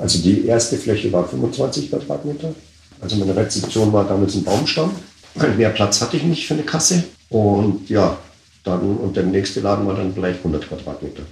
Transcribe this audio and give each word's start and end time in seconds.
also 0.00 0.18
die 0.18 0.46
erste 0.46 0.76
Fläche 0.76 1.12
war 1.12 1.28
25 1.28 1.90
Quadratmeter. 1.90 2.54
Also 3.00 3.16
meine 3.16 3.36
Rezeption 3.36 3.92
war 3.92 4.06
damals 4.06 4.34
ein 4.34 4.44
Baumstamm. 4.44 4.94
Mehr 5.56 5.70
Platz 5.70 6.00
hatte 6.00 6.16
ich 6.16 6.24
nicht 6.24 6.46
für 6.46 6.54
eine 6.54 6.62
Kasse. 6.62 7.04
Und 7.28 7.88
ja, 7.88 8.18
dann, 8.64 8.96
und 8.98 9.16
der 9.16 9.24
nächste 9.24 9.60
Laden 9.60 9.86
war 9.86 9.96
dann 9.96 10.14
gleich 10.14 10.36
100 10.38 10.68
Quadratmeter. 10.68 11.22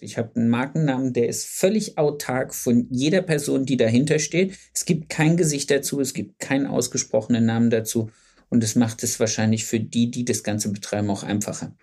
Ich 0.00 0.18
habe 0.18 0.30
einen 0.36 0.48
Markennamen, 0.48 1.12
der 1.12 1.28
ist 1.28 1.46
völlig 1.46 1.98
autark 1.98 2.54
von 2.54 2.86
jeder 2.90 3.22
Person, 3.22 3.64
die 3.64 3.76
dahinter 3.76 4.18
steht. 4.18 4.56
Es 4.72 4.84
gibt 4.84 5.08
kein 5.08 5.36
Gesicht 5.36 5.70
dazu, 5.70 6.00
es 6.00 6.14
gibt 6.14 6.38
keinen 6.38 6.66
ausgesprochenen 6.66 7.46
Namen 7.46 7.70
dazu. 7.70 8.10
Und 8.48 8.62
es 8.62 8.76
macht 8.76 9.02
es 9.02 9.18
wahrscheinlich 9.18 9.64
für 9.64 9.80
die, 9.80 10.10
die 10.10 10.24
das 10.24 10.42
Ganze 10.42 10.70
betreiben, 10.70 11.10
auch 11.10 11.22
einfacher. 11.22 11.74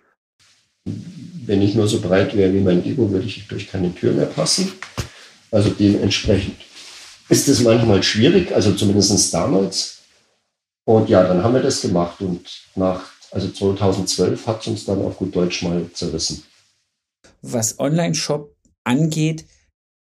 Wenn 0.84 1.62
ich 1.62 1.74
nur 1.74 1.88
so 1.88 2.00
breit 2.00 2.36
wäre 2.36 2.52
wie 2.54 2.60
mein 2.60 2.84
Ego, 2.84 3.10
würde 3.10 3.26
ich 3.26 3.46
durch 3.48 3.70
keine 3.70 3.94
Tür 3.94 4.12
mehr 4.12 4.26
passen. 4.26 4.72
Also 5.54 5.70
dementsprechend 5.70 6.56
ist 7.28 7.46
es 7.46 7.60
manchmal 7.60 8.02
schwierig, 8.02 8.52
also 8.52 8.74
zumindest 8.74 9.32
damals. 9.32 10.02
Und 10.84 11.08
ja, 11.08 11.22
dann 11.22 11.44
haben 11.44 11.54
wir 11.54 11.62
das 11.62 11.80
gemacht 11.80 12.20
und 12.20 12.42
nach, 12.74 13.12
also 13.30 13.48
2012 13.48 14.46
hat 14.48 14.62
es 14.62 14.66
uns 14.66 14.84
dann 14.84 15.00
auf 15.02 15.16
gut 15.16 15.34
Deutsch 15.34 15.62
mal 15.62 15.88
zerrissen. 15.92 16.42
Was 17.40 17.78
Online-Shop 17.78 18.52
angeht, 18.82 19.46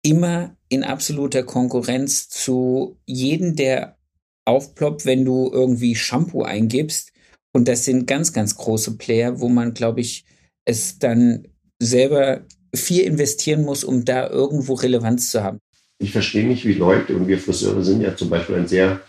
immer 0.04 0.58
in 0.70 0.84
absoluter 0.84 1.44
Konkurrenz 1.44 2.30
zu 2.30 2.98
jedem, 3.06 3.56
der 3.56 4.00
aufploppt, 4.46 5.06
wenn 5.06 5.24
du 5.24 5.52
irgendwie 5.54 5.96
Shampoo 5.96 6.42
eingibst. 6.42 7.12
Und 7.54 7.68
das 7.68 7.86
sind 7.86 8.08
ganz, 8.08 8.34
ganz 8.34 8.58
große 8.58 8.98
Player, 8.98 9.40
wo 9.40 9.50
man, 9.50 9.76
glaube 9.76 10.02
ich, 10.02 10.26
es 10.66 10.98
dann 10.98 11.48
selber 11.80 12.42
viel 12.74 13.04
investieren 13.04 13.64
muss, 13.64 13.84
um 13.84 14.06
da 14.06 14.30
irgendwo 14.30 14.74
Relevanz 14.74 15.30
zu 15.30 15.44
haben. 15.44 15.60
Ich 16.00 16.12
verstehe 16.12 16.48
nicht, 16.48 16.66
wie 16.66 16.74
Leute, 16.74 17.16
und 17.16 17.28
wir 17.28 17.40
Friseure 17.40 17.84
sind 17.84 18.02
ja 18.02 18.16
zum 18.16 18.30
Beispiel 18.30 18.56
ein 18.56 18.68
sehr 18.68 19.02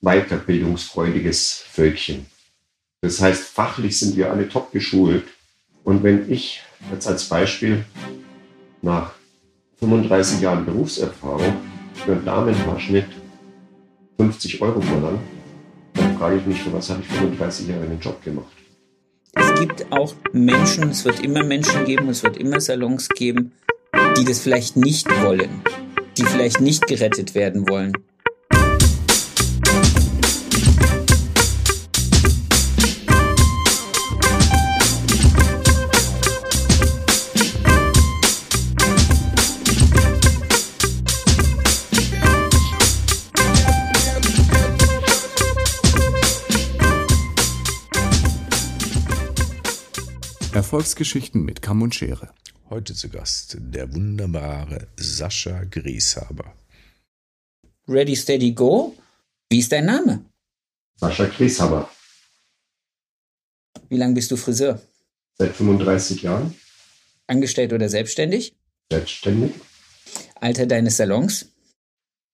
weiterbildungsfreudiges 0.00 1.64
Völkchen. 1.70 2.26
Das 3.00 3.20
heißt, 3.20 3.42
fachlich 3.44 3.98
sind 3.98 4.16
wir 4.16 4.30
alle 4.30 4.48
top 4.48 4.72
geschult. 4.72 5.24
Und 5.84 6.02
wenn 6.02 6.30
ich 6.30 6.62
jetzt 6.92 7.06
als 7.06 7.24
Beispiel 7.24 7.84
nach 8.82 9.12
35 9.78 10.40
Jahren 10.40 10.64
Berufserfahrung 10.64 11.56
für 12.04 12.12
einen 12.12 12.24
Damenhaarschnitt 12.24 13.06
50 14.18 14.60
Euro 14.62 14.80
verlange, 14.80 15.18
dann 15.94 16.16
frage 16.18 16.36
ich 16.36 16.46
mich, 16.46 16.60
für 16.60 16.72
was 16.72 16.90
habe 16.90 17.02
ich 17.02 17.08
35 17.08 17.68
Jahre 17.68 17.82
einen 17.82 18.00
Job 18.00 18.22
gemacht? 18.22 18.61
Es 19.34 19.54
gibt 19.58 19.90
auch 19.90 20.14
Menschen, 20.32 20.90
es 20.90 21.04
wird 21.04 21.20
immer 21.20 21.42
Menschen 21.42 21.84
geben, 21.84 22.08
es 22.08 22.22
wird 22.22 22.36
immer 22.36 22.60
Salons 22.60 23.08
geben, 23.08 23.52
die 24.16 24.24
das 24.24 24.40
vielleicht 24.40 24.76
nicht 24.76 25.08
wollen, 25.22 25.62
die 26.18 26.24
vielleicht 26.24 26.60
nicht 26.60 26.86
gerettet 26.86 27.34
werden 27.34 27.68
wollen. 27.68 27.92
Erfolgsgeschichten 50.72 51.44
mit 51.44 51.60
Kamm 51.60 51.82
und 51.82 51.94
Schere. 51.94 52.32
Heute 52.70 52.94
zu 52.94 53.10
Gast 53.10 53.58
der 53.60 53.92
wunderbare 53.92 54.86
Sascha 54.96 55.64
Grieshaber. 55.64 56.56
Ready, 57.86 58.16
steady, 58.16 58.52
go. 58.52 58.96
Wie 59.50 59.58
ist 59.58 59.70
dein 59.70 59.84
Name? 59.84 60.24
Sascha 60.96 61.26
Grieshaber. 61.26 61.90
Wie 63.90 63.98
lange 63.98 64.14
bist 64.14 64.30
du 64.30 64.38
Friseur? 64.38 64.80
Seit 65.36 65.54
35 65.54 66.22
Jahren. 66.22 66.54
Angestellt 67.26 67.74
oder 67.74 67.90
selbstständig? 67.90 68.56
Selbstständig. 68.90 69.52
Alter 70.36 70.64
deines 70.64 70.96
Salons? 70.96 71.52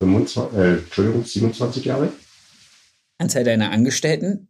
25, 0.01 0.57
äh, 0.57 0.79
Entschuldigung, 0.79 1.25
27 1.25 1.85
Jahre. 1.87 2.13
Anzahl 3.19 3.43
deiner 3.43 3.73
Angestellten? 3.73 4.47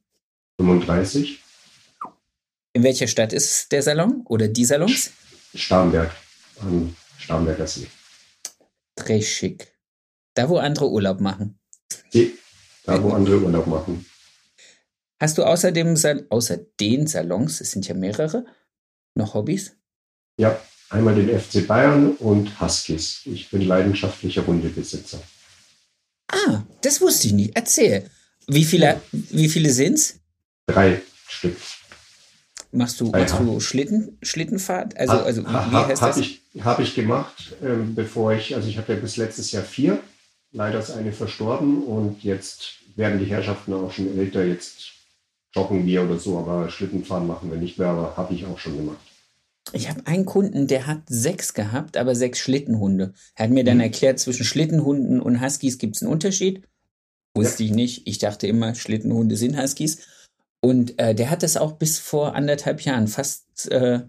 35. 0.61 1.43
In 2.79 2.85
welcher 2.85 3.09
Stadt 3.09 3.33
ist 3.33 3.73
der 3.73 3.83
Salon 3.83 4.23
oder 4.27 4.47
die 4.47 4.65
Salons? 4.65 5.11
Starnberg, 5.53 6.13
am 6.61 6.95
Starnberger 7.19 7.67
See. 7.67 7.89
Très 8.97 9.21
schick. 9.21 9.67
Da, 10.35 10.49
wo 10.49 10.59
andere 10.59 10.89
Urlaub 10.89 11.21
machen. 11.21 11.59
Da, 12.85 13.03
wo 13.03 13.11
andere 13.11 13.41
Urlaub 13.41 13.67
machen. 13.67 14.07
Hast 15.19 15.39
du 15.39 15.43
außerdem, 15.43 15.97
außer 16.31 16.57
den 16.79 17.09
Salons, 17.09 17.61
es 17.61 17.73
sind 17.73 17.89
ja 17.89 17.97
mehrere, 17.97 18.47
noch 19.17 19.35
Hobbys? 19.35 19.73
Ja, 20.37 20.57
einmal 20.89 21.17
den 21.17 21.37
FC 21.37 21.67
Bayern 21.67 22.13
und 22.13 22.61
Huskies. 22.61 23.23
Ich 23.25 23.51
bin 23.51 23.63
leidenschaftlicher 23.63 24.47
Hundebesitzer. 24.47 25.21
Ah, 26.29 26.63
das 26.83 27.01
wusste 27.01 27.27
ich 27.27 27.33
nicht. 27.33 27.57
Erzähl. 27.57 28.09
Wie 28.47 28.65
viele, 28.65 29.01
wie 29.11 29.49
viele 29.49 29.73
sind's? 29.73 30.21
Drei 30.69 31.03
Stück. 31.27 31.57
Machst 32.71 33.01
du, 33.01 33.11
machst 33.11 33.39
du 33.39 33.61
Schlitten, 33.61 34.19
Schlittenfahrt? 34.23 34.97
Also, 34.99 35.15
ha, 35.15 35.23
also 35.23 35.43
wie 35.43 35.47
ha, 35.49 35.89
heißt 35.89 36.03
hab 36.03 36.09
das? 36.11 36.19
Ich, 36.19 36.43
Habe 36.61 36.83
ich 36.83 36.95
gemacht, 36.95 37.57
ähm, 37.63 37.95
bevor 37.95 38.33
ich, 38.33 38.55
also 38.55 38.69
ich 38.69 38.77
hatte 38.77 38.95
bis 38.97 39.17
letztes 39.17 39.53
Jahr 39.53 39.63
vier. 39.65 40.01
Leider 40.53 40.79
ist 40.79 40.91
eine 40.91 41.13
verstorben 41.13 41.83
und 41.85 42.23
jetzt 42.25 42.77
werden 42.97 43.19
die 43.19 43.27
Herrschaften 43.27 43.73
auch 43.73 43.93
schon 43.93 44.19
älter. 44.19 44.45
Jetzt 44.45 44.93
joggen 45.55 45.87
wir 45.87 46.03
oder 46.03 46.19
so, 46.19 46.39
aber 46.39 46.69
Schlittenfahren 46.71 47.27
machen 47.27 47.51
wir 47.51 47.59
nicht 47.59 47.79
mehr, 47.79 47.89
aber 47.89 48.17
habe 48.17 48.35
ich 48.35 48.45
auch 48.45 48.59
schon 48.59 48.77
gemacht. 48.77 48.99
Ich 49.73 49.89
habe 49.89 50.07
einen 50.07 50.25
Kunden, 50.25 50.67
der 50.67 50.87
hat 50.87 51.03
sechs 51.09 51.53
gehabt, 51.53 51.97
aber 51.99 52.15
sechs 52.15 52.39
Schlittenhunde. 52.39 53.13
Er 53.35 53.45
hat 53.45 53.51
mir 53.51 53.65
dann 53.65 53.77
Mhm. 53.77 53.83
erklärt, 53.83 54.19
zwischen 54.19 54.45
Schlittenhunden 54.45 55.21
und 55.21 55.43
Huskies 55.43 55.77
gibt 55.79 55.97
es 55.97 56.03
einen 56.03 56.11
Unterschied. 56.13 56.63
Wusste 57.35 57.63
ich 57.63 57.71
nicht. 57.71 58.07
Ich 58.07 58.19
dachte 58.19 58.47
immer, 58.47 58.75
Schlittenhunde 58.75 59.37
sind 59.37 59.61
Huskies. 59.61 59.99
Und 60.61 60.99
äh, 60.99 61.15
der 61.15 61.31
hat 61.31 61.43
das 61.43 61.57
auch 61.57 61.73
bis 61.73 61.99
vor 61.99 62.35
anderthalb 62.35 62.81
Jahren 62.83 63.07
fast 63.09 63.71
äh, 63.71 64.01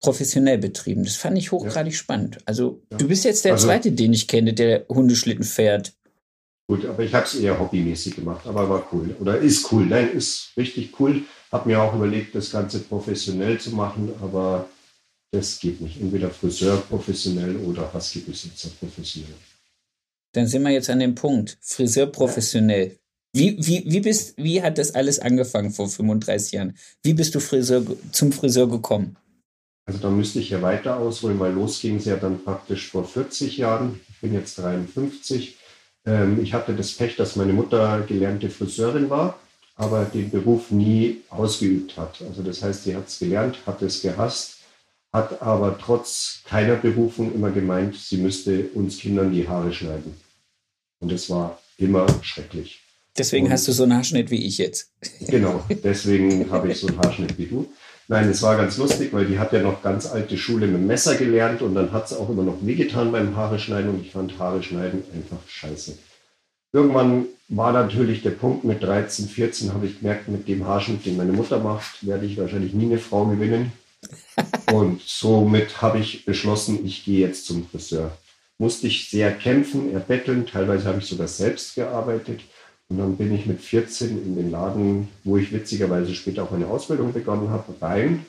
professionell 0.00 0.58
betrieben. 0.58 1.02
Das 1.04 1.16
fand 1.16 1.38
ich 1.38 1.50
hochgradig 1.50 1.94
spannend. 1.94 2.38
Also 2.44 2.82
Ja. 2.92 2.98
du 2.98 3.08
bist 3.08 3.24
jetzt 3.24 3.44
der 3.44 3.52
Also- 3.54 3.66
Zweite, 3.66 3.92
den 3.92 4.12
ich 4.12 4.28
kenne, 4.28 4.52
der 4.54 4.86
Hundeschlitten 4.88 5.44
fährt. 5.44 5.94
Gut, 6.70 6.84
aber 6.84 7.02
ich 7.02 7.14
habe 7.14 7.24
es 7.24 7.34
eher 7.34 7.58
hobbymäßig 7.58 8.16
gemacht, 8.16 8.46
aber 8.46 8.68
war 8.68 8.86
cool. 8.92 9.16
Oder 9.20 9.38
ist 9.38 9.72
cool. 9.72 9.86
Nein, 9.86 10.12
ist 10.12 10.50
richtig 10.56 11.00
cool. 11.00 11.22
Hab 11.50 11.64
mir 11.64 11.80
auch 11.80 11.94
überlegt, 11.94 12.34
das 12.34 12.50
Ganze 12.50 12.80
professionell 12.80 13.58
zu 13.58 13.70
machen, 13.70 14.12
aber 14.20 14.68
das 15.30 15.58
geht 15.58 15.80
nicht. 15.80 15.98
Entweder 15.98 16.28
Friseur 16.30 16.76
professionell 16.76 17.56
oder 17.56 17.92
Husky-Besitzer 17.94 18.68
professionell. 18.78 19.32
Dann 20.32 20.46
sind 20.46 20.62
wir 20.62 20.70
jetzt 20.70 20.90
an 20.90 20.98
dem 21.00 21.14
Punkt. 21.14 21.56
Friseur 21.62 22.06
professionell. 22.06 22.98
Wie, 23.38 23.56
wie, 23.58 23.84
wie, 23.86 24.00
bist, 24.00 24.34
wie 24.36 24.62
hat 24.62 24.78
das 24.78 24.96
alles 24.96 25.20
angefangen 25.20 25.70
vor 25.70 25.88
35 25.88 26.52
Jahren? 26.52 26.76
Wie 27.04 27.14
bist 27.14 27.36
du 27.36 27.40
Friseur, 27.40 27.84
zum 28.10 28.32
Friseur 28.32 28.68
gekommen? 28.68 29.16
Also 29.86 30.00
da 30.00 30.10
müsste 30.10 30.40
ich 30.40 30.50
ja 30.50 30.60
weiter 30.60 30.96
ausholen, 30.96 31.38
weil 31.38 31.52
los 31.52 31.80
ging 31.80 31.96
es 31.96 32.04
ja 32.04 32.16
dann 32.16 32.42
praktisch 32.42 32.90
vor 32.90 33.04
40 33.04 33.56
Jahren. 33.56 34.00
Ich 34.10 34.20
bin 34.20 34.34
jetzt 34.34 34.58
53. 34.58 35.56
Ähm, 36.04 36.42
ich 36.42 36.52
hatte 36.52 36.74
das 36.74 36.92
Pech, 36.92 37.14
dass 37.14 37.36
meine 37.36 37.52
Mutter 37.52 38.00
gelernte 38.08 38.50
Friseurin 38.50 39.08
war, 39.08 39.38
aber 39.76 40.04
den 40.04 40.30
Beruf 40.30 40.72
nie 40.72 41.22
ausgeübt 41.30 41.96
hat. 41.96 42.20
Also 42.28 42.42
das 42.42 42.60
heißt, 42.62 42.84
sie 42.84 42.96
hat 42.96 43.06
es 43.06 43.20
gelernt, 43.20 43.58
hat 43.66 43.82
es 43.82 44.02
gehasst, 44.02 44.58
hat 45.12 45.40
aber 45.40 45.78
trotz 45.78 46.40
keiner 46.44 46.74
Berufung 46.74 47.32
immer 47.32 47.52
gemeint, 47.52 47.94
sie 47.94 48.16
müsste 48.16 48.64
uns 48.74 48.98
Kindern 48.98 49.32
die 49.32 49.48
Haare 49.48 49.72
schneiden. 49.72 50.20
Und 50.98 51.12
es 51.12 51.30
war 51.30 51.60
immer 51.76 52.04
schrecklich. 52.22 52.82
Deswegen 53.18 53.46
Und- 53.46 53.52
hast 53.52 53.66
du 53.68 53.72
so 53.72 53.82
einen 53.82 53.94
Haarschnitt 53.94 54.30
wie 54.30 54.46
ich 54.46 54.58
jetzt. 54.58 54.90
Genau, 55.26 55.62
deswegen 55.84 56.50
habe 56.50 56.70
ich 56.70 56.78
so 56.78 56.86
einen 56.86 56.98
Haarschnitt 56.98 57.36
wie 57.38 57.46
du. 57.46 57.66
Nein, 58.10 58.30
es 58.30 58.40
war 58.42 58.56
ganz 58.56 58.78
lustig, 58.78 59.12
weil 59.12 59.26
die 59.26 59.38
hat 59.38 59.52
ja 59.52 59.60
noch 59.60 59.82
ganz 59.82 60.06
alte 60.06 60.38
Schule 60.38 60.66
mit 60.66 60.76
dem 60.76 60.86
Messer 60.86 61.14
gelernt 61.16 61.60
und 61.60 61.74
dann 61.74 61.92
hat 61.92 62.06
es 62.06 62.16
auch 62.16 62.30
immer 62.30 62.42
noch 62.42 62.56
wehgetan 62.62 63.12
beim 63.12 63.36
Haare 63.36 63.58
schneiden 63.58 63.90
und 63.90 64.00
ich 64.00 64.12
fand 64.12 64.38
Haare 64.38 64.62
schneiden 64.62 65.02
einfach 65.14 65.46
scheiße. 65.46 65.98
Irgendwann 66.72 67.26
war 67.48 67.72
natürlich 67.72 68.22
der 68.22 68.30
Punkt 68.30 68.64
mit 68.64 68.82
13, 68.82 69.28
14, 69.28 69.74
habe 69.74 69.86
ich 69.86 69.98
gemerkt, 70.00 70.28
mit 70.28 70.48
dem 70.48 70.66
Haarschnitt, 70.66 71.04
den 71.04 71.16
meine 71.18 71.32
Mutter 71.32 71.58
macht, 71.58 72.06
werde 72.06 72.24
ich 72.24 72.38
wahrscheinlich 72.38 72.72
nie 72.72 72.86
eine 72.86 72.98
Frau 72.98 73.26
gewinnen. 73.26 73.72
Und 74.72 75.02
somit 75.04 75.82
habe 75.82 75.98
ich 75.98 76.24
beschlossen, 76.24 76.84
ich 76.86 77.04
gehe 77.04 77.26
jetzt 77.26 77.46
zum 77.46 77.66
Friseur. 77.68 78.16
Musste 78.58 78.86
ich 78.86 79.08
sehr 79.10 79.32
kämpfen, 79.32 79.92
erbetteln, 79.92 80.46
teilweise 80.46 80.86
habe 80.86 80.98
ich 80.98 81.06
sogar 81.06 81.28
selbst 81.28 81.74
gearbeitet. 81.74 82.40
Und 82.90 82.98
dann 82.98 83.16
bin 83.16 83.34
ich 83.34 83.46
mit 83.46 83.60
14 83.60 84.22
in 84.24 84.36
den 84.36 84.50
Laden, 84.50 85.08
wo 85.24 85.36
ich 85.36 85.52
witzigerweise 85.52 86.14
später 86.14 86.44
auch 86.44 86.52
eine 86.52 86.66
Ausbildung 86.66 87.12
begonnen 87.12 87.50
habe, 87.50 87.74
rein. 87.82 88.24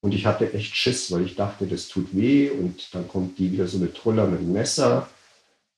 Und 0.00 0.14
ich 0.14 0.26
hatte 0.26 0.52
echt 0.52 0.76
Schiss, 0.76 1.10
weil 1.10 1.24
ich 1.24 1.36
dachte, 1.36 1.66
das 1.66 1.88
tut 1.88 2.14
weh 2.14 2.50
und 2.50 2.94
dann 2.94 3.08
kommt 3.08 3.38
die 3.38 3.50
wieder 3.50 3.66
so 3.66 3.78
eine 3.78 3.92
Truller 3.92 4.26
mit 4.26 4.40
dem 4.40 4.52
Messer. 4.52 5.08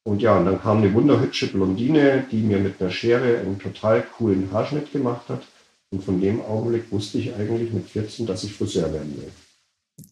Und 0.03 0.23
ja, 0.23 0.39
und 0.39 0.47
dann 0.47 0.61
kam 0.61 0.79
eine 0.79 0.93
wunderhübsche 0.93 1.49
Blondine, 1.49 2.27
die 2.31 2.43
mir 2.43 2.59
mit 2.59 2.81
einer 2.81 2.91
Schere 2.91 3.39
einen 3.39 3.59
total 3.59 4.03
coolen 4.03 4.51
Haarschnitt 4.53 4.93
gemacht 4.93 5.29
hat. 5.29 5.43
Und 5.93 6.03
von 6.03 6.21
dem 6.21 6.41
Augenblick 6.41 6.91
wusste 6.91 7.19
ich 7.19 7.35
eigentlich 7.35 7.73
mit 7.73 7.89
14, 7.89 8.27
dass 8.27 8.45
ich 8.45 8.53
Friseur 8.53 8.93
werden 8.93 9.17
will. 9.17 9.31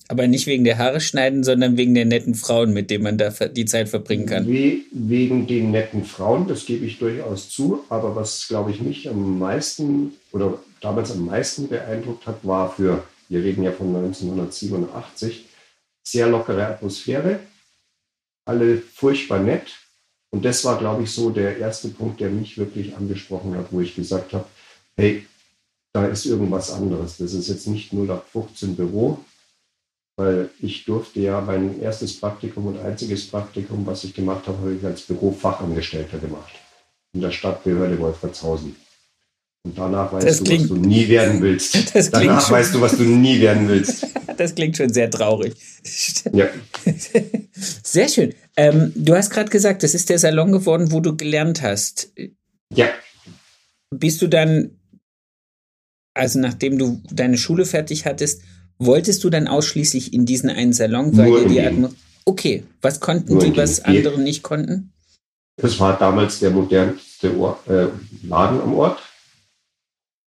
Aber 0.09 0.27
nicht 0.27 0.47
wegen 0.47 0.65
der 0.65 0.79
Haare 0.79 1.01
schneiden, 1.01 1.45
sondern 1.45 1.77
wegen 1.77 1.95
der 1.95 2.05
netten 2.05 2.35
Frauen, 2.35 2.73
mit 2.73 2.91
denen 2.91 3.05
man 3.05 3.19
da 3.19 3.31
die 3.31 3.65
Zeit 3.65 3.89
verbringen 3.89 4.27
kann. 4.27 4.47
We 4.47 4.81
wegen 4.91 5.47
den 5.47 5.71
netten 5.71 6.05
Frauen, 6.05 6.49
das 6.49 6.67
gebe 6.67 6.87
ich 6.87 6.99
durchaus 6.99 7.51
zu. 7.51 7.85
Aber 7.89 8.17
was, 8.17 8.49
glaube 8.49 8.71
ich, 8.71 8.81
mich 8.81 9.09
am 9.09 9.39
meisten 9.39 10.13
oder 10.33 10.59
damals 10.81 11.13
am 11.13 11.27
meisten 11.27 11.69
beeindruckt 11.69 12.27
hat, 12.27 12.39
war 12.43 12.73
für, 12.73 13.05
wir 13.29 13.43
reden 13.43 13.63
ja 13.63 13.73
von 13.73 13.95
1987, 13.95 15.47
sehr 16.03 16.29
lockere 16.29 16.67
Atmosphäre, 16.67 17.41
alle 18.45 18.79
furchtbar 18.79 19.41
nett. 19.41 19.69
Und 20.31 20.45
das 20.45 20.65
war, 20.65 20.79
glaube 20.79 21.05
ich, 21.05 21.11
so 21.11 21.31
der 21.31 21.59
erste 21.59 21.89
Punkt, 21.89 22.21
der 22.21 22.31
mich 22.31 22.59
wirklich 22.59 22.97
angesprochen 22.97 23.57
hat, 23.57 23.67
wo 23.71 23.81
ich 23.81 23.95
gesagt 23.95 24.33
habe, 24.33 24.47
hey, 24.97 25.25
da 25.93 26.07
ist 26.07 26.27
irgendwas 26.27 26.71
anderes. 26.71 27.17
Das 27.19 27.33
ist 27.33 27.49
jetzt 27.49 27.67
nicht 27.67 27.93
0815 27.93 28.77
Büro, 28.77 29.19
weil 30.19 30.51
ich 30.61 30.85
durfte 30.85 31.21
ja 31.21 31.41
mein 31.41 31.81
erstes 31.81 32.19
Praktikum 32.19 32.67
und 32.67 32.81
einziges 32.81 33.29
Praktikum, 33.29 33.87
was 33.87 34.03
ich 34.03 34.13
gemacht 34.13 34.49
habe, 34.49 34.59
habe 34.59 34.75
ich 34.75 34.85
als 34.85 35.03
Bürofachangestellter 35.03 36.19
gemacht. 36.19 36.53
In 37.13 37.21
der 37.21 37.31
Stadtbehörde 37.31 37.97
Wolfratshausen. 38.01 38.75
Und 39.65 39.79
danach 39.79 40.13
weißt 40.13 40.27
das 40.27 40.39
du, 40.39 40.45
klingt, 40.45 40.63
was 40.63 40.69
du 40.71 40.75
nie 40.75 41.09
werden 41.09 41.41
willst. 41.41 41.95
danach 42.13 42.45
schon, 42.45 42.57
weißt 42.57 42.75
du, 42.75 42.81
was 42.81 42.97
du 42.97 43.05
nie 43.05 43.41
werden 43.41 43.69
willst. 43.69 44.09
das 44.37 44.57
klingt 44.57 44.77
schon 44.77 44.93
sehr 44.93 45.09
traurig. 45.09 45.55
Ja. 46.33 46.49
Sehr 47.83 48.09
schön. 48.09 48.35
Ähm, 48.57 48.93
du 48.97 49.15
hast 49.15 49.31
gerade 49.31 49.51
gesagt, 49.51 49.83
das 49.85 49.95
ist 49.95 50.11
der 50.11 50.19
Salon 50.19 50.51
geworden, 50.51 50.91
wo 50.91 51.01
du 51.01 51.17
gelernt 51.17 51.63
hast. 51.63 52.13
Ja. 52.75 52.89
Bist 53.95 54.21
du 54.21 54.27
dann, 54.27 54.79
also 56.15 56.41
nachdem 56.41 56.77
du 56.77 57.01
deine 57.11 57.39
Schule 57.39 57.65
fertig 57.65 58.05
hattest, 58.05 58.43
Wolltest 58.79 59.25
du 59.25 59.31
dann 59.31 59.49
ausschließlich 59.49 60.13
in 60.13 60.25
diesen 60.25 60.51
einen 60.51 60.73
Salon, 60.73 61.17
weil 61.17 61.31
Nur 61.31 61.49
die 61.49 61.61
Atmos 61.61 61.93
Okay, 62.29 62.65
was 62.83 63.01
konnten 63.01 63.33
Nur 63.33 63.43
die, 63.43 63.57
was 63.57 63.81
andere 63.87 64.21
nicht 64.21 64.43
konnten? 64.43 64.93
Das 65.57 65.81
war 65.81 65.99
damals 65.99 66.41
der 66.41 66.51
modernste 66.51 67.35
Or 67.35 67.59
äh, 67.67 67.87
Laden 68.23 68.61
am 68.61 68.75
Ort 68.75 69.01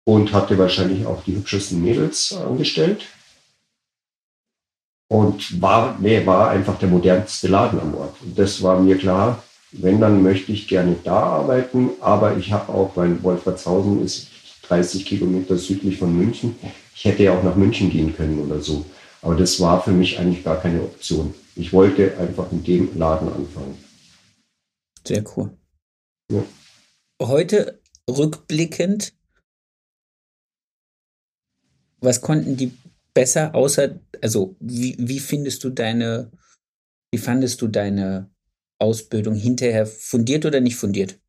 und 0.06 0.32
hatte 0.32 0.58
wahrscheinlich 0.58 1.06
auch 1.06 1.22
die 1.26 1.36
hübschesten 1.36 1.82
Mädels 1.82 2.34
angestellt. 2.34 3.06
Und 5.10 5.62
war, 5.62 5.98
nee, 6.00 6.26
war 6.26 6.50
einfach 6.50 6.80
der 6.80 6.88
modernste 6.88 7.50
Laden 7.50 7.82
am 7.82 7.94
Ort. 7.96 8.16
Und 8.22 8.40
das 8.40 8.64
war 8.64 8.80
mir 8.80 8.98
klar, 8.98 9.44
wenn, 9.74 10.00
dann 10.00 10.24
möchte 10.24 10.54
ich 10.54 10.70
gerne 10.70 10.96
da 11.04 11.20
arbeiten, 11.20 11.90
aber 12.00 12.38
ich 12.38 12.54
habe 12.54 12.72
auch, 12.72 12.96
weil 12.96 13.22
Wolfratshausen 13.22 14.02
ist 14.02 14.28
30 14.64 15.06
Kilometer 15.06 15.58
südlich 15.58 15.98
von 15.98 16.18
München, 16.18 16.56
ich 16.96 17.06
hätte 17.06 17.24
ja 17.24 17.38
auch 17.38 17.44
nach 17.44 17.56
München 17.56 17.90
gehen 17.90 18.16
können 18.16 18.40
oder 18.40 18.62
so. 18.62 18.86
Aber 19.22 19.36
das 19.36 19.60
war 19.60 19.84
für 19.84 19.92
mich 19.92 20.20
eigentlich 20.20 20.44
gar 20.44 20.60
keine 20.60 20.82
Option. 20.82 21.34
Ich 21.56 21.74
wollte 21.74 22.18
einfach 22.18 22.52
in 22.52 22.64
dem 22.64 22.98
Laden 22.98 23.28
anfangen. 23.28 23.78
Sehr 25.06 25.24
cool. 25.36 25.56
Ja. 26.32 26.44
Heute 27.22 27.82
rückblickend, 28.10 29.14
was 32.00 32.22
konnten 32.22 32.58
die 32.58 32.72
besser, 33.14 33.54
außer, 33.54 34.00
also 34.22 34.56
wie, 34.60 34.96
wie 34.98 35.20
findest 35.20 35.64
du 35.64 35.70
deine, 35.70 36.32
wie 37.12 37.20
fandest 37.20 37.62
du 37.62 37.68
deine 37.68 38.32
Ausbildung 38.80 39.36
hinterher 39.36 39.86
fundiert 39.86 40.46
oder 40.46 40.62
nicht 40.62 40.78
fundiert? 40.78 41.20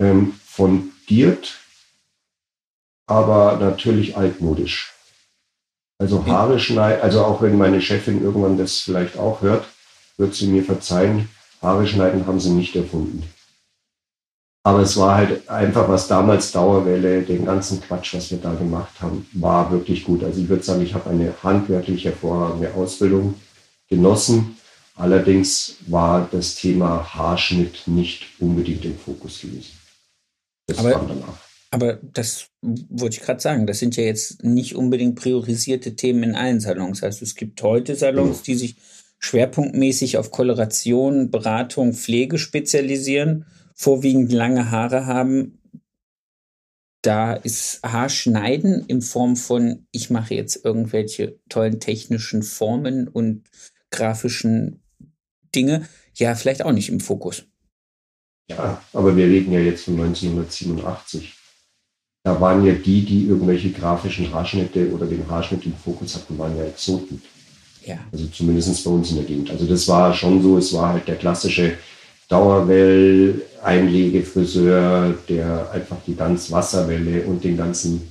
Ähm, 0.00 0.34
fundiert 0.44 1.58
aber 3.06 3.56
natürlich 3.56 4.16
altmodisch. 4.16 4.92
Also 5.98 6.26
Haare 6.26 6.58
schneiden, 6.58 7.02
also 7.02 7.24
auch 7.24 7.40
wenn 7.40 7.56
meine 7.56 7.80
Chefin 7.80 8.22
irgendwann 8.22 8.58
das 8.58 8.80
vielleicht 8.80 9.16
auch 9.16 9.40
hört, 9.40 9.66
wird 10.18 10.34
sie 10.34 10.46
mir 10.46 10.62
verzeihen, 10.62 11.28
Haare 11.62 11.86
schneiden 11.86 12.26
haben 12.26 12.40
sie 12.40 12.50
nicht 12.50 12.76
erfunden. 12.76 13.22
Aber 14.62 14.80
es 14.80 14.96
war 14.96 15.14
halt 15.14 15.48
einfach, 15.48 15.88
was 15.88 16.08
damals 16.08 16.50
Dauerwelle, 16.50 17.22
den 17.22 17.44
ganzen 17.44 17.80
Quatsch, 17.80 18.14
was 18.14 18.32
wir 18.32 18.38
da 18.38 18.52
gemacht 18.52 19.00
haben, 19.00 19.24
war 19.32 19.70
wirklich 19.70 20.04
gut. 20.04 20.24
Also 20.24 20.40
ich 20.40 20.48
würde 20.48 20.64
sagen, 20.64 20.82
ich 20.82 20.92
habe 20.92 21.08
eine 21.08 21.32
handwerklich 21.42 22.04
hervorragende 22.04 22.74
Ausbildung 22.74 23.34
genossen. 23.88 24.58
Allerdings 24.96 25.76
war 25.86 26.28
das 26.32 26.56
Thema 26.56 27.14
Haarschnitt 27.14 27.86
nicht 27.86 28.26
unbedingt 28.40 28.84
im 28.84 28.98
Fokus 28.98 29.40
gewesen. 29.40 29.78
Das 30.66 30.78
Aber 30.78 30.90
kam 30.90 31.08
danach. 31.08 31.45
Aber 31.70 31.94
das 31.94 32.48
wollte 32.62 33.16
ich 33.16 33.22
gerade 33.22 33.40
sagen, 33.40 33.66
das 33.66 33.78
sind 33.80 33.96
ja 33.96 34.04
jetzt 34.04 34.44
nicht 34.44 34.76
unbedingt 34.76 35.16
priorisierte 35.16 35.96
Themen 35.96 36.22
in 36.22 36.34
allen 36.34 36.60
Salons. 36.60 37.02
Also 37.02 37.24
es 37.24 37.34
gibt 37.34 37.62
heute 37.62 37.96
Salons, 37.96 38.42
die 38.42 38.54
sich 38.54 38.76
schwerpunktmäßig 39.18 40.18
auf 40.18 40.30
Koloration, 40.30 41.30
Beratung, 41.30 41.92
Pflege 41.92 42.38
spezialisieren, 42.38 43.46
vorwiegend 43.74 44.32
lange 44.32 44.70
Haare 44.70 45.06
haben. 45.06 45.60
Da 47.02 47.34
ist 47.34 47.82
Haarschneiden 47.82 48.84
in 48.86 49.02
Form 49.02 49.36
von, 49.36 49.86
ich 49.90 50.10
mache 50.10 50.34
jetzt 50.34 50.64
irgendwelche 50.64 51.38
tollen 51.48 51.80
technischen 51.80 52.42
Formen 52.42 53.08
und 53.08 53.48
grafischen 53.90 54.82
Dinge, 55.54 55.88
ja, 56.14 56.34
vielleicht 56.34 56.64
auch 56.64 56.72
nicht 56.72 56.88
im 56.88 57.00
Fokus. 57.00 57.44
Ja, 58.48 58.82
aber 58.92 59.16
wir 59.16 59.26
reden 59.26 59.52
ja 59.52 59.60
jetzt 59.60 59.84
von 59.84 59.94
1987 59.94 61.35
da 62.26 62.38
waren 62.40 62.64
ja 62.66 62.72
die, 62.72 63.04
die 63.04 63.28
irgendwelche 63.28 63.70
grafischen 63.70 64.34
Haarschnitte 64.34 64.90
oder 64.90 65.06
den 65.06 65.30
Haarschnitt 65.30 65.64
im 65.64 65.74
Fokus 65.74 66.16
hatten, 66.16 66.36
waren 66.36 66.58
ja 66.58 66.64
Exoten. 66.64 67.22
Ja. 67.84 68.00
Also 68.10 68.26
zumindest 68.26 68.84
bei 68.84 68.90
uns 68.90 69.10
in 69.10 69.16
der 69.18 69.26
Gegend. 69.26 69.48
Also 69.48 69.64
das 69.64 69.86
war 69.86 70.12
schon 70.12 70.42
so, 70.42 70.58
es 70.58 70.72
war 70.72 70.94
halt 70.94 71.06
der 71.06 71.14
klassische 71.14 71.74
Dauerwell-Einlegefriseur, 72.28 75.14
der 75.28 75.70
einfach 75.70 75.98
die 76.04 76.16
ganz 76.16 76.50
Wasserwelle 76.50 77.22
und 77.26 77.44
den 77.44 77.56
ganzen 77.56 78.10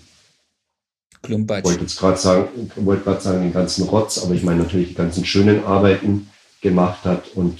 Klumpatsch. 1.21 1.59
Ich 1.59 1.65
wollte 1.65 1.81
jetzt 1.81 1.99
gerade 1.99 2.17
sagen, 2.17 2.71
wollte 2.77 3.03
gerade 3.03 3.19
sagen, 3.19 3.41
den 3.41 3.51
ganzen 3.51 3.83
Rotz, 3.83 4.23
aber 4.23 4.33
ich 4.33 4.43
meine 4.43 4.63
natürlich 4.63 4.87
die 4.87 4.95
ganzen 4.95 5.25
schönen 5.25 5.65
Arbeiten 5.65 6.29
gemacht 6.61 7.03
hat. 7.03 7.35
Und 7.35 7.59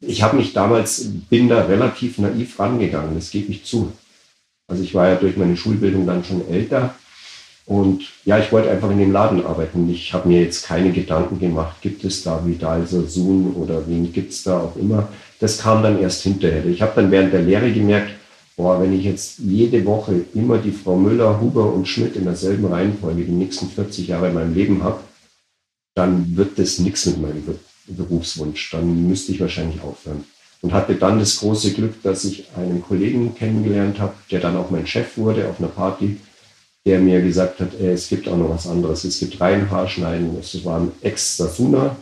ich 0.00 0.22
habe 0.22 0.36
mich 0.36 0.52
damals, 0.52 1.06
bin 1.30 1.48
da 1.48 1.64
relativ 1.64 2.18
naiv 2.18 2.60
rangegangen, 2.60 3.14
das 3.14 3.30
gebe 3.30 3.50
ich 3.50 3.64
zu. 3.64 3.90
Also 4.70 4.84
ich 4.84 4.94
war 4.94 5.08
ja 5.08 5.16
durch 5.16 5.36
meine 5.36 5.56
Schulbildung 5.56 6.06
dann 6.06 6.24
schon 6.24 6.48
älter. 6.48 6.94
Und 7.66 8.02
ja, 8.24 8.38
ich 8.38 8.50
wollte 8.52 8.70
einfach 8.70 8.90
in 8.90 8.98
dem 8.98 9.12
Laden 9.12 9.44
arbeiten. 9.44 9.90
Ich 9.90 10.12
habe 10.14 10.28
mir 10.28 10.42
jetzt 10.42 10.66
keine 10.66 10.92
Gedanken 10.92 11.38
gemacht, 11.38 11.76
gibt 11.82 12.04
es 12.04 12.22
da 12.22 12.44
Vidal 12.46 12.86
Sassoon 12.86 13.52
oder 13.54 13.86
wen 13.86 14.12
gibt 14.12 14.32
es 14.32 14.44
da 14.44 14.60
auch 14.60 14.76
immer. 14.76 15.08
Das 15.40 15.58
kam 15.58 15.82
dann 15.82 16.00
erst 16.00 16.22
hinterher. 16.22 16.64
Ich 16.66 16.82
habe 16.82 16.92
dann 16.96 17.10
während 17.10 17.32
der 17.32 17.42
Lehre 17.42 17.70
gemerkt, 17.72 18.12
boah, 18.56 18.80
wenn 18.80 18.92
ich 18.92 19.04
jetzt 19.04 19.38
jede 19.38 19.84
Woche 19.84 20.22
immer 20.34 20.58
die 20.58 20.72
Frau 20.72 20.96
Müller, 20.96 21.40
Huber 21.40 21.72
und 21.72 21.86
Schmidt 21.86 22.16
in 22.16 22.24
derselben 22.24 22.66
Reihenfolge 22.66 23.24
die 23.24 23.32
nächsten 23.32 23.68
40 23.68 24.08
Jahre 24.08 24.28
in 24.28 24.34
meinem 24.34 24.54
Leben 24.54 24.82
habe, 24.82 25.00
dann 25.94 26.36
wird 26.36 26.58
das 26.58 26.78
nichts 26.78 27.06
mit 27.06 27.20
meinem 27.20 27.44
Berufswunsch. 27.86 28.70
Dann 28.70 29.08
müsste 29.08 29.32
ich 29.32 29.40
wahrscheinlich 29.40 29.82
aufhören 29.82 30.24
und 30.62 30.72
hatte 30.72 30.94
dann 30.94 31.18
das 31.18 31.38
große 31.38 31.72
Glück, 31.72 32.02
dass 32.02 32.24
ich 32.24 32.48
einen 32.56 32.82
Kollegen 32.82 33.34
kennengelernt 33.34 33.98
habe, 33.98 34.14
der 34.30 34.40
dann 34.40 34.56
auch 34.56 34.70
mein 34.70 34.86
Chef 34.86 35.16
wurde 35.16 35.48
auf 35.48 35.58
einer 35.58 35.68
Party, 35.68 36.18
der 36.84 36.98
mir 36.98 37.22
gesagt 37.22 37.60
hat, 37.60 37.72
ey, 37.78 37.92
es 37.92 38.08
gibt 38.08 38.28
auch 38.28 38.36
noch 38.36 38.50
was 38.50 38.66
anderes. 38.66 39.04
Es 39.04 39.18
gibt 39.18 39.40
rein 39.40 39.70
Haarschneiden. 39.70 40.38
Es 40.38 40.64
war 40.64 40.80
ein 40.80 40.92
Ex-Sasuna, 41.00 41.96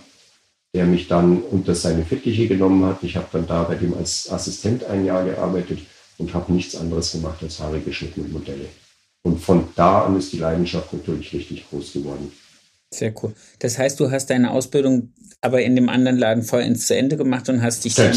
der 0.74 0.86
mich 0.86 1.08
dann 1.08 1.42
unter 1.42 1.74
seine 1.74 2.04
Fittiche 2.04 2.48
genommen 2.48 2.84
hat. 2.84 3.02
Ich 3.02 3.16
habe 3.16 3.26
dann 3.32 3.46
da 3.46 3.62
bei 3.64 3.74
dem 3.74 3.94
als 3.94 4.30
Assistent 4.30 4.84
ein 4.84 5.04
Jahr 5.04 5.24
gearbeitet 5.24 5.80
und 6.18 6.34
habe 6.34 6.52
nichts 6.52 6.76
anderes 6.76 7.12
gemacht 7.12 7.42
als 7.42 7.60
Haare 7.60 7.80
geschnitten 7.80 8.22
und 8.22 8.32
Modelle. 8.32 8.66
Und 9.22 9.40
von 9.40 9.68
da 9.74 10.04
an 10.04 10.16
ist 10.16 10.32
die 10.32 10.38
Leidenschaft 10.38 10.92
natürlich 10.92 11.32
richtig 11.32 11.68
groß 11.68 11.92
geworden. 11.92 12.32
Sehr 12.90 13.12
cool. 13.22 13.34
Das 13.58 13.78
heißt, 13.78 14.00
du 14.00 14.10
hast 14.10 14.30
deine 14.30 14.50
Ausbildung 14.50 15.12
aber 15.40 15.62
in 15.62 15.76
dem 15.76 15.88
anderen 15.88 16.18
Laden 16.18 16.42
voll 16.42 16.62
ins 16.62 16.86
zu 16.86 16.96
Ende 16.96 17.16
gemacht 17.16 17.48
und 17.48 17.62
hast 17.62 17.84
dich 17.84 17.94
dann 17.94 18.12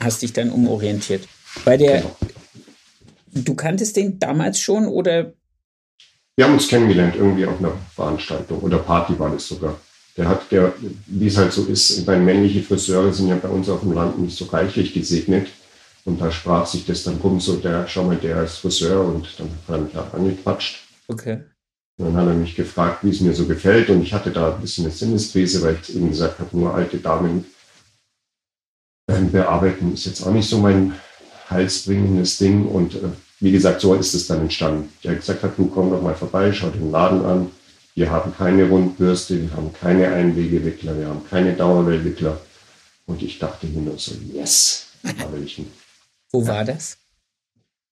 hast 0.00 0.22
dich 0.22 0.32
dann 0.32 0.50
umorientiert. 0.50 1.26
Bei 1.64 1.76
der 1.76 2.02
genau. 2.02 2.16
du 3.32 3.54
kanntest 3.54 3.96
den 3.96 4.18
damals 4.18 4.60
schon 4.60 4.86
oder? 4.86 5.32
Wir 6.36 6.44
haben 6.44 6.54
uns 6.54 6.68
kennengelernt 6.68 7.16
irgendwie 7.16 7.46
auf 7.46 7.58
einer 7.58 7.72
Veranstaltung 7.94 8.60
oder 8.60 8.78
Party 8.78 9.18
war 9.18 9.30
das 9.30 9.48
sogar. 9.48 9.80
Der 10.16 10.28
hat, 10.28 10.50
der, 10.50 10.72
wie 11.06 11.28
es 11.28 11.36
halt 11.36 11.52
so 11.52 11.64
ist, 11.66 12.04
meine 12.06 12.22
männliche 12.22 12.62
Friseure 12.62 13.12
sind 13.12 13.28
ja 13.28 13.36
bei 13.36 13.48
uns 13.48 13.68
auf 13.68 13.80
dem 13.80 13.92
Land 13.92 14.18
nicht 14.18 14.36
so 14.36 14.46
reichlich 14.46 14.92
gesegnet. 14.92 15.48
Und 16.04 16.20
da 16.20 16.32
sprach 16.32 16.66
sich 16.66 16.86
das 16.86 17.04
dann 17.04 17.18
rum, 17.18 17.38
so 17.38 17.56
der, 17.56 17.86
schau 17.86 18.04
mal, 18.04 18.16
der 18.16 18.42
ist 18.42 18.56
Friseur 18.56 19.04
und 19.04 19.28
dann 19.36 19.50
hat 19.68 19.68
er 19.68 19.78
mich 19.78 20.14
angequatscht. 20.14 20.78
Okay. 21.06 21.40
Dann 21.98 22.16
hat 22.16 22.26
er 22.28 22.34
mich 22.34 22.54
gefragt, 22.54 23.04
wie 23.04 23.10
es 23.10 23.20
mir 23.20 23.34
so 23.34 23.46
gefällt. 23.46 23.90
Und 23.90 24.02
ich 24.02 24.12
hatte 24.12 24.30
da 24.30 24.54
ein 24.54 24.60
bisschen 24.60 24.84
eine 24.84 24.94
Sinneskrise, 24.94 25.62
weil 25.62 25.78
ich 25.82 25.94
eben 25.94 26.08
gesagt 26.10 26.38
habe, 26.38 26.56
nur 26.56 26.74
alte 26.74 26.98
Damen 26.98 27.44
Ähm, 29.10 29.32
bearbeiten 29.32 29.94
ist 29.94 30.04
jetzt 30.04 30.22
auch 30.22 30.30
nicht 30.32 30.48
so 30.48 30.58
mein 30.58 30.94
halsbringendes 31.48 32.38
Ding. 32.38 32.66
Und 32.66 32.94
äh, 32.94 33.08
wie 33.40 33.52
gesagt, 33.52 33.80
so 33.80 33.94
ist 33.94 34.14
es 34.14 34.26
dann 34.26 34.42
entstanden. 34.42 34.92
Der 35.02 35.14
gesagt 35.14 35.42
hat, 35.42 35.56
du 35.56 35.66
komm 35.66 35.90
doch 35.90 36.02
mal 36.02 36.14
vorbei, 36.14 36.52
schau 36.52 36.68
den 36.68 36.90
Laden 36.90 37.24
an. 37.24 37.50
Wir 37.94 38.10
haben 38.10 38.32
keine 38.36 38.68
Rundbürste, 38.68 39.40
wir 39.40 39.50
haben 39.56 39.72
keine 39.72 40.12
Einwegewickler, 40.12 40.96
wir 40.98 41.08
haben 41.08 41.24
keine 41.28 41.54
Dauerwellwickler. 41.54 42.38
Und 43.06 43.22
ich 43.22 43.38
dachte 43.38 43.66
mir 43.66 43.80
nur 43.80 43.98
so, 43.98 44.12
yes, 44.32 44.88
da 45.02 45.32
will 45.32 45.42
ich 45.44 45.58
ihn. 45.58 45.72
Wo 46.30 46.46
war 46.46 46.64
das? 46.64 46.98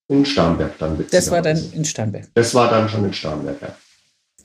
In 0.09 0.25
Starnberg 0.25 0.79
dann. 0.79 1.05
Das 1.11 1.31
war 1.31 1.43
dann 1.43 1.59
in 1.73 1.85
Starnberg. 1.85 2.29
Das 2.35 2.55
war 2.55 2.71
dann 2.71 2.89
schon 2.89 3.05
in 3.07 3.13
Starnberg, 3.15 3.61
ja. 3.63 3.75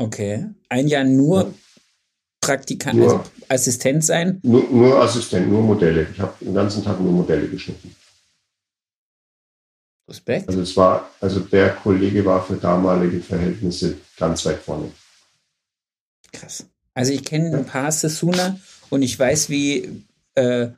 Okay. 0.01 0.47
Ein 0.69 0.87
Jahr 0.87 1.03
nur 1.03 1.43
Ja. 1.43 1.53
Praktikant, 2.43 2.97
Nur. 2.97 3.19
also 3.19 3.29
Assistent 3.49 4.03
sein. 4.03 4.39
Nur, 4.41 4.63
nur 4.71 4.99
Assistent, 4.99 5.47
nur 5.47 5.61
Modelle. 5.61 6.07
Ich 6.11 6.19
habe 6.19 6.33
den 6.43 6.55
ganzen 6.55 6.83
Tag 6.83 6.99
nur 6.99 7.11
Modelle 7.11 7.47
geschnitten. 7.47 7.95
Respekt. 10.09 10.47
Also 10.47 10.61
es 10.61 10.75
war, 10.75 11.07
also 11.21 11.39
der 11.41 11.69
Kollege 11.75 12.25
war 12.25 12.43
für 12.43 12.55
damalige 12.55 13.19
Verhältnisse 13.19 13.97
ganz 14.17 14.43
weit 14.45 14.57
vorne. 14.57 14.91
Krass. 16.33 16.65
Also 16.95 17.13
ich 17.13 17.23
kenne 17.23 17.55
ein 17.55 17.65
paar 17.65 17.91
Sasuna 17.91 18.59
und 18.89 19.03
ich 19.03 19.17
weiß, 19.19 19.49
wie, 19.49 20.03
äh, 20.33 20.69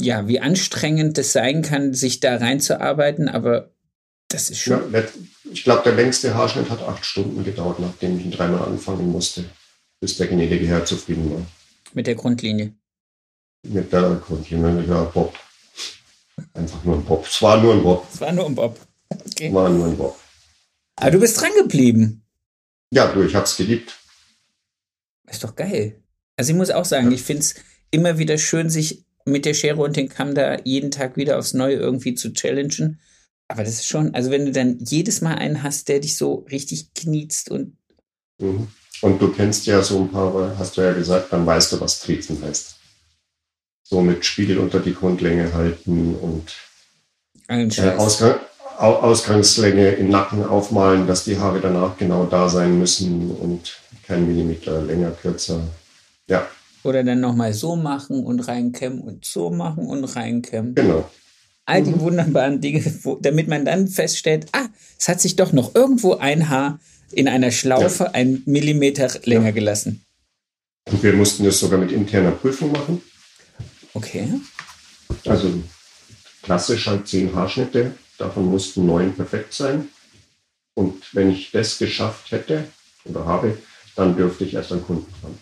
ja, 0.00 0.26
wie 0.28 0.40
anstrengend 0.40 1.18
das 1.18 1.32
sein 1.32 1.60
kann, 1.60 1.92
sich 1.92 2.20
da 2.20 2.36
reinzuarbeiten, 2.36 3.28
aber 3.28 3.70
das 4.28 4.50
ist 4.50 4.64
Ja, 4.66 4.78
schon. 4.78 4.92
let- 4.92 5.12
ich 5.50 5.64
glaube, 5.64 5.82
der 5.84 5.94
längste 5.94 6.34
Haarschnitt 6.34 6.68
hat 6.70 6.82
acht 6.82 7.04
Stunden 7.04 7.42
gedauert, 7.44 7.78
nachdem 7.80 8.18
ich 8.18 8.26
ihn 8.26 8.30
dreimal 8.30 8.62
anfangen 8.64 9.10
musste, 9.10 9.44
bis 10.00 10.16
der 10.16 10.26
gnädige 10.28 10.66
Herr 10.66 10.84
zufrieden 10.84 11.30
war. 11.32 11.46
Mit 11.94 12.06
der 12.06 12.14
Grundlinie. 12.14 12.74
Mit 13.62 13.92
der 13.92 14.14
Grundlinie, 14.24 14.84
ja, 14.86 15.04
Bob. 15.04 15.34
Einfach 16.54 16.84
nur 16.84 16.96
ein 16.96 17.04
Bob. 17.04 17.26
Es 17.26 17.40
war 17.42 17.60
nur 17.60 17.74
ein 17.74 17.82
Bob. 17.82 18.06
Das 18.10 18.20
war 18.20 18.32
nur 18.32 18.46
ein 18.46 18.54
Bob. 18.54 18.78
Okay. 19.08 19.52
War 19.52 19.68
nur 19.70 19.86
ein 19.86 19.96
Bob. 19.96 20.18
Aber 20.96 21.10
du 21.10 21.18
bist 21.20 21.40
dran 21.40 21.50
geblieben. 21.58 22.22
Ja, 22.90 23.10
du, 23.12 23.22
ich 23.22 23.34
hab's 23.34 23.56
geliebt. 23.56 23.96
Ist 25.26 25.42
doch 25.44 25.56
geil. 25.56 26.00
Also 26.36 26.52
ich 26.52 26.56
muss 26.56 26.70
auch 26.70 26.84
sagen, 26.84 27.10
ich 27.12 27.22
finde 27.22 27.40
es 27.42 27.54
immer 27.90 28.18
wieder 28.18 28.38
schön, 28.38 28.70
sich 28.70 29.04
mit 29.24 29.44
der 29.44 29.54
Schere 29.54 29.80
und 29.80 29.96
dem 29.96 30.08
Kamm 30.08 30.34
da 30.34 30.58
jeden 30.64 30.90
Tag 30.90 31.16
wieder 31.16 31.38
aufs 31.38 31.54
Neue 31.54 31.74
irgendwie 31.76 32.14
zu 32.14 32.32
challengen. 32.32 33.00
Aber 33.48 33.64
das 33.64 33.74
ist 33.74 33.86
schon, 33.86 34.14
also 34.14 34.30
wenn 34.30 34.44
du 34.46 34.52
dann 34.52 34.78
jedes 34.80 35.20
Mal 35.22 35.34
einen 35.36 35.62
hast, 35.62 35.88
der 35.88 36.00
dich 36.00 36.16
so 36.16 36.46
richtig 36.50 36.92
knietzt 36.94 37.50
und 37.50 37.76
Mhm. 38.40 38.68
Und 39.00 39.20
du 39.22 39.32
kennst 39.32 39.66
ja 39.66 39.82
so 39.82 40.00
ein 40.00 40.10
paar, 40.10 40.56
hast 40.58 40.76
du 40.76 40.80
ja 40.80 40.92
gesagt, 40.92 41.32
dann 41.32 41.44
weißt 41.46 41.72
du, 41.72 41.80
was 41.80 42.00
Triezen 42.00 42.40
heißt. 42.42 42.76
So 43.84 44.00
mit 44.00 44.24
Spiegel 44.24 44.58
unter 44.58 44.80
die 44.80 44.94
Grundlänge 44.94 45.52
halten 45.54 46.14
und 46.16 46.52
äh. 47.48 47.90
Ausgang, 47.96 48.38
Au- 48.78 48.96
Ausgangslänge 49.02 49.90
im 49.92 50.08
Nacken 50.10 50.44
aufmalen, 50.44 51.06
dass 51.06 51.24
die 51.24 51.38
Haare 51.38 51.60
danach 51.60 51.96
genau 51.96 52.26
da 52.26 52.48
sein 52.48 52.78
müssen 52.78 53.30
und 53.30 53.78
kein 54.06 54.26
Millimeter 54.26 54.82
länger, 54.82 55.10
kürzer. 55.12 55.60
Ja, 56.28 56.46
Oder 56.84 57.02
dann 57.02 57.20
nochmal 57.20 57.54
so 57.54 57.76
machen 57.76 58.24
und 58.24 58.40
reinkämmen 58.40 59.00
und 59.00 59.24
so 59.24 59.50
machen 59.50 59.86
und 59.86 60.04
reinkämmen. 60.04 60.74
genau. 60.74 61.08
All 61.68 61.82
die 61.82 62.00
wunderbaren 62.00 62.62
Dinge, 62.62 62.82
wo, 63.02 63.16
damit 63.16 63.46
man 63.46 63.66
dann 63.66 63.88
feststellt, 63.88 64.46
ah, 64.52 64.68
es 64.98 65.06
hat 65.06 65.20
sich 65.20 65.36
doch 65.36 65.52
noch 65.52 65.74
irgendwo 65.74 66.14
ein 66.14 66.48
Haar 66.48 66.80
in 67.12 67.28
einer 67.28 67.50
Schlaufe 67.50 68.14
einen 68.14 68.42
Millimeter 68.46 69.10
länger 69.24 69.52
gelassen. 69.52 70.02
Und 70.90 71.02
wir 71.02 71.12
mussten 71.12 71.44
das 71.44 71.60
sogar 71.60 71.78
mit 71.78 71.92
interner 71.92 72.30
Prüfung 72.30 72.72
machen. 72.72 73.02
Okay. 73.92 74.28
Also 75.26 75.62
klassisch 76.42 76.86
halt 76.86 77.06
zehn 77.06 77.34
Haarschnitte, 77.34 77.92
davon 78.16 78.46
mussten 78.46 78.86
neun 78.86 79.14
perfekt 79.14 79.52
sein. 79.52 79.88
Und 80.72 81.14
wenn 81.14 81.30
ich 81.30 81.50
das 81.50 81.76
geschafft 81.76 82.32
hätte 82.32 82.64
oder 83.04 83.26
habe, 83.26 83.58
dann 83.94 84.16
dürfte 84.16 84.44
ich 84.44 84.54
erst 84.54 84.72
an 84.72 84.82
Kunden 84.82 85.12
fahren. 85.20 85.38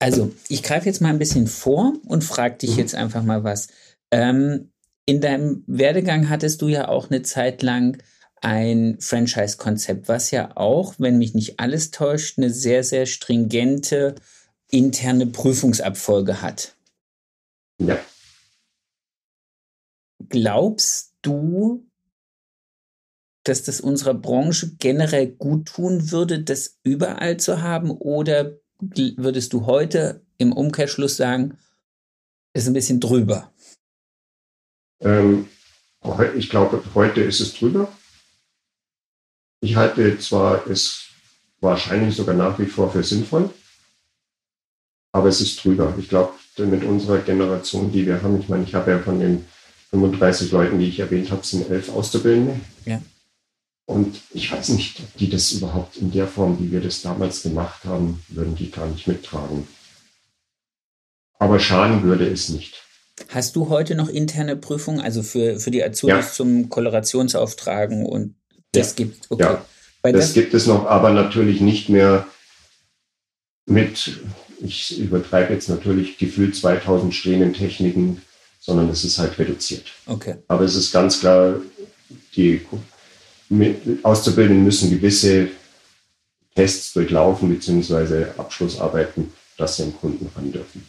Also, 0.00 0.32
ich 0.48 0.62
greife 0.62 0.86
jetzt 0.86 1.00
mal 1.00 1.10
ein 1.10 1.18
bisschen 1.18 1.46
vor 1.46 1.92
und 2.06 2.24
frage 2.24 2.56
dich 2.56 2.72
Mhm. 2.72 2.78
jetzt 2.78 2.94
einfach 2.94 3.22
mal 3.22 3.44
was. 3.44 3.68
Ähm, 4.10 4.72
in 5.06 5.20
deinem 5.20 5.62
Werdegang 5.66 6.28
hattest 6.28 6.62
du 6.62 6.68
ja 6.68 6.88
auch 6.88 7.10
eine 7.10 7.22
Zeit 7.22 7.62
lang 7.62 8.02
ein 8.42 8.96
Franchise-Konzept, 9.00 10.08
was 10.08 10.30
ja 10.30 10.56
auch, 10.56 10.94
wenn 10.98 11.18
mich 11.18 11.34
nicht 11.34 11.60
alles 11.60 11.90
täuscht, 11.90 12.38
eine 12.38 12.50
sehr, 12.50 12.82
sehr 12.82 13.04
stringente 13.04 14.14
interne 14.70 15.26
Prüfungsabfolge 15.26 16.40
hat. 16.40 16.76
Ja, 17.78 17.98
Glaubst 20.30 21.14
du, 21.22 21.86
dass 23.44 23.62
das 23.62 23.80
unserer 23.80 24.14
Branche 24.14 24.76
generell 24.78 25.28
gut 25.28 25.66
tun 25.66 26.10
würde, 26.10 26.42
das 26.42 26.78
überall 26.84 27.36
zu 27.38 27.62
haben? 27.62 27.90
Oder 27.90 28.58
würdest 28.80 29.52
du 29.52 29.66
heute 29.66 30.22
im 30.38 30.52
Umkehrschluss 30.52 31.16
sagen, 31.16 31.56
ist 32.54 32.66
ein 32.66 32.74
bisschen 32.74 33.00
drüber? 33.00 33.52
ähm, 35.00 35.48
ich 36.36 36.48
glaube, 36.48 36.82
heute 36.94 37.20
ist 37.20 37.40
es 37.40 37.54
drüber. 37.54 37.90
Ich 39.60 39.76
halte 39.76 40.18
zwar 40.18 40.66
es 40.66 41.08
wahrscheinlich 41.60 42.16
sogar 42.16 42.34
nach 42.34 42.58
wie 42.58 42.66
vor 42.66 42.90
für 42.90 43.02
sinnvoll, 43.02 43.50
aber 45.12 45.28
es 45.28 45.40
ist 45.40 45.62
drüber. 45.62 45.94
Ich 45.98 46.08
glaube, 46.08 46.32
mit 46.58 46.84
unserer 46.84 47.18
Generation, 47.18 47.92
die 47.92 48.06
wir 48.06 48.22
haben, 48.22 48.40
ich 48.40 48.48
meine, 48.48 48.64
ich 48.64 48.74
habe 48.74 48.90
ja 48.90 48.98
von 48.98 49.18
den 49.20 49.46
35 49.90 50.52
Leuten, 50.52 50.78
die 50.78 50.88
ich 50.88 51.00
erwähnt 51.00 51.30
habe, 51.30 51.44
sind 51.44 51.70
elf 51.70 51.88
Auszubildende. 51.90 52.60
Ja. 52.84 53.00
Und 53.90 54.20
ich 54.32 54.52
weiß 54.52 54.68
nicht, 54.68 55.00
ob 55.00 55.16
die 55.16 55.28
das 55.28 55.50
überhaupt 55.50 55.96
in 55.96 56.12
der 56.12 56.28
Form, 56.28 56.60
wie 56.60 56.70
wir 56.70 56.80
das 56.80 57.02
damals 57.02 57.42
gemacht 57.42 57.84
haben, 57.84 58.22
würden 58.28 58.54
die 58.54 58.70
gar 58.70 58.86
nicht 58.86 59.08
mittragen. 59.08 59.66
Aber 61.40 61.58
schaden 61.58 62.04
würde 62.04 62.24
es 62.28 62.50
nicht. 62.50 62.84
Hast 63.30 63.56
du 63.56 63.68
heute 63.68 63.96
noch 63.96 64.08
interne 64.08 64.54
Prüfungen, 64.54 65.00
also 65.00 65.24
für, 65.24 65.58
für 65.58 65.72
die 65.72 65.82
Azubis 65.82 66.26
Ja. 66.26 66.32
zum 66.32 66.68
Kollaborationsauftragen 66.68 68.06
und 68.06 68.36
das 68.70 68.90
Ja. 68.90 68.94
gibt, 68.94 69.28
okay. 69.28 69.42
Ja. 69.42 69.64
Das 70.02 70.12
das, 70.12 70.34
gibt 70.34 70.54
es 70.54 70.66
noch, 70.66 70.86
aber 70.86 71.10
natürlich 71.10 71.60
nicht 71.60 71.88
mehr 71.88 72.28
mit, 73.66 74.20
ich 74.60 75.00
übertreibe 75.00 75.52
jetzt 75.52 75.68
natürlich 75.68 76.16
gefühlt 76.16 76.54
2000 76.54 77.12
stehenden 77.12 77.54
Techniken, 77.54 78.22
sondern 78.60 78.88
es 78.88 79.02
ist 79.02 79.18
halt 79.18 79.36
reduziert. 79.36 79.86
okay. 80.06 80.36
Aber 80.46 80.62
es 80.62 80.76
ist 80.76 80.92
ganz 80.92 81.18
klar, 81.18 81.56
die 82.36 82.60
mit- 83.50 84.04
Auszubildenden 84.04 84.64
müssen 84.64 84.88
gewisse 84.90 85.48
Tests 86.54 86.92
durchlaufen, 86.94 87.48
beziehungsweise 87.50 88.32
Abschlussarbeiten, 88.38 89.32
dass 89.58 89.76
sie 89.76 89.82
am 89.84 89.94
Kunden 89.96 90.30
ran 90.34 90.50
dürfen. 90.50 90.82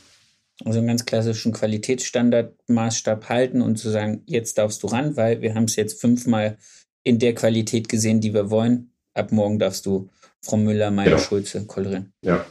Also 0.63 0.77
einen 0.79 0.87
ganz 0.87 1.05
klassischen 1.05 1.51
Qualitätsstandardmaßstab 1.53 3.29
halten 3.29 3.61
und 3.61 3.77
zu 3.77 3.89
sagen, 3.89 4.21
jetzt 4.27 4.57
darfst 4.57 4.83
du 4.83 4.87
ran, 4.87 5.17
weil 5.17 5.41
wir 5.41 5.55
haben 5.55 5.63
es 5.65 5.75
jetzt 5.75 5.99
fünfmal 5.99 6.57
in 7.03 7.17
der 7.19 7.33
Qualität 7.33 7.89
gesehen, 7.89 8.21
die 8.21 8.33
wir 8.33 8.49
wollen. 8.51 8.91
Ab 9.13 9.31
morgen 9.31 9.57
darfst 9.59 9.85
du 9.87 10.09
Frau 10.41 10.57
Müller, 10.57 10.91
Meier, 10.91 11.05
Genau. 11.11 11.17
Schulze 11.19 11.65
kolorieren. 11.65 12.13
Ja. 12.21 12.45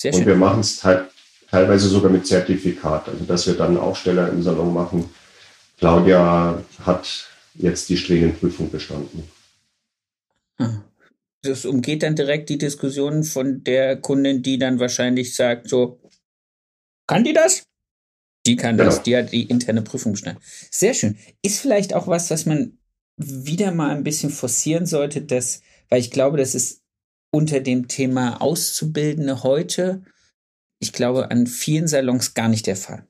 Sehr 0.00 0.12
Und 0.12 0.18
schön. 0.20 0.26
wir 0.28 0.36
machen 0.36 0.60
es 0.60 0.78
te 0.80 1.08
teilweise 1.50 1.88
sogar 1.88 2.10
mit 2.10 2.26
Zertifikat, 2.26 3.08
also 3.08 3.24
dass 3.24 3.46
wir 3.46 3.54
dann 3.54 3.76
Aufsteller 3.78 4.28
im 4.28 4.42
Salon 4.42 4.72
machen. 4.72 5.08
Claudia 5.78 6.62
hat 6.84 7.26
jetzt 7.54 7.88
die 7.88 7.96
Stränenprüfung 7.96 8.70
bestanden. 8.70 9.24
Das 11.42 11.64
umgeht 11.64 12.02
dann 12.02 12.16
direkt 12.16 12.48
die 12.48 12.58
Diskussion 12.58 13.22
von 13.22 13.62
der 13.64 14.00
Kundin, 14.00 14.42
die 14.42 14.58
dann 14.58 14.80
wahrscheinlich 14.80 15.34
sagt, 15.34 15.68
so, 15.68 16.00
kann 17.06 17.24
die 17.24 17.32
das? 17.32 17.62
Die 18.46 18.56
kann 18.56 18.76
das, 18.78 18.96
Genau. 18.96 19.04
die 19.04 19.16
hat 19.16 19.32
die 19.32 19.44
interne 19.44 19.82
Prüfung 19.82 20.12
bestanden. 20.12 20.42
Sehr 20.70 20.94
schön. 20.94 21.16
Ist 21.42 21.60
vielleicht 21.60 21.94
auch 21.94 22.06
was, 22.06 22.30
was 22.30 22.46
man 22.46 22.78
wieder 23.16 23.72
mal 23.72 23.90
ein 23.96 24.04
bisschen 24.04 24.30
forcieren 24.30 24.86
sollte, 24.86 25.22
dass, 25.22 25.62
weil 25.88 26.00
ich 26.00 26.10
glaube, 26.10 26.38
das 26.38 26.54
ist 26.54 26.82
unter 27.30 27.60
dem 27.60 27.88
Thema 27.88 28.40
Auszubildende 28.40 29.42
heute, 29.42 30.02
ich 30.80 30.92
glaube, 30.92 31.30
an 31.30 31.46
vielen 31.46 31.88
Salons 31.88 32.34
gar 32.34 32.48
nicht 32.48 32.66
der 32.66 32.76
Fall. 32.76 33.07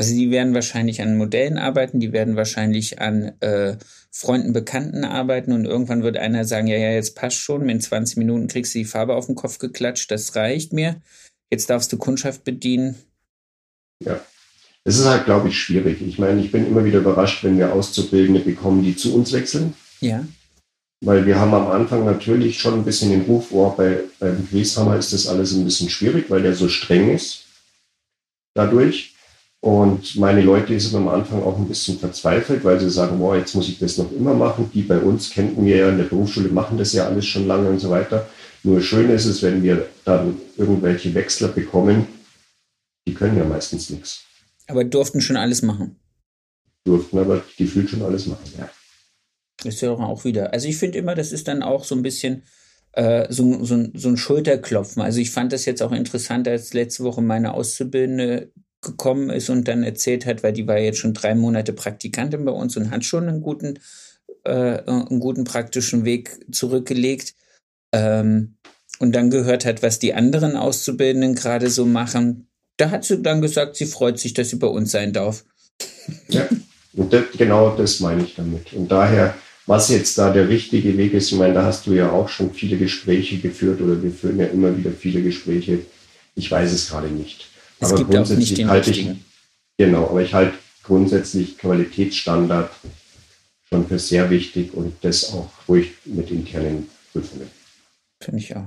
Also 0.00 0.14
die 0.14 0.30
werden 0.30 0.54
wahrscheinlich 0.54 1.02
an 1.02 1.18
Modellen 1.18 1.58
arbeiten, 1.58 2.00
die 2.00 2.10
werden 2.10 2.34
wahrscheinlich 2.34 3.02
an 3.02 3.32
äh, 3.40 3.76
Freunden, 4.10 4.54
Bekannten 4.54 5.04
arbeiten 5.04 5.52
und 5.52 5.66
irgendwann 5.66 6.02
wird 6.02 6.16
einer 6.16 6.46
sagen, 6.46 6.68
ja, 6.68 6.78
ja, 6.78 6.90
jetzt 6.92 7.16
passt 7.16 7.36
schon, 7.36 7.68
in 7.68 7.82
20 7.82 8.16
Minuten 8.16 8.48
kriegst 8.48 8.74
du 8.74 8.78
die 8.78 8.86
Farbe 8.86 9.14
auf 9.14 9.26
den 9.26 9.34
Kopf 9.34 9.58
geklatscht, 9.58 10.10
das 10.10 10.34
reicht 10.36 10.72
mir. 10.72 11.02
Jetzt 11.50 11.68
darfst 11.68 11.92
du 11.92 11.98
Kundschaft 11.98 12.44
bedienen. 12.44 12.94
Ja. 14.02 14.18
Es 14.84 14.98
ist 14.98 15.04
halt, 15.04 15.26
glaube 15.26 15.50
ich, 15.50 15.58
schwierig. 15.58 16.00
Ich 16.00 16.18
meine, 16.18 16.40
ich 16.40 16.50
bin 16.50 16.66
immer 16.66 16.82
wieder 16.82 17.00
überrascht, 17.00 17.44
wenn 17.44 17.58
wir 17.58 17.74
Auszubildende 17.74 18.40
bekommen, 18.40 18.82
die 18.82 18.96
zu 18.96 19.14
uns 19.14 19.34
wechseln. 19.34 19.74
Ja, 20.00 20.26
Weil 21.02 21.26
wir 21.26 21.38
haben 21.38 21.52
am 21.52 21.66
Anfang 21.66 22.06
natürlich 22.06 22.58
schon 22.58 22.72
ein 22.72 22.84
bisschen 22.86 23.10
den 23.10 23.26
Ruf, 23.26 23.48
oh, 23.50 23.68
bei, 23.76 23.98
beim 24.18 24.48
Grieshammer 24.48 24.96
ist 24.96 25.12
das 25.12 25.26
alles 25.26 25.52
ein 25.52 25.64
bisschen 25.64 25.90
schwierig, 25.90 26.30
weil 26.30 26.40
der 26.40 26.54
so 26.54 26.70
streng 26.70 27.14
ist. 27.14 27.44
dadurch. 28.54 29.14
Und 29.62 30.16
meine 30.16 30.40
Leute 30.40 30.78
sind 30.80 30.96
am 30.96 31.08
Anfang 31.08 31.42
auch 31.42 31.58
ein 31.58 31.68
bisschen 31.68 31.98
verzweifelt, 31.98 32.64
weil 32.64 32.80
sie 32.80 32.88
sagen, 32.88 33.18
boah, 33.18 33.36
jetzt 33.36 33.54
muss 33.54 33.68
ich 33.68 33.78
das 33.78 33.98
noch 33.98 34.10
immer 34.10 34.32
machen. 34.32 34.70
Die 34.72 34.82
bei 34.82 34.98
uns 34.98 35.30
kennen 35.30 35.54
wir 35.64 35.76
ja 35.76 35.88
in 35.90 35.98
der 35.98 36.04
Berufsschule, 36.04 36.48
machen 36.48 36.78
das 36.78 36.94
ja 36.94 37.06
alles 37.06 37.26
schon 37.26 37.46
lange 37.46 37.68
und 37.68 37.78
so 37.78 37.90
weiter. 37.90 38.26
Nur 38.62 38.80
schön 38.80 39.10
ist 39.10 39.26
es, 39.26 39.42
wenn 39.42 39.62
wir 39.62 39.88
dann 40.04 40.38
irgendwelche 40.56 41.14
Wechsler 41.14 41.48
bekommen, 41.48 42.06
die 43.06 43.14
können 43.14 43.36
ja 43.36 43.44
meistens 43.44 43.90
nichts. 43.90 44.24
Aber 44.66 44.84
durften 44.84 45.20
schon 45.20 45.36
alles 45.36 45.60
machen. 45.60 45.96
Durften 46.84 47.18
aber 47.18 47.42
gefühlt 47.58 47.90
schon 47.90 48.02
alles 48.02 48.26
machen, 48.26 48.50
ja. 48.58 48.70
Das 49.62 49.80
ja 49.82 49.90
auch 49.90 50.24
wieder. 50.24 50.54
Also 50.54 50.68
ich 50.68 50.78
finde 50.78 50.98
immer, 50.98 51.14
das 51.14 51.32
ist 51.32 51.48
dann 51.48 51.62
auch 51.62 51.84
so 51.84 51.94
ein 51.94 52.02
bisschen 52.02 52.44
äh, 52.92 53.30
so, 53.30 53.62
so, 53.62 53.88
so 53.92 54.08
ein 54.08 54.16
Schulterklopfen. 54.16 55.02
Also 55.02 55.20
ich 55.20 55.30
fand 55.30 55.52
das 55.52 55.66
jetzt 55.66 55.82
auch 55.82 55.92
interessant, 55.92 56.48
als 56.48 56.72
letzte 56.72 57.04
Woche 57.04 57.20
meine 57.20 57.52
Auszubildende 57.52 58.52
gekommen 58.82 59.30
ist 59.30 59.50
und 59.50 59.68
dann 59.68 59.82
erzählt 59.82 60.26
hat, 60.26 60.42
weil 60.42 60.52
die 60.52 60.66
war 60.66 60.78
jetzt 60.78 60.98
schon 60.98 61.14
drei 61.14 61.34
Monate 61.34 61.72
Praktikantin 61.72 62.44
bei 62.44 62.52
uns 62.52 62.76
und 62.76 62.90
hat 62.90 63.04
schon 63.04 63.28
einen 63.28 63.42
guten, 63.42 63.78
äh, 64.44 64.82
einen 64.86 65.20
guten 65.20 65.44
praktischen 65.44 66.04
Weg 66.04 66.40
zurückgelegt. 66.50 67.34
Ähm, 67.92 68.56
und 68.98 69.12
dann 69.12 69.30
gehört 69.30 69.64
hat, 69.64 69.82
was 69.82 69.98
die 69.98 70.14
anderen 70.14 70.56
Auszubildenden 70.56 71.34
gerade 71.34 71.70
so 71.70 71.86
machen. 71.86 72.48
Da 72.76 72.90
hat 72.90 73.04
sie 73.04 73.22
dann 73.22 73.40
gesagt, 73.40 73.76
sie 73.76 73.86
freut 73.86 74.18
sich, 74.18 74.34
dass 74.34 74.50
sie 74.50 74.56
bei 74.56 74.66
uns 74.66 74.90
sein 74.90 75.12
darf. 75.12 75.44
Ja, 76.28 76.46
das, 76.92 77.24
genau 77.36 77.74
das 77.76 78.00
meine 78.00 78.24
ich 78.24 78.34
damit. 78.34 78.72
Und 78.72 78.90
daher, 78.90 79.34
was 79.66 79.88
jetzt 79.88 80.18
da 80.18 80.32
der 80.32 80.48
richtige 80.48 80.96
Weg 80.96 81.14
ist, 81.14 81.32
ich 81.32 81.38
meine, 81.38 81.54
da 81.54 81.64
hast 81.64 81.86
du 81.86 81.92
ja 81.92 82.10
auch 82.10 82.28
schon 82.28 82.52
viele 82.52 82.76
Gespräche 82.76 83.38
geführt 83.38 83.80
oder 83.80 84.02
wir 84.02 84.10
führen 84.10 84.38
ja 84.38 84.46
immer 84.46 84.76
wieder 84.76 84.90
viele 84.90 85.22
Gespräche. 85.22 85.80
Ich 86.34 86.50
weiß 86.50 86.72
es 86.72 86.90
gerade 86.90 87.08
nicht. 87.08 87.49
Es 87.80 87.92
aber 87.92 88.04
grundsätzlich 88.04 88.66
halte 88.66 88.90
ich, 88.90 89.08
genau, 89.78 90.08
aber 90.08 90.22
ich 90.22 90.34
halte 90.34 90.54
grundsätzlich 90.82 91.56
Qualitätsstandard 91.58 92.70
schon 93.68 93.86
für 93.86 93.98
sehr 93.98 94.28
wichtig 94.30 94.74
und 94.74 94.94
das 95.02 95.32
auch 95.32 95.50
ruhig 95.66 95.92
mit 96.04 96.30
internen 96.30 96.88
Prüfungen. 97.12 97.50
Finde 98.22 98.40
ich 98.40 98.54
auch. 98.54 98.66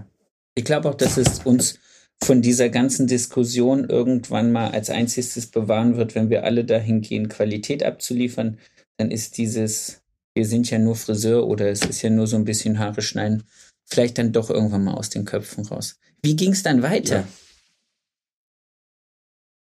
Ich 0.56 0.66
glaube 0.66 0.90
auch, 0.90 0.96
dass 0.96 1.18
es 1.18 1.40
uns 1.44 1.80
von 2.24 2.42
dieser 2.42 2.70
ganzen 2.70 3.08
Diskussion 3.08 3.90
irgendwann 3.90 4.52
mal 4.52 4.72
als 4.72 4.90
einziges 4.90 5.48
bewahren 5.48 5.98
wird, 5.98 6.16
wenn 6.16 6.30
wir 6.30 6.44
alle 6.44 6.64
dahin 6.64 7.02
gehen, 7.02 7.28
Qualität 7.28 7.84
abzuliefern, 7.84 8.58
dann 8.98 9.12
ist 9.12 9.38
dieses, 9.38 10.02
wir 10.34 10.46
sind 10.46 10.70
ja 10.70 10.80
nur 10.80 10.96
Friseur 10.96 11.46
oder 11.46 11.70
es 11.70 11.84
ist 11.84 12.02
ja 12.02 12.10
nur 12.10 12.28
so 12.28 12.36
ein 12.36 12.46
bisschen 12.46 12.80
Haare 12.80 13.02
schneiden, 13.02 13.44
vielleicht 13.86 14.18
dann 14.18 14.32
doch 14.32 14.50
irgendwann 14.50 14.86
mal 14.86 14.94
aus 14.94 15.10
den 15.10 15.26
Köpfen 15.26 15.66
raus. 15.66 16.00
Wie 16.22 16.36
ging 16.36 16.52
es 16.52 16.64
dann 16.64 16.82
weiter? 16.82 17.18
Ja. 17.18 17.28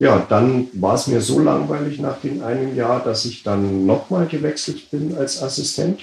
Ja, 0.01 0.17
dann 0.17 0.67
war 0.81 0.95
es 0.95 1.05
mir 1.05 1.21
so 1.21 1.39
langweilig 1.39 1.99
nach 1.99 2.19
dem 2.21 2.43
einen 2.43 2.75
Jahr, 2.75 3.03
dass 3.03 3.23
ich 3.25 3.43
dann 3.43 3.85
nochmal 3.85 4.25
gewechselt 4.25 4.89
bin 4.89 5.15
als 5.15 5.43
Assistent. 5.43 6.01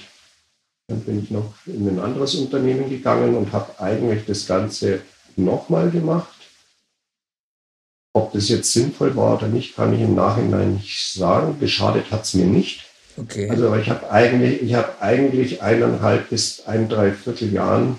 Dann 0.87 1.01
bin 1.01 1.21
ich 1.21 1.33
noch 1.33 1.55
in 1.67 1.89
ein 1.89 1.99
anderes 1.99 2.37
Unternehmen 2.37 2.89
gegangen 2.89 3.35
und 3.35 3.53
habe 3.53 3.81
eigentlich 3.81 4.25
das 4.25 4.47
Ganze 4.47 5.01
nochmal 5.35 5.91
gemacht. 5.91 6.29
Ob 8.15 8.33
das 8.35 8.49
jetzt 8.49 8.73
sinnvoll 8.73 9.17
war 9.17 9.37
oder 9.37 9.49
nicht, 9.49 9.75
kann 9.75 9.93
ich 9.93 10.01
im 10.01 10.15
Nachhinein 10.15 10.75
nicht 10.75 11.13
sagen. 11.13 11.59
Geschadet 11.59 12.13
hat 12.13 12.23
es 12.23 12.35
mir 12.35 12.47
nicht. 12.47 12.85
Okay. 13.17 13.51
Also 13.51 13.75
ich 13.75 13.91
habe 13.91 14.09
eigentlich, 14.13 14.63
ich 14.63 14.75
habe 14.75 15.03
eigentlich 15.03 15.61
eineinhalb 15.61 16.31
bis 16.31 16.65
ein, 16.69 16.89
dreiviertel 16.89 17.53
Jahren 17.53 17.99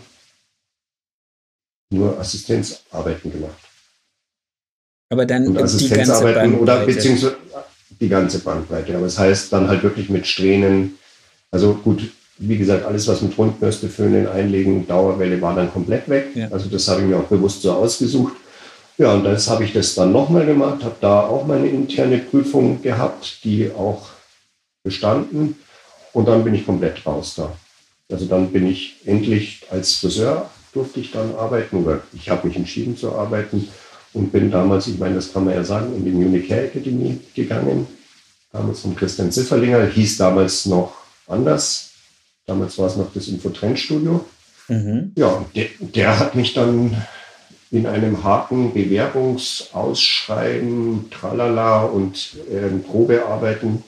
nur 1.92 2.18
Assistenzarbeiten 2.18 3.34
gemacht. 3.34 3.69
Aber 5.10 5.26
dann 5.26 5.48
und 5.48 5.58
Assistenzarbeiten 5.58 6.60
oder 6.60 6.86
beziehungsweise 6.86 7.36
die 8.00 8.10
ganze 8.10 8.40
Bandbreite. 8.40 8.96
Aber 8.96 9.06
das 9.06 9.18
heißt 9.18 9.52
dann 9.52 9.68
halt 9.68 9.84
wirklich 9.84 10.10
mit 10.10 10.28
Strähnen. 10.28 10.98
Also 11.52 11.74
gut, 11.74 12.12
wie 12.38 12.58
gesagt, 12.58 12.86
alles, 12.86 13.08
was 13.08 13.22
mit 13.22 13.38
Rundbürste, 13.38 13.90
Föhnen, 13.90 14.28
Einlegen, 14.28 14.88
Dauerwelle 14.88 15.42
war 15.42 15.56
dann 15.56 15.72
komplett 15.72 16.08
weg. 16.08 16.28
Ja. 16.36 16.48
Also 16.52 16.70
das 16.70 16.88
habe 16.88 17.02
ich 17.02 17.08
mir 17.08 17.18
auch 17.18 17.24
bewusst 17.24 17.64
so 17.64 17.72
ausgesucht. 17.74 18.34
Ja, 18.98 19.14
und 19.14 19.24
das 19.24 19.50
habe 19.50 19.64
ich 19.64 19.74
das 19.74 19.96
dann 19.96 20.12
nochmal 20.12 20.46
gemacht, 20.46 20.84
habe 20.84 20.96
da 21.00 21.22
auch 21.22 21.48
meine 21.48 21.68
interne 21.68 22.18
Prüfung 22.20 22.82
gehabt, 22.82 23.44
die 23.44 23.72
auch 23.72 24.08
bestanden. 24.84 25.56
Und 26.14 26.28
dann 26.28 26.44
bin 26.44 26.54
ich 26.54 26.66
komplett 26.66 27.06
raus 27.06 27.36
da. 27.36 27.52
Also 28.12 28.26
dann 28.26 28.52
bin 28.52 28.68
ich 28.68 28.98
endlich 29.06 29.62
als 29.70 29.94
Friseur 29.94 30.50
durfte 30.74 31.00
ich 31.00 31.12
dann 31.12 31.36
arbeiten 31.36 31.84
oder 31.84 32.02
ich 32.14 32.30
habe 32.30 32.48
mich 32.48 32.56
entschieden 32.56 32.96
zu 32.96 33.14
arbeiten 33.14 33.68
und 34.14 34.32
bin 34.32 34.52
damals, 34.52 34.88
ich 34.88 34.98
meine, 34.98 35.16
das 35.16 35.32
kann 35.32 35.46
man 35.46 35.54
ja 35.54 35.64
sagen, 35.64 35.96
in 35.96 36.06
die 36.06 36.12
Munich 36.12 36.48
Care 36.48 36.66
Academy 36.66 37.20
gegangen. 37.36 37.88
Damals 38.52 38.82
von 38.82 38.96
Christian 38.96 39.32
Zifferlinger, 39.32 39.86
hieß 39.86 40.18
damals 40.18 40.66
noch 40.66 40.94
anders. 41.28 41.92
Damals 42.48 42.78
war 42.80 42.88
es 42.88 42.98
noch 42.98 43.14
das 43.14 43.28
Infotrendstudio. 43.28 44.26
Mhm. 44.68 45.12
Ja, 45.16 45.46
der, 45.56 45.68
der 45.80 46.20
hat 46.20 46.36
mich 46.36 46.54
dann 46.54 46.96
in 47.72 47.86
einem 47.86 48.24
harten 48.24 48.74
Bewerbungsausschreiben, 48.74 51.12
tralala 51.12 51.84
und 51.84 52.38
äh, 52.52 52.68
Probearbeiten 52.80 53.84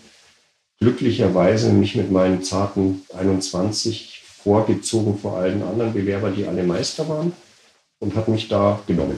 glücklicherweise 0.79 1.71
mich 1.71 1.95
mit 1.95 2.12
meinen 2.12 2.43
zarten 2.43 3.01
21 3.17 4.21
vorgezogen 4.43 5.17
vor 5.17 5.38
allen 5.38 5.63
anderen 5.63 5.93
Bewerbern, 5.93 6.36
die 6.36 6.45
alle 6.45 6.62
Meister 6.63 7.10
waren 7.10 7.34
und 7.99 8.15
hat 8.15 8.27
mich 8.27 8.47
da 8.47 8.79
genommen. 8.88 9.17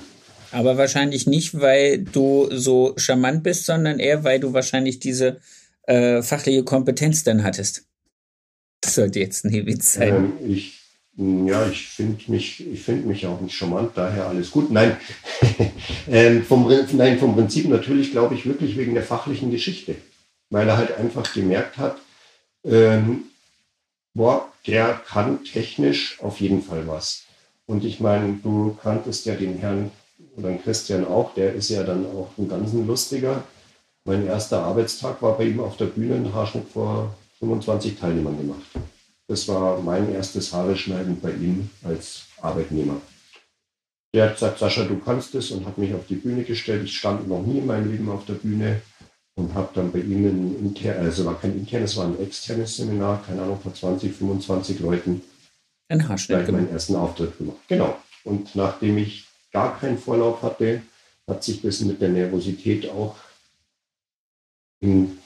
Aber 0.54 0.78
wahrscheinlich 0.78 1.26
nicht, 1.26 1.60
weil 1.60 2.00
du 2.00 2.48
so 2.52 2.94
charmant 2.96 3.44
bist, 3.44 3.66
sondern 3.66 4.00
eher, 4.00 4.24
weil 4.24 4.39
du 4.39 4.54
wahrscheinlich 4.54 5.00
diese 5.00 5.39
äh, 5.88 6.22
fachliche 6.22 6.63
Kompetenz 6.63 7.24
dann 7.24 7.44
hattest. 7.44 7.86
Das 8.82 8.96
sollte 8.96 9.20
jetzt 9.20 9.46
ein 9.46 9.52
Witz 9.66 9.94
sein. 9.94 10.34
Ähm, 10.42 10.52
ich, 10.52 10.80
ja, 11.18 11.68
ich 11.68 11.88
finde 11.88 12.20
mich, 12.28 12.66
ich 12.66 12.88
mich 12.88 13.26
auch 13.26 13.42
nicht 13.42 13.56
charmant, 13.56 13.92
daher 13.96 14.28
alles 14.28 14.52
gut. 14.52 14.70
Nein, 14.70 14.98
ähm, 16.08 16.44
vom, 16.44 16.72
nein 16.92 17.18
vom 17.18 17.36
Prinzip 17.36 17.68
natürlich 17.68 18.12
glaube 18.12 18.36
ich 18.36 18.46
wirklich 18.46 18.78
wegen 18.78 18.94
der 18.94 19.04
fachlichen 19.04 19.50
Geschichte. 19.50 19.96
Weil 20.50 20.68
er 20.68 20.78
halt 20.78 20.96
einfach 20.98 21.34
gemerkt 21.34 21.78
hat, 21.78 21.98
ähm, 22.63 23.24
boah, 24.13 24.52
der 24.68 25.02
kann 25.08 25.44
technisch 25.44 26.20
auf 26.22 26.39
jeden 26.39 26.62
Fall 26.62 26.86
was. 26.88 27.24
Und 27.66 27.84
ich 27.86 28.00
meine, 28.00 28.39
du 28.44 28.78
kanntest 28.82 29.26
ja 29.26 29.34
den 29.34 29.58
Herrn 29.58 29.92
oder 30.36 30.50
ein 30.50 30.62
Christian 30.62 31.06
auch, 31.06 31.34
der 31.34 31.54
ist 31.54 31.69
ja 31.69 31.84
dann 31.84 32.06
auch 32.06 32.30
ein 32.38 32.50
ganz 32.50 32.74
lustiger. 32.74 33.43
Mein 34.06 34.26
erster 34.28 34.63
Arbeitstag 34.63 35.22
war 35.22 35.38
bei 35.38 35.46
ihm 35.46 35.60
auf 35.60 35.78
der 35.78 35.86
Bühne 35.86 36.15
ein 36.15 36.34
Haarschnitt 36.34 36.67
vor 36.67 37.15
25 37.39 38.00
Teilnehmern 38.00 38.38
gemacht. 38.38 38.63
Das 39.28 39.48
war 39.48 39.80
mein 39.80 40.13
erstes 40.13 40.52
Haare 40.52 40.76
schneiden 40.76 41.19
bei 41.22 41.32
ihm 41.32 41.69
als 41.84 42.24
Arbeitnehmer. 42.41 43.02
Der 44.13 44.26
hat 44.26 44.34
gesagt, 44.36 44.60
Sascha, 44.60 44.84
du 44.84 45.00
kannst 45.00 45.34
es 45.36 45.52
und 45.52 45.65
hat 45.65 45.78
mich 45.78 45.93
auf 45.93 46.06
die 46.08 46.15
Bühne 46.15 46.43
gestellt. 46.43 46.84
Ich 46.84 46.98
stand 46.98 47.28
noch 47.28 47.41
nie 47.41 47.60
in 47.60 47.65
meinem 47.65 47.89
Leben 47.89 48.10
auf 48.10 48.26
der 48.26 48.34
Bühne 48.34 48.82
und 49.36 49.54
habe 49.56 49.69
dann 49.74 49.91
bei 49.91 50.00
ihm 50.00 50.26
ein 50.26 50.56
internes, 50.60 51.06
also 51.06 51.26
war 51.26 51.39
kein 51.39 51.58
internes, 51.58 51.98
war 51.98 52.06
ein 52.06 52.19
externes 52.19 52.76
Seminar, 52.76 53.24
keine 53.26 53.41
Ahnung, 53.41 53.60
vor 53.60 53.74
20, 53.74 54.13
25 54.13 54.80
Leuten. 54.82 55.22
Ein 55.89 56.08
Haarschnitt. 56.08 56.39
Gleich 56.39 56.52
meinen 56.52 56.69
ersten 56.69 56.96
Auftritt 56.96 57.38
gemacht. 57.38 57.58
Genau. 57.67 57.98
Und 58.24 58.56
nachdem 58.56 58.98
ich 59.00 59.26
gar 59.54 59.80
keinen 59.80 59.98
Vorlauf 59.98 60.42
hatte, 60.42 60.82
hat 61.28 61.44
sich 61.44 61.62
das 61.62 61.80
mit 61.82 62.02
der 62.02 62.10
Nervosität 62.10 62.89
auch 62.89 63.16
in 64.82 65.20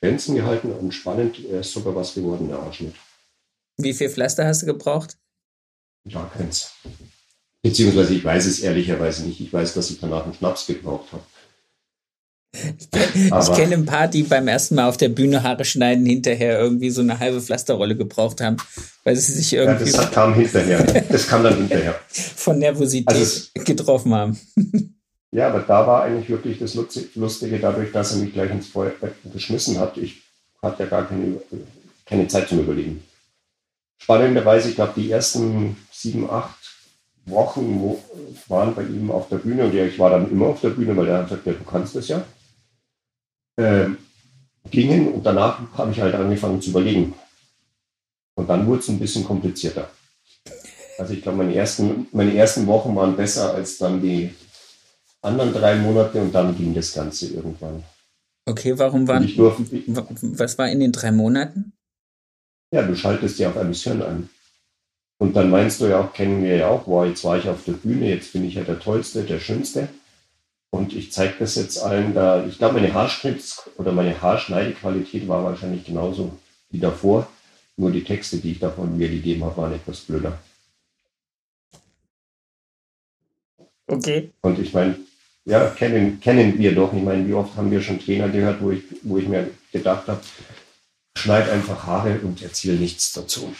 Grenzen 0.00 0.36
gehalten 0.36 0.70
und 0.72 0.92
spannend. 0.92 1.44
Er 1.44 1.60
ist 1.60 1.72
sogar 1.72 1.94
was 1.96 2.14
geworden, 2.14 2.48
der 2.48 2.60
Ausschnitt. 2.60 2.94
Wie 3.78 3.94
viel 3.94 4.10
Pflaster 4.10 4.46
hast 4.46 4.62
du 4.62 4.66
gebraucht? 4.66 5.18
Gar 6.08 6.30
keins. 6.30 6.72
Beziehungsweise 7.62 8.14
ich 8.14 8.24
weiß 8.24 8.46
es 8.46 8.60
ehrlicherweise 8.60 9.26
nicht. 9.26 9.40
Ich 9.40 9.52
weiß, 9.52 9.74
dass 9.74 9.90
ich 9.90 9.98
danach 9.98 10.24
einen 10.24 10.34
Schnaps 10.34 10.66
gebraucht 10.66 11.12
habe. 11.12 11.24
Ich 12.52 12.90
kenne 12.90 13.54
kenn 13.54 13.72
ein 13.72 13.86
paar, 13.86 14.08
die 14.08 14.24
beim 14.24 14.48
ersten 14.48 14.74
Mal 14.74 14.88
auf 14.88 14.96
der 14.96 15.08
Bühne 15.08 15.42
Haare 15.42 15.64
schneiden, 15.64 16.04
hinterher 16.04 16.58
irgendwie 16.58 16.90
so 16.90 17.00
eine 17.00 17.18
halbe 17.18 17.40
Pflasterrolle 17.40 17.96
gebraucht 17.96 18.40
haben, 18.40 18.56
weil 19.04 19.14
sie 19.14 19.32
sich 19.32 19.52
irgendwie. 19.52 19.88
Ja, 19.90 19.98
das 19.98 20.10
kam 20.10 20.34
hinterher. 20.34 20.82
Das 21.08 21.28
kam 21.28 21.44
dann 21.44 21.56
hinterher. 21.56 21.94
Von 22.08 22.58
Nervosität 22.58 23.16
also 23.16 23.40
getroffen 23.64 24.14
haben. 24.14 24.38
Ja, 25.32 25.46
aber 25.46 25.60
da 25.60 25.86
war 25.86 26.02
eigentlich 26.02 26.28
wirklich 26.28 26.58
das 26.58 26.74
Lustige, 26.74 27.60
dadurch, 27.60 27.92
dass 27.92 28.10
er 28.10 28.18
mich 28.18 28.32
gleich 28.32 28.50
ins 28.50 28.66
Feuer 28.66 28.90
geschmissen 29.32 29.78
hat. 29.78 29.96
Ich 29.96 30.24
hatte 30.60 30.82
ja 30.82 30.88
gar 30.88 31.06
keine, 31.06 31.40
keine 32.04 32.26
Zeit 32.26 32.48
zum 32.48 32.58
Überlegen. 32.58 33.00
Spannenderweise, 33.98 34.70
ich 34.70 34.74
glaube, 34.74 34.94
die 34.96 35.08
ersten 35.08 35.76
sieben, 35.92 36.28
acht 36.28 36.58
Wochen 37.26 37.94
waren 38.48 38.74
bei 38.74 38.82
ihm 38.82 39.12
auf 39.12 39.28
der 39.28 39.36
Bühne 39.36 39.66
und 39.66 39.72
ja, 39.72 39.84
ich 39.84 40.00
war 40.00 40.10
dann 40.10 40.28
immer 40.28 40.46
auf 40.46 40.62
der 40.62 40.70
Bühne, 40.70 40.96
weil 40.96 41.06
er 41.06 41.18
hat 41.18 41.28
gesagt, 41.28 41.46
ja, 41.46 41.52
du 41.52 41.62
kannst 41.62 41.94
das 41.94 42.08
ja 42.08 42.24
äh, 43.60 43.86
gingen 44.70 45.08
und 45.14 45.24
danach 45.24 45.60
habe 45.76 45.92
ich 45.92 46.00
halt 46.00 46.14
angefangen 46.14 46.60
zu 46.60 46.70
überlegen. 46.70 47.14
Und 48.36 48.48
dann 48.48 48.66
wurde 48.66 48.80
es 48.80 48.88
ein 48.88 48.98
bisschen 48.98 49.24
komplizierter. 49.24 49.90
Also 50.98 51.14
ich 51.14 51.22
glaube, 51.22 51.38
meine 51.38 51.54
ersten, 51.54 52.06
meine 52.12 52.34
ersten 52.34 52.66
Wochen 52.66 52.94
waren 52.94 53.16
besser 53.16 53.54
als 53.54 53.78
dann 53.78 54.02
die 54.02 54.34
anderen 55.22 55.52
drei 55.52 55.76
Monate 55.76 56.20
und 56.20 56.32
dann 56.32 56.56
ging 56.56 56.74
das 56.74 56.92
Ganze 56.92 57.28
irgendwann. 57.28 57.82
Okay, 58.46 58.78
warum 58.78 59.06
waren, 59.06 59.24
ich 59.24 59.36
durfte, 59.36 59.64
wa- 59.86 60.06
was 60.22 60.58
war 60.58 60.68
in 60.68 60.80
den 60.80 60.92
drei 60.92 61.12
Monaten? 61.12 61.72
ja, 62.72 62.82
du 62.82 62.94
schaltest 62.94 63.38
ja 63.38 63.48
auf 63.50 63.56
Emission 63.56 64.00
an. 64.02 64.28
Und 65.18 65.34
dann 65.36 65.50
meinst 65.50 65.80
du 65.80 65.86
ja 65.86 66.00
auch, 66.00 66.12
kennen 66.12 66.42
wir 66.42 66.56
ja 66.56 66.68
auch, 66.68 66.86
wow, 66.86 67.04
jetzt 67.04 67.24
war 67.24 67.36
ich 67.36 67.48
auf 67.48 67.64
der 67.64 67.72
Bühne, 67.72 68.08
jetzt 68.08 68.32
bin 68.32 68.44
ich 68.44 68.54
ja 68.54 68.62
der 68.62 68.78
Tollste, 68.78 69.22
der 69.24 69.38
Schönste. 69.40 69.88
Und 70.70 70.94
ich 70.94 71.12
zeige 71.12 71.34
das 71.40 71.56
jetzt 71.56 71.78
allen 71.78 72.14
da. 72.14 72.44
Ich 72.46 72.58
glaube, 72.58 72.74
meine 72.74 72.94
Haarschnitz- 72.94 73.68
oder 73.76 73.92
meine 73.92 74.20
Haarschneidequalität 74.20 75.26
war 75.26 75.42
wahrscheinlich 75.42 75.84
genauso 75.84 76.38
wie 76.70 76.78
davor. 76.78 77.28
Nur 77.76 77.90
die 77.90 78.04
Texte, 78.04 78.36
die 78.38 78.52
ich 78.52 78.58
davon 78.60 78.96
mir 78.96 79.08
gegeben 79.08 79.44
habe, 79.44 79.56
waren 79.56 79.72
etwas 79.72 80.00
blöder. 80.00 80.38
Okay. 83.86 84.30
Und 84.42 84.58
ich 84.60 84.72
meine, 84.72 84.96
ja, 85.44 85.68
kennen, 85.70 86.20
kennen 86.20 86.58
wir 86.58 86.74
doch. 86.74 86.92
Ich 86.92 87.02
meine, 87.02 87.26
wie 87.26 87.34
oft 87.34 87.56
haben 87.56 87.70
wir 87.70 87.80
schon 87.80 87.98
Trainer 87.98 88.28
gehört, 88.28 88.62
wo 88.62 88.70
ich, 88.70 88.84
wo 89.02 89.18
ich 89.18 89.26
mir 89.26 89.50
gedacht 89.72 90.06
habe, 90.06 90.20
schneid 91.16 91.48
einfach 91.50 91.86
Haare 91.86 92.20
und 92.20 92.42
erzähl 92.42 92.76
nichts 92.76 93.12
dazu. 93.12 93.52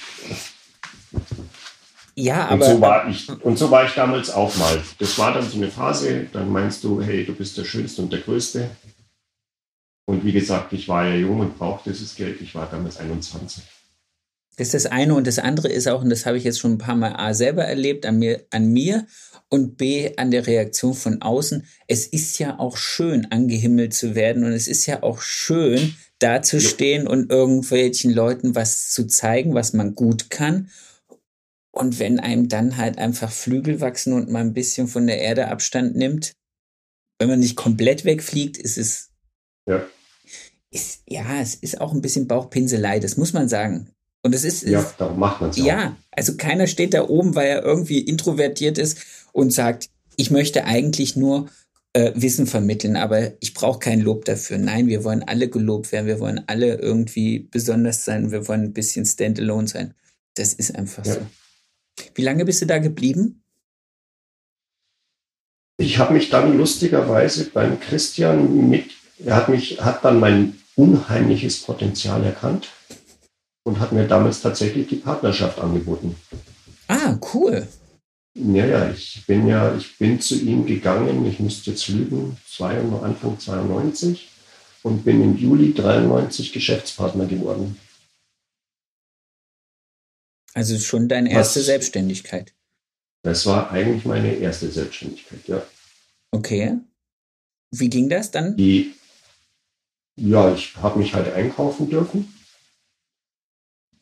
Ja, 2.21 2.49
Und 2.49 2.63
aber 2.63 2.75
so 2.75 2.81
war 2.81 3.09
ich, 3.09 3.29
und 3.43 3.59
so 3.59 3.71
war 3.71 3.85
ich 3.85 3.95
damals 3.95 4.31
auch 4.31 4.55
mal. 4.57 4.81
Das 4.99 5.19
war 5.19 5.33
dann 5.33 5.49
so 5.49 5.57
eine 5.57 5.71
Phase, 5.71 6.27
dann 6.33 6.51
meinst 6.51 6.85
du, 6.85 7.01
hey, 7.03 7.25
du 7.25 7.35
bist 7.35 7.57
der 7.57 7.65
Schönste 7.65 8.03
und 8.03 8.13
der 8.13 8.21
Größte. 8.21 8.71
Und 10.07 10.25
wie 10.25 10.33
gesagt, 10.33 10.73
ich 10.73 10.89
war 10.89 11.07
ja 11.07 11.15
jung 11.15 11.41
und 11.41 11.57
brauchte 11.57 11.91
dieses 11.91 12.15
Geld. 12.15 12.41
Ich 12.41 12.55
war 12.55 12.69
damals 12.71 12.99
21. 12.99 13.63
Das 14.57 14.75
ist 14.75 14.85
das 14.85 14.93
eine 14.93 15.15
und 15.15 15.27
das 15.27 15.39
andere 15.39 15.69
ist 15.69 15.89
auch, 15.89 16.03
und 16.03 16.11
das 16.11 16.27
habe 16.27 16.37
ich 16.37 16.45
jetzt 16.45 16.59
schon 16.59 16.73
ein 16.73 16.79
paar 16.79 16.97
Mal 16.97 17.15
A 17.17 17.33
selber 17.33 17.65
erlebt, 17.65 18.05
an 18.05 18.19
mir, 18.19 18.45
an 18.51 18.67
mir 18.67 19.07
und 19.49 19.79
B 19.79 20.13
an 20.17 20.31
der 20.31 20.47
Reaktion 20.47 20.95
von 20.95 21.23
außen. 21.23 21.65
Es 21.87 22.07
ist 22.07 22.39
ja 22.39 22.59
auch 22.59 22.77
schön, 22.77 23.27
angehimmelt 23.31 23.95
zu 23.95 24.15
werden 24.15 24.45
und 24.45 24.53
es 24.53 24.69
ist 24.69 24.85
ja 24.87 25.03
auch 25.03 25.23
schön, 25.23 25.95
dazustehen 26.19 27.07
und 27.07 27.31
irgendwelchen 27.31 28.13
Leuten 28.13 28.55
was 28.55 28.91
zu 28.91 29.07
zeigen, 29.07 29.55
was 29.55 29.73
man 29.73 29.95
gut 29.95 30.29
kann. 30.29 30.69
Und 31.73 31.99
wenn 31.99 32.19
einem 32.19 32.49
dann 32.49 32.77
halt 32.77 32.99
einfach 32.99 33.31
Flügel 33.31 33.81
wachsen 33.81 34.13
und 34.13 34.29
man 34.29 34.49
ein 34.49 34.55
bisschen 34.55 34.89
von 34.89 35.07
der 35.07 35.21
Erde 35.21 35.49
Abstand 35.49 35.95
nimmt, 35.97 36.35
wenn 37.19 37.29
man 37.29 37.39
nicht 37.41 37.57
komplett 37.57 38.05
wegfliegt, 38.05 38.57
ist 38.57 38.77
es 38.77 39.11
Ja, 39.69 39.85
ist, 40.71 41.03
ja, 41.07 41.41
es 41.41 41.55
ist 41.55 41.81
auch 41.81 41.93
ein 41.93 42.01
bisschen 42.01 42.27
Bauchpinselei, 42.27 42.99
das 42.99 43.17
muss 43.17 43.33
man 43.33 43.49
sagen. 43.49 43.91
Und 44.23 44.35
es 44.35 44.45
ist, 44.45 44.63
ja 44.65 44.85
darum 44.99 45.19
macht 45.19 45.41
man 45.41 45.51
es 45.51 45.57
ja, 45.57 45.97
also 46.11 46.37
keiner 46.37 46.67
steht 46.67 46.93
da 46.95 47.09
oben, 47.09 47.35
weil 47.35 47.49
er 47.49 47.63
irgendwie 47.65 48.01
introvertiert 48.01 48.79
ist 48.79 48.99
und 49.33 49.53
sagt, 49.53 49.89
ich 50.17 50.31
möchte 50.31 50.65
eigentlich 50.65 51.17
nur 51.17 51.49
äh, 51.93 52.13
Wissen 52.15 52.47
vermitteln, 52.47 52.97
aber 52.97 53.33
ich 53.41 53.55
brauche 53.55 53.79
kein 53.79 54.01
Lob 54.01 54.25
dafür. 54.27 54.59
Nein, 54.59 54.89
wir 54.89 55.05
wollen 55.05 55.23
alle 55.23 55.49
gelobt 55.49 55.91
werden, 55.93 56.07
wir 56.07 56.21
wollen 56.21 56.43
alle 56.47 56.75
irgendwie 56.77 57.41
besonders 57.51 58.05
sein, 58.05 58.31
wir 58.31 58.47
wollen 58.47 58.65
ein 58.65 58.73
bisschen 58.73 59.07
standalone 59.07 59.69
sein. 59.69 59.95
Das 60.35 60.53
ist 60.53 60.75
einfach 60.75 61.05
Ja. 61.05 61.15
so. 61.15 61.21
Wie 62.15 62.23
lange 62.23 62.45
bist 62.45 62.63
du 62.63 62.67
da 62.67 62.79
geblieben? 62.79 63.43
Ich 65.79 65.99
habe 65.99 66.13
mich 66.13 66.29
dann 66.29 66.59
lustigerweise 66.59 67.49
beim 67.51 67.81
Christian 67.81 68.69
mit, 68.69 68.91
er 69.25 69.37
hat 69.37 69.49
mich, 69.49 69.81
hat 69.81 70.05
dann 70.05 70.21
mein 70.21 70.59
unheimliches 70.77 71.63
Potenzial 71.63 72.23
erkannt 72.25 72.69
und 73.65 73.81
hat 73.81 73.93
mir 73.93 74.07
damals 74.07 74.43
tatsächlich 74.43 74.89
die 74.89 74.97
Partnerschaft 74.97 75.59
angeboten. 75.59 76.17
Ah, 76.89 77.19
cool. 77.33 77.67
Ja, 78.35 78.67
ja, 78.67 78.91
ich 78.91 79.25
bin 79.27 79.47
ja, 79.47 79.75
ich 79.75 79.99
bin 79.99 80.21
zu 80.21 80.37
ihm 80.37 80.67
gegangen, 80.67 81.27
ich 81.27 81.41
müsste 81.41 81.71
jetzt 81.71 81.89
lügen, 81.89 82.37
zwei, 82.47 82.79
Anfang 82.79 83.39
92 83.39 84.29
und 84.83 85.05
bin 85.05 85.23
im 85.23 85.37
Juli 85.37 85.75
93 85.75 86.53
Geschäftspartner 86.53 87.27
geworden. 87.27 87.77
Also 90.55 90.79
schon 90.79 91.09
deine 91.09 91.31
erste 91.31 91.61
Was- 91.61 91.67
Selbstständigkeit. 91.67 92.53
Das 93.23 93.45
war 93.47 93.71
eigentlich 93.71 94.05
meine 94.07 94.35
erste 94.35 94.71
Selbstständigkeit, 94.71 95.47
ja. 95.47 95.63
Okay. 96.31 96.79
Wie 97.71 97.91
ging 97.91 98.09
das 98.09 98.31
dann? 98.31 98.57
Die, 98.57 98.95
ja, 100.17 100.53
ich 100.55 100.75
habe 100.77 100.99
mich 100.99 101.13
halt 101.15 101.33
einkaufen 101.35 101.89
dürfen 101.91 102.35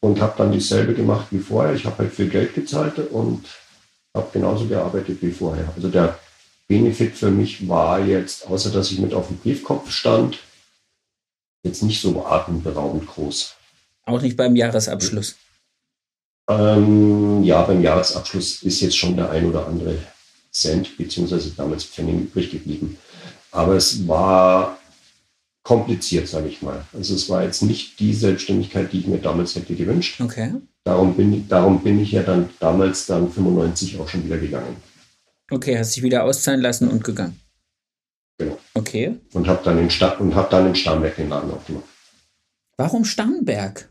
und 0.01 0.21
habe 0.21 0.35
dann 0.39 0.53
dieselbe 0.53 0.95
gemacht 0.95 1.29
wie 1.31 1.41
vorher. 1.41 1.75
Ich 1.75 1.85
habe 1.85 1.99
halt 1.99 2.15
viel 2.15 2.29
Geld 2.29 2.55
gezahlt 2.55 2.99
und 2.99 3.45
habe 4.15 4.31
genauso 4.33 4.67
gearbeitet 4.67 5.19
wie 5.21 5.33
vorher. 5.33 5.71
Also 5.75 5.89
der 5.89 6.19
Benefit 6.69 7.17
für 7.17 7.31
mich 7.31 7.67
war 7.69 8.01
jetzt, 8.05 8.47
außer 8.47 8.71
dass 8.71 8.91
ich 8.93 8.99
mit 9.01 9.15
auf 9.15 9.29
dem 9.29 9.39
Briefkopf 9.39 9.91
stand, 9.91 10.39
jetzt 11.65 11.83
nicht 11.83 12.01
so 12.01 12.25
atemberaubend 12.25 13.07
groß. 13.09 13.55
Auch 14.05 14.23
nicht 14.23 14.37
beim 14.37 14.55
Jahresabschluss. 14.55 15.37
Ähm, 16.49 17.43
ja, 17.45 17.63
beim 17.63 17.83
Jahresabschluss 17.83 18.63
ist 18.63 18.81
jetzt 18.81 18.97
schon 18.97 19.17
der 19.17 19.31
ein 19.31 19.47
oder 19.47 19.67
andere 19.67 19.99
Cent 20.51 20.97
beziehungsweise 20.97 21.51
damals 21.51 21.85
Pfennig 21.85 22.23
übrig 22.23 22.51
geblieben. 22.51 22.97
Aber 23.53 23.75
es 23.75 24.07
war 24.09 24.79
kompliziert, 25.63 26.27
sage 26.29 26.49
ich 26.49 26.63
mal. 26.63 26.85
Also 26.95 27.15
es 27.15 27.29
war 27.29 27.43
jetzt 27.43 27.63
nicht 27.63 28.01
die 28.01 28.15
Selbstständigkeit, 28.15 28.93
die 28.93 29.01
ich 29.01 29.07
mir 29.07 29.19
damals 29.19 29.55
hätte 29.55 29.75
gewünscht. 29.75 30.21
Okay. 30.21 30.55
Darum 30.85 31.15
bin, 31.15 31.47
darum 31.49 31.83
bin 31.83 32.01
ich 32.01 32.13
ja 32.13 32.23
dann 32.23 32.49
damals 32.59 33.05
dann 33.05 33.31
95 33.31 34.01
auch 34.01 34.09
schon 34.09 34.25
wieder 34.25 34.39
gegangen 34.39 34.77
Okay, 35.51 35.79
hast 35.79 35.97
dich 35.97 36.03
wieder 36.03 36.25
auszahlen 36.25 36.61
lassen 36.61 36.89
und 36.89 37.05
gegangen. 37.05 37.41
Genau. 38.39 38.59
Okay. 38.75 39.17
und 39.33 39.49
habe 39.49 39.61
dann 39.65 39.79
in 39.79 39.91
Stadt 39.91 40.21
und 40.21 40.35
habe 40.35 40.49
dann 40.51 40.67
in 40.69 40.75
Starnberg 40.75 41.17
den 41.17 41.29
Laden 41.29 41.51
aufgemacht, 41.51 41.85
Warum 42.77 43.05
Starnberg? 43.05 43.89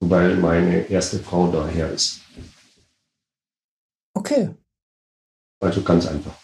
Weil 0.00 0.36
meine 0.36 0.88
erste 0.88 1.18
Frau 1.18 1.50
daher 1.50 1.92
ist. 1.92 2.20
Okay. 4.14 4.50
Also 5.60 5.82
ganz 5.82 6.06
einfach. 6.06 6.34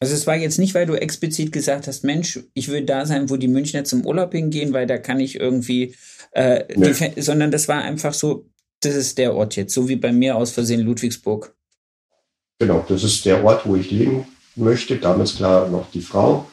Also 0.00 0.14
es 0.14 0.26
war 0.26 0.36
jetzt 0.36 0.58
nicht, 0.58 0.74
weil 0.74 0.86
du 0.86 0.94
explizit 0.94 1.50
gesagt 1.50 1.88
hast, 1.88 2.04
Mensch, 2.04 2.38
ich 2.54 2.68
will 2.68 2.84
da 2.84 3.04
sein, 3.04 3.30
wo 3.30 3.36
die 3.36 3.48
Münchner 3.48 3.82
zum 3.82 4.06
Urlaub 4.06 4.32
hingehen, 4.32 4.72
weil 4.72 4.86
da 4.86 4.98
kann 4.98 5.18
ich 5.18 5.40
irgendwie, 5.40 5.96
äh, 6.32 6.64
Nee. 6.76 6.92
die, 6.92 7.20
sondern 7.20 7.50
das 7.50 7.66
war 7.66 7.82
einfach 7.82 8.14
so, 8.14 8.46
das 8.80 8.94
ist 8.94 9.18
der 9.18 9.34
Ort 9.34 9.56
jetzt, 9.56 9.74
so 9.74 9.88
wie 9.88 9.96
bei 9.96 10.12
mir 10.12 10.36
aus 10.36 10.52
Versehen 10.52 10.82
Ludwigsburg. 10.82 11.52
Genau, 12.60 12.84
das 12.88 13.02
ist 13.02 13.24
der 13.24 13.42
Ort, 13.42 13.66
wo 13.66 13.74
ich 13.74 13.90
leben 13.90 14.26
möchte. 14.54 14.96
Damals 14.96 15.34
klar 15.36 15.68
noch 15.68 15.90
die 15.90 16.00
Frau. 16.00 16.48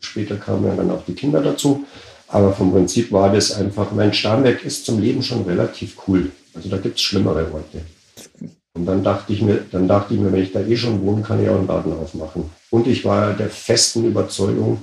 Später 0.00 0.36
kamen 0.36 0.66
ja 0.66 0.74
dann 0.74 0.90
auch 0.90 1.04
die 1.06 1.14
Kinder 1.14 1.40
dazu. 1.40 1.86
Aber 2.32 2.54
vom 2.54 2.72
Prinzip 2.72 3.12
war 3.12 3.30
das 3.30 3.52
einfach, 3.52 3.92
mein 3.92 4.14
Starnberg 4.14 4.64
ist 4.64 4.86
zum 4.86 5.00
Leben 5.00 5.22
schon 5.22 5.42
relativ 5.42 6.08
cool. 6.08 6.32
Also 6.54 6.70
da 6.70 6.78
gibt 6.78 6.96
es 6.96 7.02
schlimmere 7.02 7.52
Orte. 7.52 7.84
Und 8.72 8.86
dann 8.86 9.04
dachte 9.04 9.34
ich 9.34 9.42
mir, 9.42 9.66
dann 9.70 9.86
dachte 9.86 10.14
ich 10.14 10.20
mir, 10.20 10.32
wenn 10.32 10.42
ich 10.42 10.50
da 10.50 10.60
eh 10.60 10.76
schon 10.76 11.02
wohne, 11.02 11.22
kann 11.22 11.42
ich 11.42 11.50
auch 11.50 11.58
einen 11.58 11.66
Laden 11.66 11.92
aufmachen. 11.92 12.50
Und 12.70 12.86
ich 12.86 13.04
war 13.04 13.34
der 13.34 13.50
festen 13.50 14.06
Überzeugung, 14.06 14.82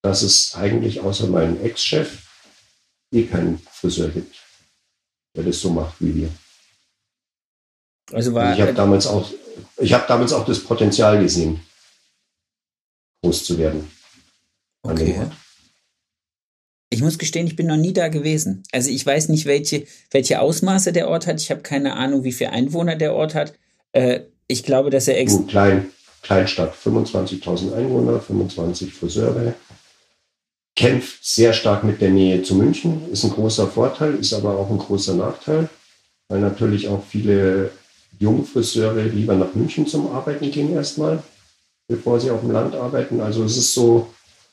dass 0.00 0.22
es 0.22 0.54
eigentlich 0.54 1.00
außer 1.02 1.26
meinem 1.26 1.62
Ex-Chef 1.62 2.26
eh 3.12 3.24
keinen 3.24 3.58
Friseur 3.70 4.08
gibt, 4.08 4.36
der 5.36 5.44
das 5.44 5.60
so 5.60 5.70
macht 5.70 5.96
wie 6.00 6.14
wir. 6.14 6.28
Also 8.10 8.32
war, 8.32 8.44
Also 8.44 8.54
ich 8.54 8.62
habe 8.62 8.74
damals 8.74 9.06
auch, 9.06 9.30
ich 9.76 9.92
habe 9.92 10.04
damals 10.08 10.32
auch 10.32 10.46
das 10.46 10.60
Potenzial 10.60 11.20
gesehen, 11.20 11.60
groß 13.22 13.44
zu 13.44 13.58
werden. 13.58 13.90
an 14.84 14.96
dem 14.96 15.10
okay. 15.10 15.30
Ich 16.92 17.00
muss 17.00 17.18
gestehen, 17.18 17.46
ich 17.46 17.56
bin 17.56 17.68
noch 17.68 17.78
nie 17.78 17.94
da 17.94 18.08
gewesen. 18.08 18.64
Also 18.70 18.90
ich 18.90 19.04
weiß 19.06 19.30
nicht, 19.30 19.46
welche, 19.46 19.86
welche 20.10 20.42
Ausmaße 20.42 20.92
der 20.92 21.08
Ort 21.08 21.26
hat. 21.26 21.40
Ich 21.40 21.50
habe 21.50 21.62
keine 21.62 21.96
Ahnung, 21.96 22.22
wie 22.22 22.32
viele 22.32 22.50
Einwohner 22.50 22.96
der 22.96 23.14
Ort 23.14 23.34
hat. 23.34 23.54
Äh, 23.92 24.20
ich 24.46 24.62
glaube, 24.62 24.90
dass 24.90 25.08
er 25.08 25.18
ex 25.18 25.32
Gut, 25.32 25.48
klein, 25.48 25.86
Kleinstadt, 26.20 26.74
25.000 26.74 27.74
Einwohner, 27.74 28.20
25 28.20 28.92
Friseure. 28.92 29.54
Kämpft 30.76 31.24
sehr 31.24 31.54
stark 31.54 31.82
mit 31.82 32.02
der 32.02 32.10
Nähe 32.10 32.42
zu 32.42 32.56
München, 32.56 33.10
ist 33.10 33.24
ein 33.24 33.30
großer 33.30 33.68
Vorteil, 33.68 34.16
ist 34.16 34.34
aber 34.34 34.58
auch 34.58 34.70
ein 34.70 34.78
großer 34.78 35.14
Nachteil, 35.14 35.70
weil 36.28 36.40
natürlich 36.40 36.88
auch 36.88 37.02
viele 37.08 37.70
Jungfriseure 38.18 39.04
lieber 39.04 39.34
nach 39.34 39.54
München 39.54 39.86
zum 39.86 40.12
Arbeiten 40.12 40.50
gehen 40.50 40.74
erstmal, 40.74 41.22
bevor 41.88 42.20
sie 42.20 42.30
auf 42.30 42.40
dem 42.40 42.50
Land 42.50 42.74
arbeiten. 42.74 43.20
Also 43.22 43.44
es 43.44 43.56
ist 43.56 43.72
so, 43.72 44.10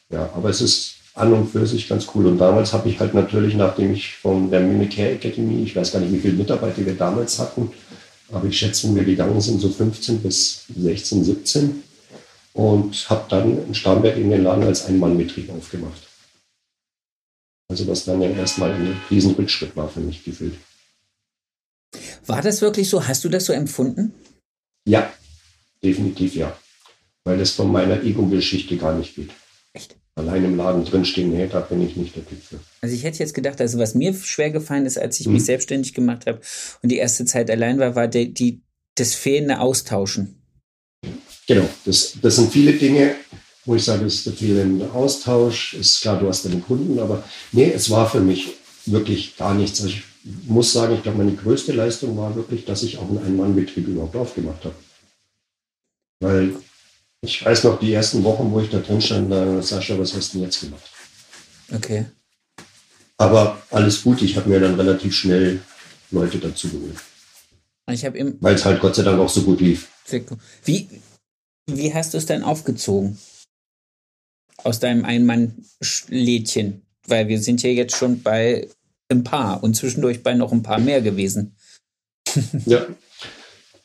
ja, 0.09 0.29
aber 0.33 0.49
es 0.49 0.61
ist 0.61 0.98
an 1.13 1.33
und 1.33 1.49
für 1.49 1.65
sich 1.65 1.87
ganz 1.87 2.07
cool. 2.13 2.27
Und 2.27 2.37
damals 2.37 2.73
habe 2.73 2.89
ich 2.89 2.99
halt 2.99 3.13
natürlich, 3.13 3.55
nachdem 3.55 3.93
ich 3.93 4.15
von 4.15 4.49
der 4.49 4.61
Munich 4.61 4.95
Care 4.95 5.11
Academy, 5.11 5.63
ich 5.63 5.75
weiß 5.75 5.91
gar 5.91 5.99
nicht, 5.99 6.13
wie 6.13 6.19
viele 6.19 6.33
Mitarbeiter 6.33 6.85
wir 6.85 6.95
damals 6.95 7.39
hatten, 7.39 7.71
aber 8.31 8.47
ich 8.47 8.57
schätze, 8.57 8.89
wo 8.89 8.95
wir 8.95 9.03
gegangen 9.03 9.41
sind, 9.41 9.59
so 9.59 9.69
15 9.69 10.21
bis 10.21 10.65
16, 10.75 11.23
17. 11.23 11.83
Und 12.53 13.09
habe 13.09 13.25
dann 13.29 13.67
in 13.67 13.75
Starnberg 13.75 14.17
in 14.17 14.29
den 14.29 14.43
Laden 14.43 14.63
als 14.63 14.85
Ein-Mann-Betrieb 14.85 15.51
aufgemacht. 15.51 16.07
Also 17.69 17.87
was 17.87 18.05
dann 18.05 18.21
ja 18.21 18.29
erstmal 18.29 18.71
ein 18.71 18.99
Riesenrückschritt 19.09 19.75
war 19.75 19.87
für 19.87 19.99
mich 19.99 20.23
gefühlt. 20.23 20.55
War 22.25 22.41
das 22.41 22.61
wirklich 22.61 22.89
so? 22.89 23.07
Hast 23.07 23.23
du 23.23 23.29
das 23.29 23.45
so 23.45 23.53
empfunden? 23.53 24.13
Ja, 24.85 25.11
definitiv 25.83 26.35
ja. 26.35 26.57
weil 27.23 27.37
das 27.37 27.51
von 27.51 27.71
meiner 27.71 28.01
Ego-Geschichte 28.01 28.77
gar 28.77 28.93
nicht 28.95 29.15
geht. 29.15 29.29
Allein 30.19 30.43
im 30.43 30.57
Laden 30.57 30.83
drinstehen, 30.83 31.31
nee, 31.31 31.47
da 31.47 31.61
bin 31.61 31.81
ich 31.81 31.95
nicht 31.95 32.13
der 32.13 32.27
Typ 32.27 32.43
für. 32.43 32.59
Also 32.81 32.93
ich 32.93 33.03
hätte 33.03 33.19
jetzt 33.19 33.33
gedacht, 33.33 33.61
also 33.61 33.79
was 33.79 33.95
mir 33.95 34.13
schwer 34.13 34.51
gefallen 34.51 34.85
ist, 34.85 34.97
als 34.99 35.17
ich 35.21 35.27
Mhm. 35.27 35.33
mich 35.33 35.45
selbstständig 35.45 35.93
gemacht 35.93 36.25
habe 36.27 36.41
und 36.81 36.91
die 36.91 36.97
erste 36.97 37.23
Zeit 37.23 37.49
allein 37.49 37.79
war, 37.79 37.95
war 37.95 38.09
die, 38.09 38.33
die, 38.33 38.61
das 38.95 39.15
fehlende 39.15 39.61
Austauschen. 39.61 40.35
Genau, 41.47 41.67
das, 41.85 42.15
das 42.21 42.35
sind 42.35 42.51
viele 42.51 42.73
Dinge, 42.73 43.15
wo 43.63 43.75
ich 43.75 43.83
sage, 43.85 44.05
es 44.05 44.15
ist 44.15 44.25
der 44.25 44.33
fehlende 44.33 44.91
Austausch. 44.91 45.73
Ist 45.73 46.01
klar, 46.01 46.19
du 46.19 46.27
hast 46.27 46.43
deine 46.43 46.59
Kunden, 46.59 46.99
aber 46.99 47.23
nee, 47.53 47.71
es 47.73 47.89
war 47.89 48.09
für 48.09 48.19
mich 48.19 48.49
wirklich 48.85 49.37
gar 49.37 49.53
nichts. 49.53 49.81
Also 49.81 49.93
ich 49.93 50.03
muss 50.47 50.73
sagen, 50.73 50.95
ich 50.95 51.03
glaube, 51.03 51.19
meine 51.19 51.33
größte 51.33 51.71
Leistung 51.71 52.17
war 52.17 52.35
wirklich, 52.35 52.65
dass 52.65 52.83
ich 52.83 52.97
auch 52.97 53.07
einen 53.09 53.23
Ein-Mann-Betrieb 53.25 53.87
überhaupt 53.87 54.17
aufgemacht 54.17 54.65
habe. 54.65 54.75
Weil 56.19 56.55
ich 57.21 57.43
weiß 57.43 57.63
noch, 57.65 57.79
die 57.79 57.93
ersten 57.93 58.23
Wochen, 58.23 58.51
wo 58.51 58.59
ich 58.59 58.69
da 58.69 58.79
drin 58.79 59.01
stand, 59.01 59.31
da, 59.31 59.61
Sascha, 59.61 59.97
was 59.99 60.13
hast 60.13 60.33
du 60.33 60.37
denn 60.37 60.45
jetzt 60.45 60.61
gemacht? 60.61 60.89
Okay. 61.73 62.05
Aber 63.17 63.61
alles 63.69 64.01
gut, 64.01 64.21
ich 64.21 64.37
habe 64.37 64.49
mir 64.49 64.59
dann 64.59 64.75
relativ 64.75 65.13
schnell 65.13 65.59
Leute 66.11 66.39
dazu 66.39 66.69
geholt, 66.69 66.97
weil 67.85 68.55
es 68.55 68.65
halt 68.65 68.79
Gott 68.79 68.95
sei 68.95 69.03
Dank 69.03 69.19
auch 69.19 69.29
so 69.29 69.41
gut 69.43 69.59
lief. 69.61 69.89
Wie, 70.63 70.87
wie 71.67 71.93
hast 71.93 72.13
du 72.13 72.17
es 72.17 72.25
dann 72.25 72.43
aufgezogen? 72.43 73.17
Aus 74.63 74.79
deinem 74.79 75.05
Einmann-Lädchen? 75.05 76.81
Weil 77.07 77.27
wir 77.27 77.41
sind 77.41 77.61
ja 77.63 77.69
jetzt 77.69 77.95
schon 77.95 78.21
bei 78.21 78.67
ein 79.09 79.23
paar 79.23 79.63
und 79.63 79.75
zwischendurch 79.75 80.23
bei 80.23 80.33
noch 80.33 80.51
ein 80.51 80.63
paar 80.63 80.79
mehr 80.79 81.01
gewesen. 81.01 81.55
Ja. 82.65 82.87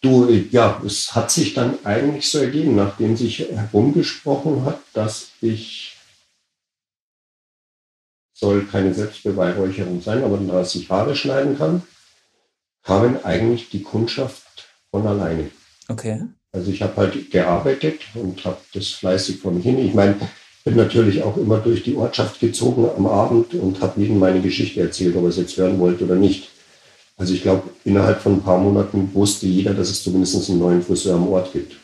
Du, 0.04 0.30
ja, 0.50 0.82
es 0.84 1.14
hat 1.14 1.30
sich 1.30 1.54
dann 1.54 1.78
eigentlich 1.82 2.28
so 2.28 2.38
ergeben, 2.38 2.76
nachdem 2.76 3.16
sich 3.16 3.38
herumgesprochen 3.38 4.66
hat, 4.66 4.78
dass 4.92 5.28
ich 5.40 5.96
soll 8.34 8.66
keine 8.66 8.92
Selbstbeweihräucherung 8.92 10.02
sein, 10.02 10.22
aber 10.22 10.36
dass 10.36 10.74
ich 10.74 10.90
Haare 10.90 11.16
schneiden 11.16 11.56
kann, 11.56 11.82
kamen 12.82 13.24
eigentlich 13.24 13.70
die 13.70 13.82
Kundschaft 13.82 14.68
von 14.90 15.06
alleine. 15.06 15.50
Okay. 15.88 16.20
Also 16.52 16.70
ich 16.70 16.82
habe 16.82 16.96
halt 16.98 17.30
gearbeitet 17.30 18.02
und 18.12 18.44
habe 18.44 18.58
das 18.74 18.88
fleißig 18.88 19.38
von 19.38 19.58
hin. 19.62 19.78
Ich 19.78 19.94
meine, 19.94 20.16
bin 20.64 20.76
natürlich 20.76 21.22
auch 21.22 21.38
immer 21.38 21.60
durch 21.60 21.82
die 21.82 21.96
Ortschaft 21.96 22.40
gezogen 22.40 22.90
am 22.94 23.06
Abend 23.06 23.54
und 23.54 23.80
habe 23.80 24.02
jedem 24.02 24.18
meine 24.18 24.42
Geschichte 24.42 24.82
erzählt, 24.82 25.16
ob 25.16 25.22
er 25.22 25.28
es 25.30 25.38
jetzt 25.38 25.56
hören 25.56 25.78
wollte 25.78 26.04
oder 26.04 26.16
nicht. 26.16 26.50
Also 27.16 27.35
ich 27.35 27.42
glaube, 27.42 27.70
innerhalb 27.85 28.20
von 28.20 28.35
ein 28.35 28.42
paar 28.42 28.59
Monaten 28.59 29.11
wusste 29.14 29.46
jeder, 29.46 29.72
dass 29.72 29.88
es 29.88 30.03
zumindest 30.03 30.48
einen 30.50 30.59
neuen 30.59 30.83
Friseur 30.83 31.14
am 31.14 31.29
Ort 31.29 31.53
gibt. 31.53 31.77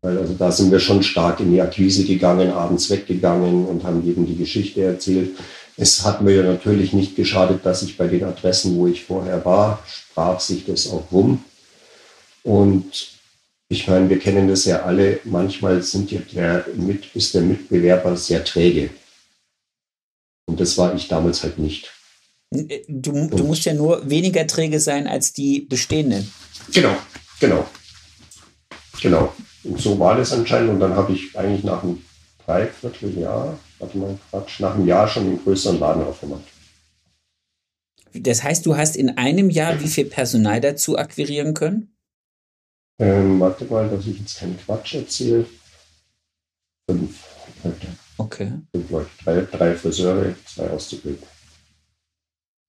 Weil 0.00 0.16
also 0.18 0.34
da 0.34 0.52
sind 0.52 0.70
wir 0.70 0.78
schon 0.78 1.02
stark 1.02 1.40
in 1.40 1.50
die 1.52 1.60
Akquise 1.60 2.04
gegangen, 2.04 2.52
abends 2.52 2.88
weggegangen 2.88 3.66
und 3.66 3.82
haben 3.82 4.04
jedem 4.04 4.26
die 4.26 4.36
Geschichte 4.36 4.82
erzählt. 4.84 5.36
Es 5.76 6.04
hat 6.04 6.22
mir 6.22 6.34
ja 6.34 6.42
natürlich 6.42 6.92
nicht 6.92 7.16
geschadet, 7.16 7.66
dass 7.66 7.82
ich 7.82 7.96
bei 7.96 8.06
den 8.06 8.24
Adressen, 8.24 8.76
wo 8.76 8.86
ich 8.86 9.04
vorher 9.04 9.44
war, 9.44 9.82
sprach 9.86 10.38
sich 10.38 10.64
das 10.64 10.88
auch 10.90 11.10
rum. 11.10 11.44
Und 12.44 13.10
ich 13.68 13.88
meine, 13.88 14.08
wir 14.08 14.18
kennen 14.18 14.48
das 14.48 14.64
ja 14.64 14.82
alle, 14.82 15.20
manchmal 15.24 15.82
sind 15.82 16.10
ja 16.12 16.20
der, 16.32 16.64
mit, 16.74 17.14
ist 17.14 17.34
der 17.34 17.42
Mitbewerber 17.42 18.16
sehr 18.16 18.44
träge. 18.44 18.90
Und 20.46 20.60
das 20.60 20.78
war 20.78 20.94
ich 20.94 21.08
damals 21.08 21.42
halt 21.42 21.58
nicht. 21.58 21.92
Äh, 22.54 22.82
Du, 22.88 23.28
du 23.28 23.44
musst 23.44 23.64
ja 23.64 23.74
nur 23.74 24.08
weniger 24.08 24.46
träge 24.46 24.80
sein 24.80 25.06
als 25.06 25.32
die 25.32 25.60
bestehenden. 25.60 26.30
Genau, 26.72 26.96
genau. 27.40 27.66
Genau. 29.00 29.32
Und 29.64 29.80
so 29.80 29.98
war 29.98 30.16
das 30.16 30.32
anscheinend. 30.32 30.70
Und 30.70 30.80
dann 30.80 30.94
habe 30.94 31.12
ich 31.12 31.36
eigentlich 31.36 31.64
nach 31.64 31.82
einem 31.82 32.02
Dreivierteljahr, 32.44 33.58
warte 33.78 33.98
mal, 33.98 34.18
Quatsch, 34.30 34.60
nach 34.60 34.74
einem 34.74 34.86
Jahr 34.86 35.06
schon 35.08 35.24
einen 35.24 35.42
größeren 35.42 35.78
Laden 35.78 36.02
aufgemacht. 36.04 36.44
Das 38.14 38.42
heißt, 38.42 38.64
du 38.64 38.76
hast 38.76 38.96
in 38.96 39.18
einem 39.18 39.50
Jahr 39.50 39.80
wie 39.80 39.88
viel 39.88 40.06
Personal 40.06 40.60
dazu 40.60 40.96
akquirieren 40.96 41.54
können? 41.54 41.94
Ähm, 42.98 43.38
warte 43.38 43.66
mal, 43.66 43.88
dass 43.88 44.06
ich 44.06 44.18
jetzt 44.18 44.38
keinen 44.38 44.58
Quatsch 44.58 44.94
erzähle. 44.94 45.46
Fünf. 46.90 47.24
Leute. 47.62 47.86
Okay. 48.16 48.52
Fünf 48.72 48.90
Leute. 48.90 49.10
Drei, 49.22 49.40
drei 49.42 49.74
Friseure, 49.74 50.34
zwei 50.46 50.70
Auszubildende. 50.70 51.26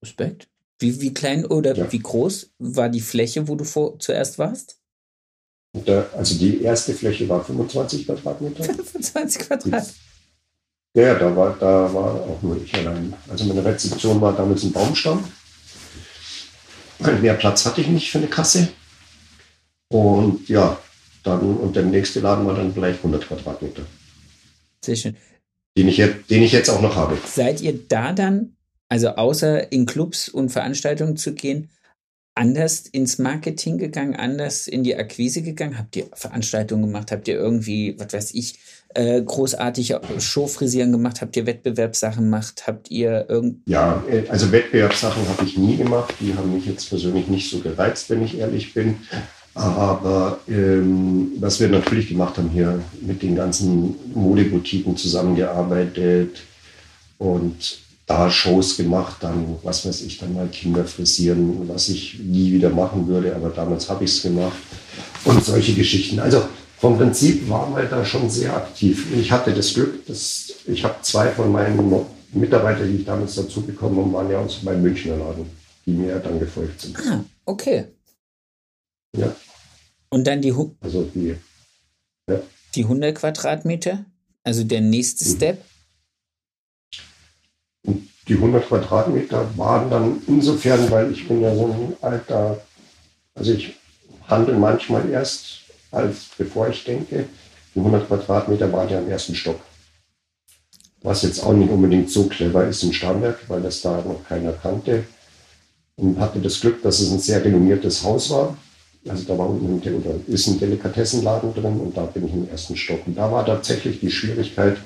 Respekt. 0.03 0.47
Wie, 0.79 1.01
wie 1.01 1.13
klein 1.13 1.45
oder 1.45 1.75
Ja. 1.75 1.91
wie 1.91 1.99
groß 1.99 2.51
war 2.59 2.89
die 2.89 3.01
Fläche, 3.01 3.47
wo 3.47 3.55
du 3.55 3.65
vor, 3.65 3.99
zuerst 3.99 4.39
warst? 4.39 4.77
Da, 5.73 6.07
also 6.15 6.35
die 6.37 6.61
erste 6.63 6.93
Fläche 6.93 7.27
war 7.29 7.43
25 7.43 8.05
Quadratmeter. 8.05 8.63
25 8.63 9.41
Quadrat. 9.41 9.93
Ja, 10.95 11.13
da 11.19 11.35
war, 11.35 11.55
da 11.59 11.93
war 11.93 12.13
auch 12.21 12.41
nur 12.41 12.61
ich 12.63 12.73
allein. 12.73 13.13
Also 13.27 13.45
meine 13.45 13.63
Rezeption 13.63 14.19
war 14.21 14.33
damals 14.35 14.63
ein 14.63 14.71
Baumstamm. 14.71 15.23
Mehr 17.21 17.35
Platz 17.35 17.65
hatte 17.65 17.81
ich 17.81 17.87
nicht 17.87 18.09
für 18.09 18.17
eine 18.17 18.27
Kasse. 18.27 18.69
Und 19.89 20.49
ja, 20.49 20.79
dann, 21.23 21.57
und 21.57 21.75
der 21.75 21.83
nächste 21.83 22.19
Laden 22.19 22.45
war 22.45 22.55
dann 22.55 22.73
vielleicht 22.73 22.99
100 22.99 23.27
Quadratmeter, 23.27 23.83
Sehr 24.83 24.95
schön. 24.95 25.15
den 25.77 25.87
ich, 25.87 25.97
den 25.97 26.43
ich 26.43 26.51
jetzt 26.51 26.69
auch 26.69 26.81
noch 26.81 26.95
habe. 26.95 27.17
Seid 27.27 27.61
ihr 27.61 27.73
da 27.87 28.11
dann, 28.13 28.55
also 28.89 29.09
außer 29.09 29.71
in 29.71 29.85
Clubs 29.85 30.29
und 30.29 30.49
Veranstaltungen 30.49 31.15
zu 31.15 31.33
gehen, 31.33 31.69
anders 32.35 32.87
ins 32.87 33.19
Marketing 33.19 33.77
gegangen, 33.77 34.15
anders 34.15 34.67
in 34.67 34.83
die 34.83 34.95
Akquise 34.95 35.41
gegangen? 35.41 35.77
Habt 35.77 35.95
ihr 35.95 36.05
Veranstaltungen 36.13 36.83
gemacht? 36.83 37.11
Habt 37.11 37.27
ihr 37.27 37.35
irgendwie, 37.35 37.95
was 37.99 38.13
weiß 38.13 38.33
ich, 38.33 38.59
äh, 38.95 39.21
großartige 39.21 40.01
Showfrisieren 40.19 40.91
gemacht? 40.91 41.21
Habt 41.21 41.35
ihr 41.35 41.45
Wettbewerbssachen 41.45 42.23
gemacht? 42.23 42.63
Habt 42.65 42.89
ihr 42.89 43.25
irgend... 43.29 43.61
Ja, 43.67 44.03
äh, 44.09 44.27
also 44.29 44.51
Wettbewerbssachen 44.51 45.27
habe 45.27 45.45
ich 45.45 45.57
nie 45.57 45.77
gemacht. 45.77 46.15
Die 46.19 46.33
haben 46.33 46.53
mich 46.53 46.65
jetzt 46.65 46.89
persönlich 46.89 47.27
nicht 47.27 47.49
so 47.49 47.59
gereizt, 47.59 48.09
wenn 48.09 48.23
ich 48.23 48.37
ehrlich 48.37 48.73
bin. 48.73 48.97
Aber 49.53 50.39
ähm, 50.47 51.33
was 51.39 51.59
wir 51.59 51.67
natürlich 51.67 52.07
gemacht 52.07 52.37
haben 52.37 52.49
hier 52.49 52.81
mit 53.01 53.21
den 53.21 53.35
ganzen 53.35 53.95
Modeboutiquen 54.13 54.95
zusammengearbeitet 54.95 56.43
und 57.17 57.79
da 58.09 58.29
Shows 58.29 58.75
gemacht, 58.75 59.17
dann, 59.21 59.55
was 59.63 59.85
weiß 59.85 60.01
ich, 60.01 60.17
dann 60.17 60.33
mal 60.33 60.47
Kinder 60.47 60.83
frisieren, 60.83 61.69
was 61.69 61.89
ich 61.89 62.19
nie 62.19 62.51
wieder 62.51 62.71
machen 62.71 63.07
würde, 63.07 63.35
aber 63.35 63.49
damals 63.49 63.87
habe 63.87 64.03
ich 64.03 64.11
es 64.11 64.23
gemacht 64.23 64.57
und 65.25 65.45
solche 65.45 65.73
Geschichten. 65.75 66.19
Also 66.19 66.41
vom 66.79 66.97
Prinzip 66.97 67.47
waren 67.49 67.75
wir 67.75 67.83
da 67.83 68.03
schon 68.03 68.27
sehr 68.27 68.55
aktiv. 68.57 69.05
Ich 69.15 69.31
hatte 69.31 69.53
das 69.53 69.75
Glück, 69.75 70.05
dass 70.07 70.51
ich 70.65 70.83
habe 70.83 70.95
zwei 71.03 71.29
von 71.29 71.51
meinen 71.51 71.77
Mitarbeitern, 72.33 72.89
die 72.91 72.97
ich 72.97 73.05
damals 73.05 73.35
dazu 73.35 73.61
bekommen 73.61 73.99
habe, 73.99 74.11
waren 74.13 74.31
ja 74.31 74.39
aus 74.39 74.63
meinem 74.63 74.81
Münchner 74.81 75.15
Laden, 75.17 75.45
die 75.85 75.91
mir 75.91 76.17
dann 76.19 76.39
gefolgt 76.39 76.81
sind. 76.81 76.97
Ah, 77.07 77.23
okay. 77.45 77.85
Ja, 79.15 79.35
Und 80.09 80.25
dann 80.25 80.41
die, 80.41 80.53
Hu- 80.53 80.75
also 80.81 81.03
die, 81.13 81.35
die 82.73 82.83
100 82.83 83.15
Quadratmeter? 83.15 84.05
Also 84.43 84.63
der 84.63 84.81
nächste 84.81 85.25
Mhm. 85.29 85.35
Step? 85.35 85.65
Und 87.89 88.07
die 88.27 88.35
100 88.35 88.67
Quadratmeter 88.67 89.49
waren 89.57 89.89
dann 89.89 90.21
insofern, 90.27 90.91
weil 90.91 91.11
ich 91.11 91.27
bin 91.27 91.41
ja 91.41 91.55
so 91.55 91.65
ein 91.65 91.95
alter, 92.01 92.61
also 93.33 93.51
ich 93.51 93.75
handle 94.27 94.55
manchmal 94.55 95.09
erst, 95.09 95.61
als 95.91 96.27
bevor 96.37 96.69
ich 96.69 96.83
denke. 96.83 97.25
Die 97.73 97.79
100 97.79 98.07
Quadratmeter 98.07 98.71
waren 98.71 98.89
ja 98.89 98.99
im 98.99 99.09
ersten 99.09 99.33
Stock. 99.33 99.59
Was 101.01 101.23
jetzt 101.23 101.43
auch 101.43 101.53
nicht 101.53 101.71
unbedingt 101.71 102.11
so 102.11 102.25
clever 102.25 102.67
ist 102.67 102.83
in 102.83 102.93
Starnberg, 102.93 103.39
weil 103.47 103.61
das 103.61 103.81
da 103.81 103.97
noch 103.97 104.23
keiner 104.27 104.51
kannte. 104.51 105.05
Und 105.95 106.19
hatte 106.19 106.39
das 106.39 106.59
Glück, 106.59 106.83
dass 106.83 106.99
es 106.99 107.11
ein 107.11 107.19
sehr 107.19 107.43
renommiertes 107.43 108.03
Haus 108.03 108.29
war. 108.29 108.55
Also 109.07 109.23
da 109.23 109.37
war 109.37 109.49
unten 109.49 109.81
oder 109.95 110.15
ist 110.27 110.47
ein 110.47 110.59
Delikatessenladen 110.59 111.53
drin 111.53 111.79
und 111.79 111.97
da 111.97 112.03
bin 112.03 112.27
ich 112.27 112.33
im 112.33 112.49
ersten 112.49 112.75
Stock. 112.75 112.99
Und 113.07 113.17
da 113.17 113.31
war 113.31 113.45
tatsächlich 113.45 113.99
die 113.99 114.11
Schwierigkeit, 114.11 114.77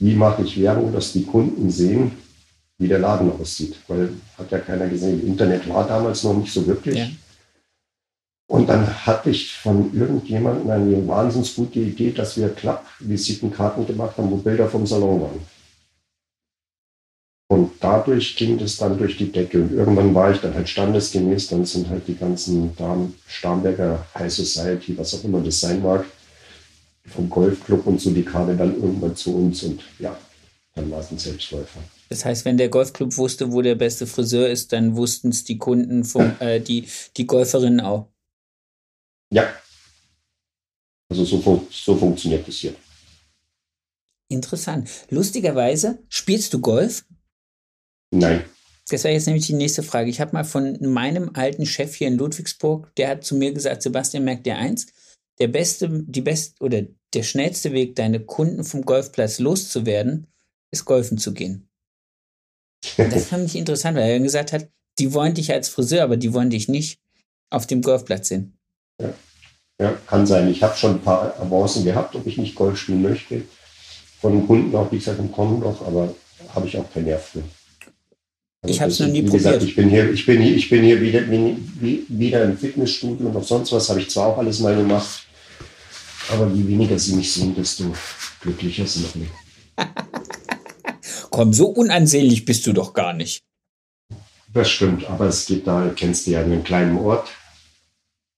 wie 0.00 0.14
mache 0.14 0.42
ich 0.42 0.60
Werbung, 0.60 0.92
dass 0.92 1.12
die 1.12 1.24
Kunden 1.24 1.70
sehen, 1.70 2.12
wie 2.80 2.88
der 2.88 2.98
Laden 2.98 3.30
aussieht. 3.38 3.76
Weil 3.86 4.08
hat 4.36 4.50
ja 4.50 4.58
keiner 4.58 4.88
gesehen. 4.88 5.24
Internet 5.24 5.68
war 5.68 5.86
damals 5.86 6.24
noch 6.24 6.34
nicht 6.34 6.52
so 6.52 6.66
wirklich. 6.66 6.98
Ja. 6.98 7.08
Und 8.48 8.68
dann 8.68 8.84
hatte 9.06 9.30
ich 9.30 9.52
von 9.52 9.94
irgendjemandem 9.94 10.70
eine 10.70 11.06
wahnsinnig 11.06 11.54
gute 11.54 11.78
Idee, 11.78 12.10
dass 12.10 12.36
wir 12.36 12.48
Klapp-Visitenkarten 12.48 13.86
gemacht 13.86 14.16
haben, 14.16 14.30
wo 14.30 14.36
Bilder 14.36 14.68
vom 14.68 14.86
Salon 14.86 15.20
waren. 15.20 15.40
Und 17.48 17.72
dadurch 17.80 18.34
ging 18.36 18.58
das 18.58 18.76
dann 18.76 18.96
durch 18.96 19.16
die 19.16 19.30
Decke. 19.30 19.60
Und 19.60 19.72
irgendwann 19.72 20.14
war 20.14 20.32
ich 20.32 20.40
dann 20.40 20.54
halt 20.54 20.68
standesgemäß. 20.68 21.48
Dann 21.48 21.64
sind 21.64 21.88
halt 21.90 22.08
die 22.08 22.16
ganzen 22.16 22.74
Damen, 22.76 23.14
Starnberger 23.26 24.06
High 24.14 24.32
Society, 24.32 24.96
was 24.96 25.14
auch 25.14 25.24
immer 25.24 25.40
das 25.40 25.60
sein 25.60 25.82
mag, 25.82 26.04
vom 27.06 27.28
Golfclub 27.28 27.86
und 27.86 28.00
so, 28.00 28.10
die 28.10 28.24
kamen 28.24 28.56
dann 28.56 28.74
irgendwann 28.74 29.14
zu 29.14 29.36
uns. 29.36 29.62
Und 29.64 29.82
ja, 29.98 30.16
dann 30.74 30.90
war 30.90 31.00
es 31.00 31.10
ein 31.10 31.18
Selbstläufer. 31.18 31.80
Das 32.10 32.24
heißt, 32.24 32.44
wenn 32.44 32.56
der 32.56 32.68
Golfclub 32.68 33.16
wusste, 33.16 33.52
wo 33.52 33.62
der 33.62 33.76
beste 33.76 34.06
Friseur 34.06 34.48
ist, 34.48 34.72
dann 34.72 34.96
wussten 34.96 35.28
es 35.28 35.44
die 35.44 35.58
Kunden, 35.58 36.04
vom, 36.04 36.34
äh, 36.40 36.60
die, 36.60 36.86
die 37.16 37.26
Golferinnen 37.26 37.80
auch. 37.80 38.08
Ja. 39.32 39.48
Also 41.08 41.24
so, 41.24 41.40
fun 41.40 41.66
so 41.70 41.96
funktioniert 41.96 42.46
das 42.46 42.56
hier. 42.56 42.74
Interessant. 44.28 44.88
Lustigerweise, 45.08 46.02
spielst 46.08 46.52
du 46.52 46.60
Golf? 46.60 47.04
Nein. 48.12 48.44
Das 48.88 49.04
wäre 49.04 49.14
jetzt 49.14 49.26
nämlich 49.26 49.46
die 49.46 49.54
nächste 49.54 49.84
Frage. 49.84 50.10
Ich 50.10 50.20
habe 50.20 50.32
mal 50.32 50.44
von 50.44 50.78
meinem 50.80 51.30
alten 51.34 51.64
Chef 51.64 51.94
hier 51.94 52.08
in 52.08 52.16
Ludwigsburg, 52.16 52.92
der 52.96 53.08
hat 53.08 53.24
zu 53.24 53.36
mir 53.36 53.52
gesagt, 53.52 53.82
Sebastian, 53.82 54.24
merkt 54.24 54.46
dir 54.46 54.56
eins, 54.56 54.88
der 55.38 55.48
beste, 55.48 55.88
die 55.88 56.20
best 56.20 56.60
oder 56.60 56.82
der 57.14 57.22
schnellste 57.22 57.72
Weg, 57.72 57.94
deine 57.94 58.20
Kunden 58.20 58.64
vom 58.64 58.82
Golfplatz 58.82 59.38
loszuwerden, 59.38 60.26
ist 60.72 60.84
golfen 60.84 61.18
zu 61.18 61.32
gehen. 61.34 61.69
Und 62.96 63.12
das 63.12 63.26
fand 63.26 63.46
ich 63.46 63.56
interessant, 63.56 63.96
weil 63.96 64.10
er 64.10 64.20
gesagt 64.20 64.52
hat, 64.52 64.68
die 64.98 65.12
wollen 65.12 65.34
dich 65.34 65.52
als 65.52 65.68
Friseur, 65.68 66.04
aber 66.04 66.16
die 66.16 66.32
wollen 66.32 66.50
dich 66.50 66.68
nicht 66.68 66.98
auf 67.50 67.66
dem 67.66 67.82
Golfplatz 67.82 68.28
sehen. 68.28 68.58
Ja, 69.00 69.12
ja 69.80 69.92
kann 70.06 70.26
sein. 70.26 70.48
Ich 70.48 70.62
habe 70.62 70.76
schon 70.76 70.92
ein 70.92 71.02
paar 71.02 71.38
Avancen 71.40 71.84
gehabt, 71.84 72.14
ob 72.14 72.26
ich 72.26 72.38
nicht 72.38 72.54
Golf 72.54 72.78
spielen 72.78 73.02
möchte. 73.02 73.42
Von 74.20 74.46
Kunden 74.46 74.74
auch, 74.76 74.90
wie 74.92 74.98
gesagt, 74.98 75.18
kommen 75.32 75.60
noch, 75.60 75.86
aber 75.86 76.14
habe 76.54 76.66
ich 76.66 76.76
auch 76.76 76.92
keinen 76.92 77.06
Nerv 77.06 77.24
für. 77.24 77.42
Also 78.62 78.74
ich 78.74 78.80
habe 78.80 78.90
es 78.90 79.00
noch 79.00 79.06
nie 79.08 79.24
wie 79.24 79.28
probiert. 79.28 79.44
Gesagt, 79.44 79.62
ich 79.62 79.74
bin 79.74 79.88
hier, 79.88 80.10
ich 80.10 80.26
bin 80.26 80.42
hier, 80.42 80.54
ich 80.54 80.68
bin 80.68 80.82
hier 80.82 81.00
wieder, 81.00 81.22
wie, 81.30 82.04
wieder 82.08 82.44
im 82.44 82.58
Fitnessstudio 82.58 83.28
und 83.28 83.36
auch 83.36 83.42
sonst 83.42 83.72
was 83.72 83.88
habe 83.88 84.00
ich 84.00 84.10
zwar 84.10 84.26
auch 84.26 84.38
alles 84.38 84.60
mal 84.60 84.76
gemacht, 84.76 85.26
aber 86.30 86.46
je 86.54 86.68
weniger 86.68 86.98
sie 86.98 87.14
mich 87.14 87.32
sehen, 87.32 87.54
desto 87.54 87.84
glücklicher 88.42 88.86
sind 88.86 89.08
wir. 89.14 89.26
Komm, 91.30 91.52
so 91.52 91.68
unansehnlich 91.68 92.44
bist 92.44 92.66
du 92.66 92.72
doch 92.72 92.92
gar 92.92 93.12
nicht. 93.12 93.42
Das 94.52 94.68
stimmt, 94.68 95.08
aber 95.08 95.26
es 95.26 95.46
geht 95.46 95.66
da, 95.66 95.92
kennst 95.94 96.26
du 96.26 96.32
ja 96.32 96.42
in 96.42 96.52
einem 96.52 96.64
kleinen 96.64 96.98
Ort, 96.98 97.28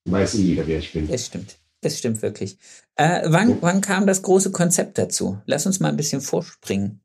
weiß 0.05 0.35
eh 0.35 0.43
jeder, 0.43 0.67
wer 0.67 0.79
ich 0.79 0.93
bin. 0.93 1.09
Das 1.09 1.27
stimmt. 1.27 1.57
Das 1.81 1.99
stimmt 1.99 2.23
wirklich. 2.23 2.59
Äh, 2.95 3.23
wann, 3.27 3.61
wann 3.61 3.81
kam 3.81 4.07
das 4.07 4.23
große 4.23 4.53
Konzept 4.53 4.99
dazu? 4.99 5.39
Lass 5.47 5.67
uns 5.67 5.81
mal 5.81 5.89
ein 5.89 5.97
bisschen 5.97 6.21
vorspringen. 6.21 7.01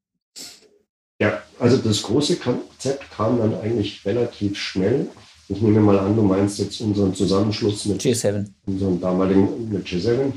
Ja, 1.20 1.42
also 1.58 1.78
das 1.78 2.04
große 2.04 2.36
Konzept 2.36 3.10
kam 3.12 3.40
dann 3.40 3.60
eigentlich 3.60 4.06
relativ 4.06 4.58
schnell. 4.58 5.08
Ich 5.50 5.62
nehme 5.62 5.80
mal 5.80 5.98
an, 5.98 6.16
du 6.16 6.22
meinst 6.22 6.60
jetzt 6.60 6.80
unseren 6.82 7.16
Zusammenschluss 7.16 7.86
mit 7.86 8.02
G7. 8.02 8.46
unserem 8.68 9.02
damaligen 9.02 9.70
mit 9.70 9.88
G7. 9.88 10.34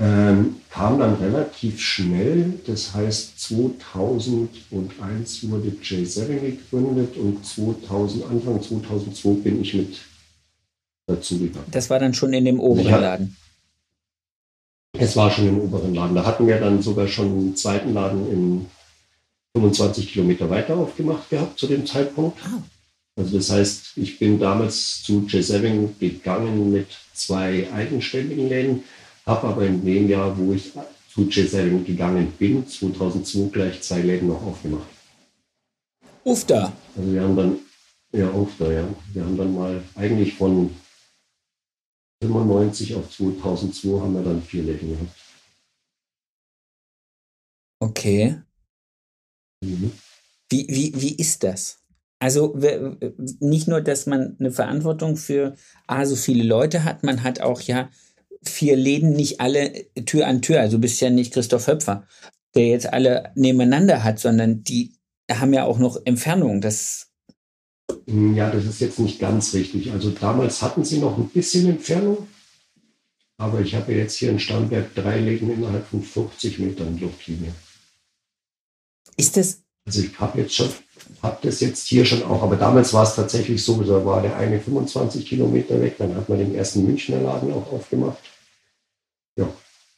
Ähm, 0.00 0.56
kam 0.70 0.98
dann 0.98 1.16
relativ 1.16 1.78
schnell, 1.78 2.54
das 2.66 2.94
heißt 2.94 3.38
2001 3.40 5.50
wurde 5.50 5.68
J7 5.82 6.40
gegründet 6.40 7.18
und 7.18 7.44
2000, 7.44 8.24
Anfang 8.24 8.62
2002 8.62 9.30
bin 9.42 9.60
ich 9.60 9.74
mit 9.74 9.98
dazu 11.06 11.38
gegangen. 11.38 11.66
Das 11.70 11.90
war 11.90 11.98
dann 11.98 12.14
schon 12.14 12.32
in 12.32 12.46
dem 12.46 12.58
oberen 12.58 12.88
Ja. 12.88 12.98
Laden. 12.98 13.36
Es 14.98 15.16
war 15.16 15.30
schon 15.30 15.48
im 15.48 15.60
oberen 15.60 15.94
Laden. 15.94 16.14
Da 16.14 16.24
hatten 16.24 16.46
wir 16.46 16.58
dann 16.58 16.82
sogar 16.82 17.08
schon 17.08 17.26
einen 17.26 17.56
zweiten 17.56 17.92
Laden 17.92 18.32
in 18.32 18.66
25 19.54 20.12
Kilometer 20.12 20.48
weiter 20.48 20.76
aufgemacht 20.76 21.28
gehabt 21.30 21.58
zu 21.58 21.66
dem 21.66 21.86
Zeitpunkt. 21.86 22.38
Ah. 22.44 22.62
Also 23.16 23.36
das 23.36 23.50
heißt, 23.50 23.92
ich 23.96 24.18
bin 24.18 24.40
damals 24.40 25.02
zu 25.02 25.26
J7 25.28 25.98
gegangen 25.98 26.72
mit 26.72 26.86
zwei 27.12 27.70
eigenständigen 27.72 28.48
Läden, 28.48 28.84
habe 29.26 29.48
aber 29.48 29.66
in 29.66 29.84
dem 29.84 30.08
Jahr, 30.08 30.36
wo 30.36 30.52
ich 30.52 30.72
zu 31.12 31.22
J7 31.22 31.84
gegangen 31.84 32.32
bin, 32.38 32.66
2002 32.66 33.50
gleich 33.50 33.82
zwei 33.82 34.00
Läden 34.00 34.28
noch 34.28 34.42
aufgemacht. 34.42 34.88
Uff 36.24 36.44
da. 36.44 36.72
Also 36.96 37.12
wir 37.12 37.22
haben 37.22 37.36
dann, 37.36 37.58
ja 38.12 38.30
da, 38.58 38.72
ja, 38.72 38.88
wir 39.12 39.24
haben 39.24 39.36
dann 39.36 39.54
mal 39.54 39.82
eigentlich 39.94 40.34
von 40.34 40.74
95 42.22 42.94
auf 42.94 43.10
2002 43.10 44.00
haben 44.00 44.14
wir 44.14 44.22
dann 44.22 44.42
vier 44.42 44.62
Läden 44.62 44.90
gehabt. 44.90 45.18
Okay. 47.80 48.40
Mhm. 49.62 49.92
Wie, 50.48 50.66
wie, 50.68 51.00
wie 51.00 51.16
ist 51.16 51.42
das? 51.42 51.80
Also 52.20 52.56
nicht 53.40 53.66
nur, 53.66 53.80
dass 53.80 54.06
man 54.06 54.36
eine 54.38 54.52
Verantwortung 54.52 55.16
für 55.16 55.56
A, 55.88 56.06
so 56.06 56.14
viele 56.14 56.44
Leute 56.44 56.84
hat, 56.84 57.02
man 57.02 57.24
hat 57.24 57.40
auch 57.40 57.60
ja 57.62 57.90
vier 58.44 58.76
Läden, 58.76 59.12
nicht 59.12 59.40
alle 59.40 59.86
Tür 60.06 60.26
an 60.26 60.42
Tür. 60.42 60.60
Also 60.60 60.76
du 60.76 60.82
bist 60.82 61.00
ja 61.00 61.10
nicht 61.10 61.32
Christoph 61.32 61.66
Höpfer, 61.66 62.06
der 62.54 62.68
jetzt 62.68 62.92
alle 62.92 63.32
nebeneinander 63.34 64.04
hat, 64.04 64.18
sondern 64.18 64.64
die 64.64 64.94
haben 65.30 65.52
ja 65.52 65.64
auch 65.64 65.78
noch 65.78 65.98
Entfernungen. 66.04 66.60
Das 66.60 67.10
Ja, 68.06 68.50
das 68.50 68.64
ist 68.64 68.80
jetzt 68.80 68.98
nicht 68.98 69.20
ganz 69.20 69.54
richtig. 69.54 69.92
Also 69.92 70.10
damals 70.10 70.62
hatten 70.62 70.84
sie 70.84 70.98
noch 70.98 71.16
ein 71.16 71.28
bisschen 71.28 71.68
Entfernung, 71.68 72.28
aber 73.38 73.60
ich 73.60 73.74
habe 73.74 73.92
jetzt 73.92 74.16
hier 74.16 74.30
in 74.30 74.40
Starnberg 74.40 74.94
drei 74.94 75.20
Läden 75.20 75.50
innerhalb 75.50 75.86
von 75.86 76.02
50 76.02 76.58
Metern 76.58 76.98
Luftlinie. 76.98 77.54
ist 79.16 79.36
das, 79.36 79.62
Also 79.86 80.02
ich 80.02 80.18
habe 80.18 80.40
jetzt 80.40 80.54
schon, 80.54 80.68
habe 81.22 81.38
das 81.42 81.60
jetzt 81.60 81.86
hier 81.88 82.04
schon 82.04 82.22
auch, 82.24 82.42
aber 82.42 82.56
damals 82.56 82.92
war 82.92 83.04
es 83.04 83.14
tatsächlich 83.14 83.62
so, 83.62 83.82
da 83.82 84.04
war 84.04 84.22
der 84.22 84.36
eine 84.36 84.60
25 84.60 85.26
Kilometer 85.26 85.80
weg, 85.80 85.96
dann 85.98 86.14
hat 86.16 86.28
man 86.28 86.38
den 86.38 86.54
ersten 86.54 86.84
Münchner 86.84 87.20
Laden 87.20 87.52
auch 87.52 87.72
aufgemacht. 87.72 88.18
Ja, 89.36 89.48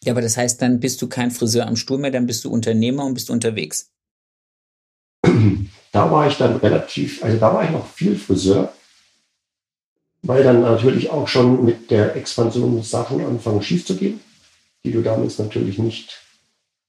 ja, 0.05 0.12
aber 0.12 0.20
das 0.20 0.37
heißt, 0.37 0.61
dann 0.61 0.81
bist 0.81 1.01
du 1.01 1.09
kein 1.09 1.31
Friseur 1.31 1.66
am 1.66 1.77
Stuhl 1.77 1.99
mehr, 1.99 2.11
dann 2.11 2.27
bist 2.27 2.44
du 2.44 2.51
Unternehmer 2.51 3.07
und 3.07 3.14
bist 3.14 3.31
unterwegs. 3.31 3.90
da 5.92 6.11
war 6.11 6.29
ich 6.29 6.37
dann 6.37 6.57
relativ, 6.57 7.25
also 7.25 7.38
da 7.38 7.55
war 7.55 7.64
ich 7.64 7.70
noch 7.70 7.87
viel 7.87 8.14
Friseur, 8.16 8.73
weil 10.23 10.42
dann 10.42 10.61
natürlich 10.61 11.09
auch 11.09 11.27
schon 11.27 11.64
mit 11.64 11.90
der 11.90 12.16
Expansion 12.16 12.83
Sachen 12.83 13.25
anfangen 13.25 13.62
schief 13.62 13.87
zu 13.87 13.97
gehen, 13.97 14.20
die 14.85 14.92
du 14.92 15.01
damals 15.01 15.38
natürlich 15.38 15.79
nicht 15.79 16.20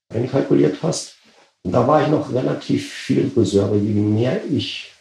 einkalkuliert 0.10 0.84
hast. 0.84 1.16
Und 1.64 1.72
da 1.72 1.88
war 1.88 2.02
ich 2.02 2.10
noch 2.10 2.34
relativ 2.34 2.92
viel 2.92 3.30
Friseur, 3.30 3.66
aber 3.66 3.78
je 3.78 3.94
mehr 3.94 4.44
ich 4.46 4.92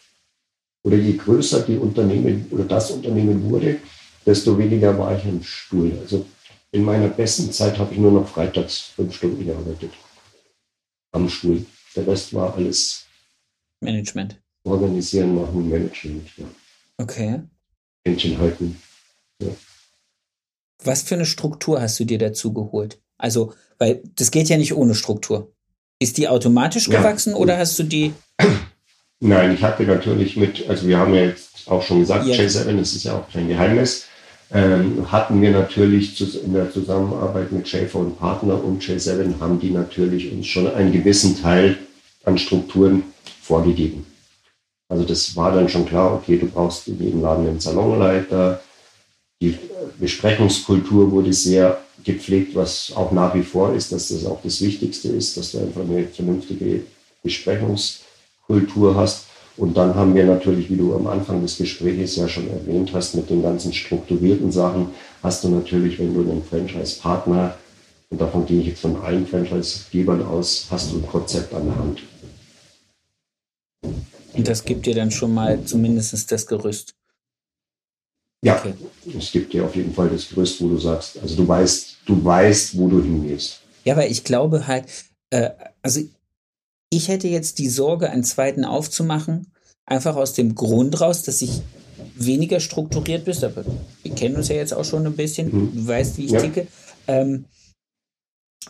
oder 0.85 0.96
je 0.96 1.16
größer 1.16 1.62
die 1.62 1.78
Unternehmen 1.78 2.46
oder 2.50 2.64
das 2.64 2.92
Unternehmen 2.92 3.50
wurde, 3.50 3.78
desto 4.24 4.57
weniger 4.57 4.96
war 4.96 5.16
ich 5.16 5.24
im 5.24 5.42
Stuhl. 5.42 5.98
Also 6.00 6.26
in 6.74 6.82
meiner 6.82 7.06
besten 7.08 7.52
Zeit 7.52 7.78
habe 7.78 7.92
ich 7.94 8.00
nur 8.00 8.10
noch 8.10 8.28
freitags 8.28 8.78
fünf 8.96 9.14
Stunden 9.14 9.46
gearbeitet. 9.46 9.92
Am 11.12 11.28
Stuhl. 11.28 11.64
Der 11.94 12.04
Rest 12.08 12.34
war 12.34 12.52
alles 12.54 13.06
Management. 13.80 14.42
organisieren, 14.64 15.37
machen, 15.37 15.68
Management, 15.68 16.28
ja. 16.37 16.46
Okay. 16.98 17.42
Händchen 18.04 18.37
halten. 18.38 18.76
Was 20.82 21.02
für 21.02 21.14
eine 21.14 21.26
Struktur 21.26 21.80
hast 21.80 22.00
du 22.00 22.04
dir 22.04 22.18
dazu 22.18 22.52
geholt? 22.52 23.00
Also, 23.18 23.54
weil 23.78 24.02
das 24.16 24.32
geht 24.32 24.48
ja 24.48 24.56
nicht 24.56 24.74
ohne 24.74 24.96
Struktur. 24.96 25.52
Ist 26.00 26.16
die 26.18 26.26
automatisch 26.28 26.88
Ja. 26.88 26.98
gewachsen 26.98 27.34
oder 27.34 27.56
hast 27.56 27.78
du 27.78 27.84
die? 27.84 28.12
Nein, 29.20 29.54
ich 29.54 29.62
hatte 29.62 29.84
natürlich 29.84 30.37
mit, 30.37 30.68
also 30.68 30.88
wir 30.88 30.98
haben 30.98 31.14
ja 31.14 31.26
jetzt 31.26 31.68
auch 31.68 31.82
schon 31.82 32.00
gesagt, 32.00 32.26
Ja. 32.26 32.34
J7, 32.34 32.76
das 32.76 32.94
ist 32.94 33.04
ja 33.04 33.16
auch 33.16 33.30
kein 33.30 33.46
Geheimnis, 33.46 34.06
ähm, 34.54 35.10
hatten 35.10 35.42
wir 35.42 35.50
natürlich 35.50 36.18
in 36.44 36.54
der 36.54 36.70
Zusammenarbeit 36.70 37.50
mit 37.50 37.68
Schäfer 37.68 37.98
und 37.98 38.18
Partner 38.18 38.62
und 38.62 38.82
J7 38.82 39.40
haben 39.40 39.58
die 39.58 39.70
natürlich 39.70 40.32
uns 40.32 40.46
schon 40.46 40.72
einen 40.72 40.92
gewissen 40.92 41.42
Teil 41.42 41.76
an 42.24 42.38
Strukturen 42.38 43.02
vorgegeben. 43.42 44.06
Also 44.88 45.04
das 45.04 45.34
war 45.34 45.52
dann 45.52 45.68
schon 45.68 45.86
klar, 45.86 46.14
okay, 46.14 46.38
du 46.38 46.46
brauchst 46.46 46.86
in 46.86 47.02
jedem 47.02 47.20
Laden 47.20 47.48
einen 47.48 47.60
Salonleiter, 47.60 48.60
die 49.42 49.58
Besprechungskultur 49.98 51.10
wurde 51.10 51.32
sehr 51.32 51.80
gepflegt, 52.04 52.54
was 52.54 52.92
auch 52.94 53.10
nach 53.10 53.34
wie 53.34 53.42
vor 53.42 53.74
ist, 53.74 53.90
dass 53.90 54.08
das 54.08 54.24
auch 54.24 54.40
das 54.42 54.60
Wichtigste 54.60 55.08
ist, 55.08 55.36
dass 55.36 55.50
du 55.52 55.58
einfach 55.58 55.80
eine 55.80 56.06
vernünftige 56.06 56.82
Besprechungskultur 57.22 58.94
hast. 58.94 59.26
Und 59.56 59.76
dann 59.76 59.94
haben 59.94 60.14
wir 60.14 60.24
natürlich, 60.24 60.68
wie 60.68 60.76
du 60.76 60.94
am 60.94 61.06
Anfang 61.06 61.40
des 61.40 61.56
Gesprächs 61.56 62.16
ja 62.16 62.28
schon 62.28 62.50
erwähnt 62.50 62.90
hast, 62.92 63.14
mit 63.14 63.30
den 63.30 63.42
ganzen 63.42 63.72
strukturierten 63.72 64.50
Sachen, 64.50 64.88
hast 65.22 65.44
du 65.44 65.48
natürlich, 65.48 65.98
wenn 65.98 66.12
du 66.12 66.20
einen 66.22 66.42
Franchise-Partner, 66.42 67.54
und 68.10 68.20
davon 68.20 68.46
gehe 68.46 68.60
ich 68.60 68.66
jetzt 68.68 68.81
von 68.81 68.96
allen 69.02 69.26
Franchise-Gebern 69.26 70.24
aus, 70.24 70.66
hast 70.70 70.92
du 70.92 70.98
ein 70.98 71.06
Konzept 71.06 71.54
an 71.54 71.66
der 71.66 71.76
Hand. 71.76 72.02
Und 74.33 74.48
das 74.48 74.64
gibt 74.64 74.87
dir 74.87 74.94
dann 74.94 75.10
schon 75.10 75.33
mal 75.33 75.62
zumindest 75.64 76.31
das 76.31 76.46
Gerüst. 76.46 76.94
Ja, 78.44 78.56
Okay. 78.58 78.74
es 79.18 79.33
gibt 79.33 79.52
dir 79.52 79.64
auf 79.64 79.74
jeden 79.74 79.94
Fall 79.94 80.10
das 80.10 80.29
Gerüst, 80.29 80.60
wo 80.60 80.68
du 80.68 80.79
sagst, 80.79 81.18
also 81.20 81.35
du 81.37 81.48
weißt, 81.48 81.96
du 82.04 82.22
weißt, 82.24 82.76
wo 82.76 82.88
du 82.88 83.02
hingehst. 83.02 83.60
Ja, 83.85 83.96
weil 83.96 84.10
ich 84.10 84.22
glaube 84.22 84.66
halt, 84.66 84.87
äh, 85.31 85.50
also 85.81 86.00
ich 86.96 87.08
hätte 87.08 87.28
jetzt 87.28 87.58
die 87.58 87.68
Sorge, 87.68 88.10
einen 88.10 88.24
zweiten 88.24 88.64
aufzumachen, 88.64 89.52
einfach 89.86 90.16
aus 90.16 90.32
dem 90.32 90.54
Grund 90.54 91.00
raus, 91.00 91.22
dass 91.22 91.42
ich 91.42 91.62
weniger 92.16 92.60
strukturiert 92.60 93.24
bist. 93.24 93.44
Aber 93.44 93.64
wir 94.02 94.14
kennen 94.14 94.36
uns 94.36 94.48
ja 94.48 94.56
jetzt 94.56 94.74
auch 94.74 94.84
schon 94.84 95.06
ein 95.06 95.16
bisschen. 95.16 95.46
Mhm. 95.46 95.72
Du 95.74 95.86
weißt, 95.86 96.18
wie 96.18 96.26
ich 96.26 96.32
Ja. 96.32 96.40
ticke. 96.40 96.66
Ähm, 97.06 97.46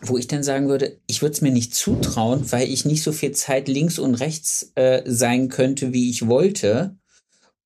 wo 0.02 0.18
ich 0.18 0.26
dann 0.26 0.42
sagen 0.42 0.68
würde, 0.68 0.98
ich 1.06 1.22
würde 1.22 1.34
es 1.34 1.40
mir 1.40 1.52
nicht 1.52 1.74
zutrauen, 1.74 2.50
weil 2.50 2.68
ich 2.68 2.84
nicht 2.84 3.02
so 3.02 3.12
viel 3.12 3.30
Zeit 3.32 3.68
links 3.68 3.98
und 3.98 4.16
rechts 4.16 4.72
äh, 4.74 5.02
sein 5.06 5.48
könnte, 5.48 5.92
wie 5.92 6.10
ich 6.10 6.26
wollte. 6.26 6.96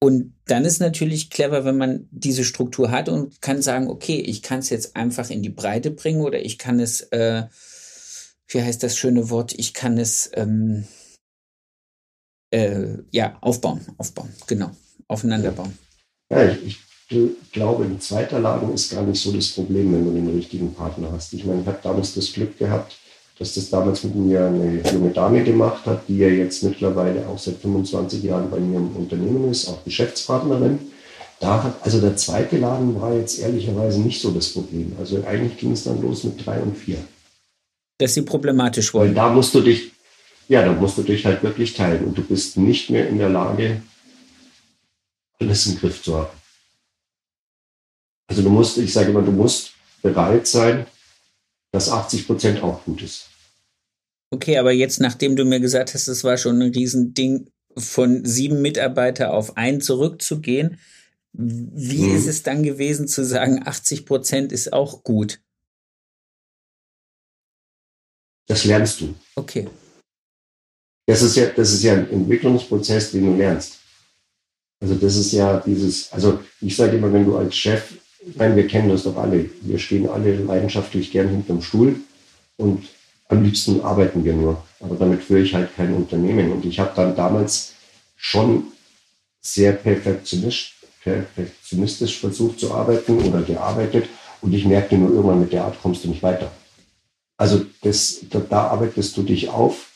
Und 0.00 0.34
dann 0.46 0.64
ist 0.64 0.78
natürlich 0.78 1.30
clever, 1.30 1.64
wenn 1.64 1.76
man 1.76 2.06
diese 2.10 2.44
Struktur 2.44 2.90
hat 2.90 3.08
und 3.08 3.40
kann 3.40 3.62
sagen, 3.62 3.88
okay, 3.88 4.20
ich 4.20 4.42
kann 4.42 4.60
es 4.60 4.70
jetzt 4.70 4.94
einfach 4.94 5.30
in 5.30 5.42
die 5.42 5.48
Breite 5.48 5.90
bringen 5.90 6.20
oder 6.20 6.40
ich 6.40 6.58
kann 6.58 6.78
es, 6.78 7.00
äh, 7.00 7.44
wie 8.48 8.62
heißt 8.62 8.82
das 8.82 8.96
schöne 8.96 9.30
Wort, 9.30 9.52
ich 9.56 9.74
kann 9.74 9.98
es 9.98 10.30
ähm, 10.34 10.84
äh, 12.50 12.98
ja 13.10 13.36
aufbauen, 13.40 13.80
aufbauen, 13.98 14.30
genau, 14.46 14.70
aufeinander 15.06 15.52
bauen. 15.52 15.76
Ja, 16.30 16.50
ich, 16.50 16.78
ich 17.10 17.52
glaube, 17.52 17.84
in 17.84 18.00
zweiter 18.00 18.40
Lage 18.40 18.70
ist 18.72 18.92
gar 18.92 19.02
nicht 19.02 19.20
so 19.20 19.32
das 19.32 19.48
Problem, 19.48 19.92
wenn 19.92 20.04
du 20.04 20.12
den 20.12 20.28
richtigen 20.34 20.74
Partner 20.74 21.10
hast. 21.12 21.32
Ich 21.32 21.44
meine, 21.44 21.62
ich 21.62 21.66
habe 21.66 21.78
damals 21.82 22.14
das 22.14 22.32
Glück 22.32 22.58
gehabt, 22.58 22.96
dass 23.38 23.54
das 23.54 23.70
damals 23.70 24.02
mit 24.04 24.16
mir 24.16 24.46
eine 24.46 24.82
junge 24.90 25.10
Dame 25.10 25.44
gemacht 25.44 25.86
hat, 25.86 26.08
die 26.08 26.18
ja 26.18 26.28
jetzt 26.28 26.62
mittlerweile 26.64 27.26
auch 27.28 27.38
seit 27.38 27.56
25 27.56 28.22
Jahren 28.24 28.50
bei 28.50 28.58
mir 28.58 28.78
im 28.78 28.96
Unternehmen 28.96 29.50
ist, 29.50 29.68
auch 29.68 29.84
Geschäftspartnerin. 29.84 30.78
Da 31.40 31.62
hat, 31.62 31.76
also 31.82 32.00
der 32.00 32.16
zweite 32.16 32.58
Laden 32.58 33.00
war 33.00 33.14
jetzt 33.14 33.38
ehrlicherweise 33.38 34.00
nicht 34.00 34.20
so 34.20 34.32
das 34.32 34.48
Problem. 34.48 34.92
Also 34.98 35.22
eigentlich 35.24 35.56
ging 35.56 35.70
es 35.72 35.84
dann 35.84 36.02
los 36.02 36.24
mit 36.24 36.44
drei 36.44 36.60
und 36.60 36.76
vier. 36.76 36.98
Dass 37.98 38.14
sie 38.14 38.22
problematisch 38.22 38.94
wurden. 38.94 39.14
da 39.14 39.28
musst 39.28 39.54
du 39.54 39.60
dich, 39.60 39.92
ja, 40.48 40.64
da 40.64 40.72
musst 40.72 40.96
du 40.98 41.02
dich 41.02 41.24
halt 41.26 41.42
wirklich 41.42 41.74
teilen 41.74 42.04
und 42.04 42.16
du 42.16 42.22
bist 42.22 42.56
nicht 42.56 42.90
mehr 42.90 43.08
in 43.08 43.18
der 43.18 43.28
Lage, 43.28 43.82
alles 45.40 45.66
im 45.66 45.78
Griff 45.78 46.02
zu 46.02 46.16
haben. 46.16 46.36
Also 48.28 48.42
du 48.42 48.50
musst, 48.50 48.78
ich 48.78 48.92
sage 48.92 49.10
immer, 49.10 49.22
du 49.22 49.32
musst 49.32 49.72
bereit 50.02 50.46
sein, 50.46 50.86
dass 51.72 51.90
80 51.90 52.26
Prozent 52.26 52.62
auch 52.62 52.84
gut 52.84 53.02
ist. 53.02 53.28
Okay, 54.30 54.58
aber 54.58 54.72
jetzt, 54.72 55.00
nachdem 55.00 55.36
du 55.36 55.44
mir 55.44 55.60
gesagt 55.60 55.94
hast, 55.94 56.06
es 56.08 56.22
war 56.24 56.36
schon 56.36 56.60
ein 56.60 56.72
Riesending, 56.72 57.50
von 57.76 58.24
sieben 58.24 58.60
Mitarbeiter 58.60 59.32
auf 59.32 59.56
einen 59.56 59.80
zurückzugehen, 59.80 60.78
wie 61.32 62.02
Mhm. 62.08 62.16
ist 62.16 62.26
es 62.26 62.42
dann 62.42 62.62
gewesen 62.64 63.06
zu 63.06 63.24
sagen, 63.24 63.62
80 63.64 64.04
Prozent 64.04 64.50
ist 64.52 64.72
auch 64.72 65.04
gut? 65.04 65.40
Das 68.48 68.64
lernst 68.64 69.00
du. 69.00 69.14
Okay. 69.36 69.68
Das 71.06 71.22
ist 71.22 71.36
ja, 71.36 71.46
das 71.46 71.72
ist 71.72 71.82
ja 71.82 71.94
ein 71.94 72.10
Entwicklungsprozess, 72.10 73.12
den 73.12 73.26
du 73.26 73.36
lernst. 73.36 73.78
Also 74.80 74.94
das 74.94 75.16
ist 75.16 75.32
ja 75.32 75.58
dieses, 75.64 76.12
also 76.12 76.40
ich 76.60 76.74
sage 76.76 76.96
immer, 76.96 77.12
wenn 77.12 77.24
du 77.24 77.36
als 77.36 77.56
Chef, 77.56 77.94
meine, 78.36 78.56
wir 78.56 78.66
kennen 78.66 78.88
das 78.88 79.04
doch 79.04 79.16
alle, 79.16 79.48
wir 79.62 79.78
stehen 79.78 80.08
alle 80.08 80.36
leidenschaftlich 80.36 81.10
gern 81.10 81.28
hinterm 81.28 81.62
Stuhl 81.62 81.96
und 82.56 82.84
am 83.28 83.42
liebsten 83.42 83.80
arbeiten 83.82 84.24
wir 84.24 84.32
nur. 84.32 84.62
Aber 84.80 84.96
damit 84.96 85.22
führe 85.22 85.40
ich 85.40 85.54
halt 85.54 85.74
kein 85.76 85.94
Unternehmen. 85.94 86.52
Und 86.52 86.64
ich 86.64 86.78
habe 86.78 86.92
dann 86.94 87.14
damals 87.14 87.74
schon 88.16 88.64
sehr 89.40 89.72
perfektionistisch, 89.72 90.76
perfektionistisch 91.02 92.18
versucht 92.18 92.60
zu 92.60 92.72
arbeiten 92.72 93.18
oder 93.18 93.42
gearbeitet. 93.42 94.08
Und 94.40 94.52
ich 94.52 94.64
merkte 94.64 94.96
nur 94.96 95.10
irgendwann, 95.10 95.40
mit 95.40 95.52
der 95.52 95.64
Art 95.64 95.80
kommst 95.82 96.04
du 96.04 96.08
nicht 96.08 96.22
weiter. 96.22 96.50
Also 97.38 97.64
das, 97.82 98.20
da, 98.30 98.40
da 98.40 98.66
arbeitest 98.68 99.16
du 99.16 99.22
dich 99.22 99.48
auf, 99.48 99.90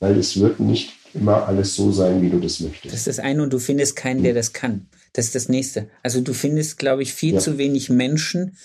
weil 0.00 0.18
es 0.18 0.38
wird 0.38 0.60
nicht 0.60 0.92
immer 1.14 1.46
alles 1.48 1.74
so 1.74 1.90
sein, 1.92 2.20
wie 2.20 2.28
du 2.28 2.38
das 2.38 2.60
möchtest. 2.60 2.92
Das 2.92 3.00
ist 3.00 3.06
das 3.06 3.18
eine 3.18 3.42
und 3.42 3.52
du 3.52 3.58
findest 3.58 3.96
keinen, 3.96 4.22
der 4.22 4.34
das 4.34 4.52
kann. 4.52 4.88
Das 5.14 5.24
ist 5.26 5.34
das 5.34 5.48
nächste. 5.48 5.88
Also 6.02 6.20
du 6.20 6.34
findest, 6.34 6.76
glaube 6.78 7.02
ich, 7.02 7.14
viel 7.14 7.34
Ja. 7.34 7.40
zu 7.40 7.56
wenig 7.56 7.88
Menschen, 7.88 8.56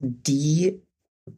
die 0.00 0.80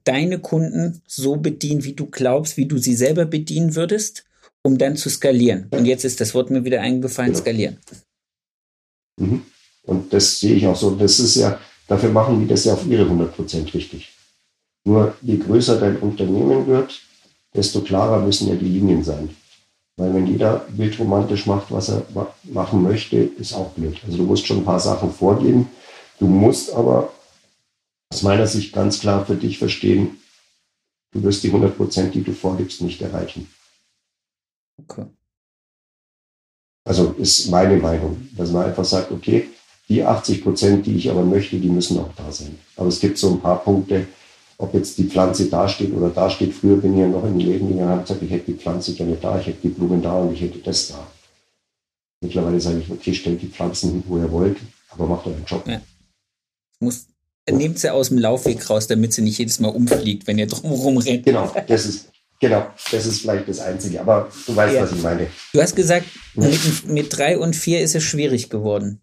deine 0.04 0.38
Kunden 0.38 1.02
so 1.06 1.36
bedienen, 1.36 1.84
wie 1.84 1.92
du 1.92 2.06
glaubst, 2.06 2.56
wie 2.56 2.66
du 2.66 2.78
sie 2.78 2.94
selber 2.94 3.26
bedienen 3.26 3.74
würdest, 3.74 4.24
um 4.62 4.78
dann 4.78 4.96
zu 4.96 5.10
skalieren. 5.10 5.66
Und 5.70 5.84
jetzt 5.84 6.04
ist 6.04 6.20
das 6.22 6.32
Wort 6.34 6.48
mir 6.50 6.64
wieder 6.64 6.80
eingefallen, 6.80 7.32
Genau. 7.32 7.42
skalieren. 7.42 7.78
Mhm. 9.20 9.42
Und 9.82 10.12
das 10.12 10.40
sehe 10.40 10.54
ich 10.54 10.66
auch 10.66 10.76
so. 10.76 10.92
Das 10.94 11.18
ist 11.18 11.34
ja, 11.34 11.60
dafür 11.86 12.08
machen 12.10 12.40
die 12.40 12.46
das 12.46 12.64
ja 12.64 12.72
auf 12.72 12.86
ihre 12.86 13.04
100% 13.04 13.74
richtig. 13.74 14.13
Nur 14.84 15.14
je 15.22 15.38
größer 15.38 15.80
dein 15.80 15.98
Unternehmen 15.98 16.66
wird, 16.66 17.00
desto 17.54 17.80
klarer 17.80 18.20
müssen 18.20 18.48
ja 18.48 18.54
die 18.54 18.68
Linien 18.68 19.02
sein. 19.02 19.34
Weil 19.96 20.12
wenn 20.12 20.26
jeder 20.26 20.66
wildromantisch 20.70 21.46
macht, 21.46 21.70
was 21.70 21.88
er 21.88 22.02
ma- 22.12 22.34
machen 22.42 22.82
möchte, 22.82 23.16
ist 23.16 23.54
auch 23.54 23.70
blöd. 23.70 24.00
Also 24.04 24.18
du 24.18 24.24
musst 24.24 24.46
schon 24.46 24.58
ein 24.58 24.64
paar 24.64 24.80
Sachen 24.80 25.12
vorgeben. 25.12 25.70
Du 26.18 26.26
musst 26.26 26.72
aber 26.72 27.12
aus 28.12 28.22
meiner 28.22 28.46
Sicht 28.46 28.72
ganz 28.72 29.00
klar 29.00 29.24
für 29.24 29.36
dich 29.36 29.58
verstehen, 29.58 30.18
du 31.12 31.22
wirst 31.22 31.44
die 31.44 31.50
100%, 31.52 32.10
die 32.10 32.22
du 32.22 32.32
vorgibst, 32.32 32.80
nicht 32.82 33.00
erreichen. 33.00 33.48
Okay. 34.82 35.06
Also 36.86 37.12
ist 37.12 37.48
meine 37.48 37.76
Meinung, 37.78 38.28
dass 38.36 38.50
man 38.50 38.66
einfach 38.66 38.84
sagt, 38.84 39.10
okay, 39.10 39.48
die 39.88 40.02
80 40.02 40.42
Prozent, 40.42 40.86
die 40.86 40.96
ich 40.96 41.10
aber 41.10 41.24
möchte, 41.24 41.58
die 41.58 41.68
müssen 41.68 41.98
auch 41.98 42.12
da 42.16 42.30
sein. 42.30 42.58
Aber 42.76 42.88
es 42.88 43.00
gibt 43.00 43.16
so 43.16 43.30
ein 43.30 43.40
paar 43.40 43.62
Punkte, 43.62 44.06
ob 44.58 44.72
jetzt 44.74 44.96
die 44.98 45.04
Pflanze 45.04 45.46
da 45.46 45.68
steht 45.68 45.92
oder 45.92 46.10
da 46.10 46.28
steht. 46.30 46.54
Früher 46.54 46.76
bin 46.76 46.94
ich 46.94 47.00
ja 47.00 47.08
noch 47.08 47.24
in 47.24 47.38
die 47.38 47.44
Läden 47.46 47.68
gegangen 47.68 47.84
und 47.84 47.90
habe 47.90 48.02
gesagt, 48.02 48.22
ich 48.22 48.30
hätte 48.30 48.52
die 48.52 48.58
Pflanze 48.58 48.94
gerne 48.94 49.16
da, 49.20 49.38
ich 49.38 49.46
hätte 49.46 49.58
die 49.62 49.68
Blumen 49.68 50.02
da 50.02 50.14
und 50.18 50.32
ich 50.34 50.40
hätte 50.40 50.58
das 50.58 50.88
da. 50.88 51.06
Mittlerweile 52.20 52.60
sage 52.60 52.78
ich, 52.78 52.90
okay, 52.90 53.12
stellt 53.14 53.42
die 53.42 53.48
Pflanzen 53.48 53.90
hin, 53.92 54.04
wo 54.06 54.18
ihr 54.18 54.30
wollt, 54.30 54.56
aber 54.90 55.06
macht 55.06 55.26
euren 55.26 55.44
Job. 55.44 55.66
Ja. 55.66 55.80
Muss, 56.80 57.06
nehmt 57.50 57.78
sie 57.78 57.92
aus 57.92 58.08
dem 58.08 58.18
Laufweg 58.18 58.68
raus, 58.70 58.86
damit 58.86 59.12
sie 59.12 59.22
nicht 59.22 59.38
jedes 59.38 59.60
Mal 59.60 59.68
umfliegt, 59.68 60.26
wenn 60.26 60.38
ihr 60.38 60.46
drumherum 60.46 60.96
rennt. 60.98 61.24
Genau, 61.26 61.52
das 61.66 61.84
ist, 61.84 62.08
genau, 62.40 62.66
das 62.90 63.06
ist 63.06 63.20
vielleicht 63.20 63.48
das 63.48 63.60
Einzige. 63.60 64.00
Aber 64.00 64.30
du 64.46 64.56
weißt, 64.56 64.74
Ja. 64.74 64.82
was 64.82 64.92
ich 64.92 65.02
meine. 65.02 65.26
Du 65.52 65.60
hast 65.60 65.76
gesagt, 65.76 66.06
Ja. 66.34 66.48
mit, 66.48 66.88
mit 66.88 67.16
drei 67.16 67.38
und 67.38 67.54
vier 67.54 67.80
ist 67.80 67.94
es 67.94 68.02
schwierig 68.02 68.48
geworden. 68.50 69.00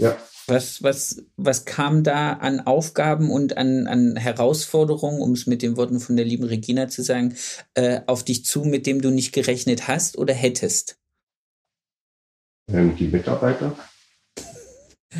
Ja. 0.00 0.16
Was, 0.50 0.82
was, 0.82 1.22
was 1.36 1.66
kam 1.66 2.02
da 2.04 2.32
an 2.32 2.60
Aufgaben 2.60 3.30
und 3.30 3.58
an, 3.58 3.86
an 3.86 4.16
Herausforderungen, 4.16 5.20
um 5.20 5.32
es 5.32 5.46
mit 5.46 5.60
den 5.60 5.76
Worten 5.76 6.00
von 6.00 6.16
der 6.16 6.24
lieben 6.24 6.44
Regina 6.44 6.88
zu 6.88 7.02
sagen, 7.02 7.34
äh, 7.74 8.00
auf 8.06 8.24
dich 8.24 8.46
zu, 8.46 8.64
mit 8.64 8.86
dem 8.86 9.02
du 9.02 9.10
nicht 9.10 9.32
gerechnet 9.32 9.88
hast 9.88 10.16
oder 10.16 10.32
hättest? 10.32 10.96
Ähm, 12.72 12.96
die 12.96 13.08
Mitarbeiter, 13.08 13.76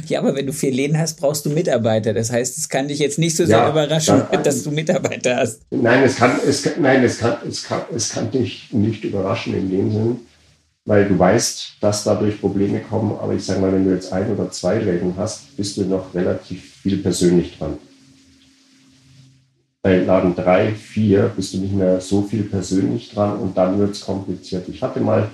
Ja, 0.07 0.20
aber 0.20 0.35
wenn 0.35 0.47
du 0.47 0.53
vier 0.55 0.72
Läden 0.72 0.97
hast, 0.99 1.18
brauchst 1.20 1.45
du 1.45 1.51
Mitarbeiter. 1.51 2.14
Das 2.14 2.31
heißt, 2.33 2.57
es 2.57 2.70
kann 2.70 2.89
dich 2.89 2.99
jetzt 2.99 3.18
nicht 3.18 3.37
so 3.37 3.45
sehr 3.45 3.59
Ja, 3.59 3.70
überraschen, 3.70 4.22
dann- 4.33 4.43
dass 4.43 4.62
du 4.62 4.70
Mitarbeiter 4.70 5.37
hast. 5.37 5.62
Nein, 5.70 6.05
es 6.05 6.16
kann, 6.16 6.41
es 6.47 6.62
kann, 6.62 6.81
nein, 6.81 7.05
es 7.05 7.18
kann, 7.18 7.37
es 7.47 7.64
kann, 7.64 7.83
es 7.95 8.09
kann 8.11 8.31
dich 8.31 8.72
nicht 8.72 9.05
überraschen 9.05 9.55
in 9.55 9.68
dem 9.70 9.93
Sinn, 9.93 10.20
weil 10.89 11.07
du 11.07 11.18
weißt, 11.18 11.76
dass 11.82 12.05
dadurch 12.05 12.41
Probleme 12.41 12.80
kommen. 12.80 13.12
Aber 13.20 13.34
ich 13.34 13.45
sage 13.45 13.61
mal, 13.61 13.70
wenn 13.70 13.84
du 13.84 13.93
jetzt 13.93 14.11
ein 14.11 14.32
oder 14.32 14.51
zwei 14.51 14.78
Läden 14.78 15.12
hast, 15.18 15.55
bist 15.55 15.76
du 15.76 15.84
noch 15.84 16.14
relativ 16.14 16.76
viel 16.76 16.97
persönlich 16.97 17.59
dran. 17.59 17.76
Bei 19.82 19.99
Laden 19.99 20.34
drei, 20.34 20.72
vier 20.72 21.30
bist 21.36 21.53
du 21.53 21.59
nicht 21.59 21.74
mehr 21.74 22.01
so 22.01 22.22
viel 22.22 22.45
persönlich 22.45 23.11
dran 23.11 23.39
und 23.39 23.55
dann 23.59 23.78
wird 23.78 23.91
es 23.91 24.01
kompliziert. 24.01 24.66
Ich 24.70 24.82
hatte 24.82 25.01
mal, 25.01 25.28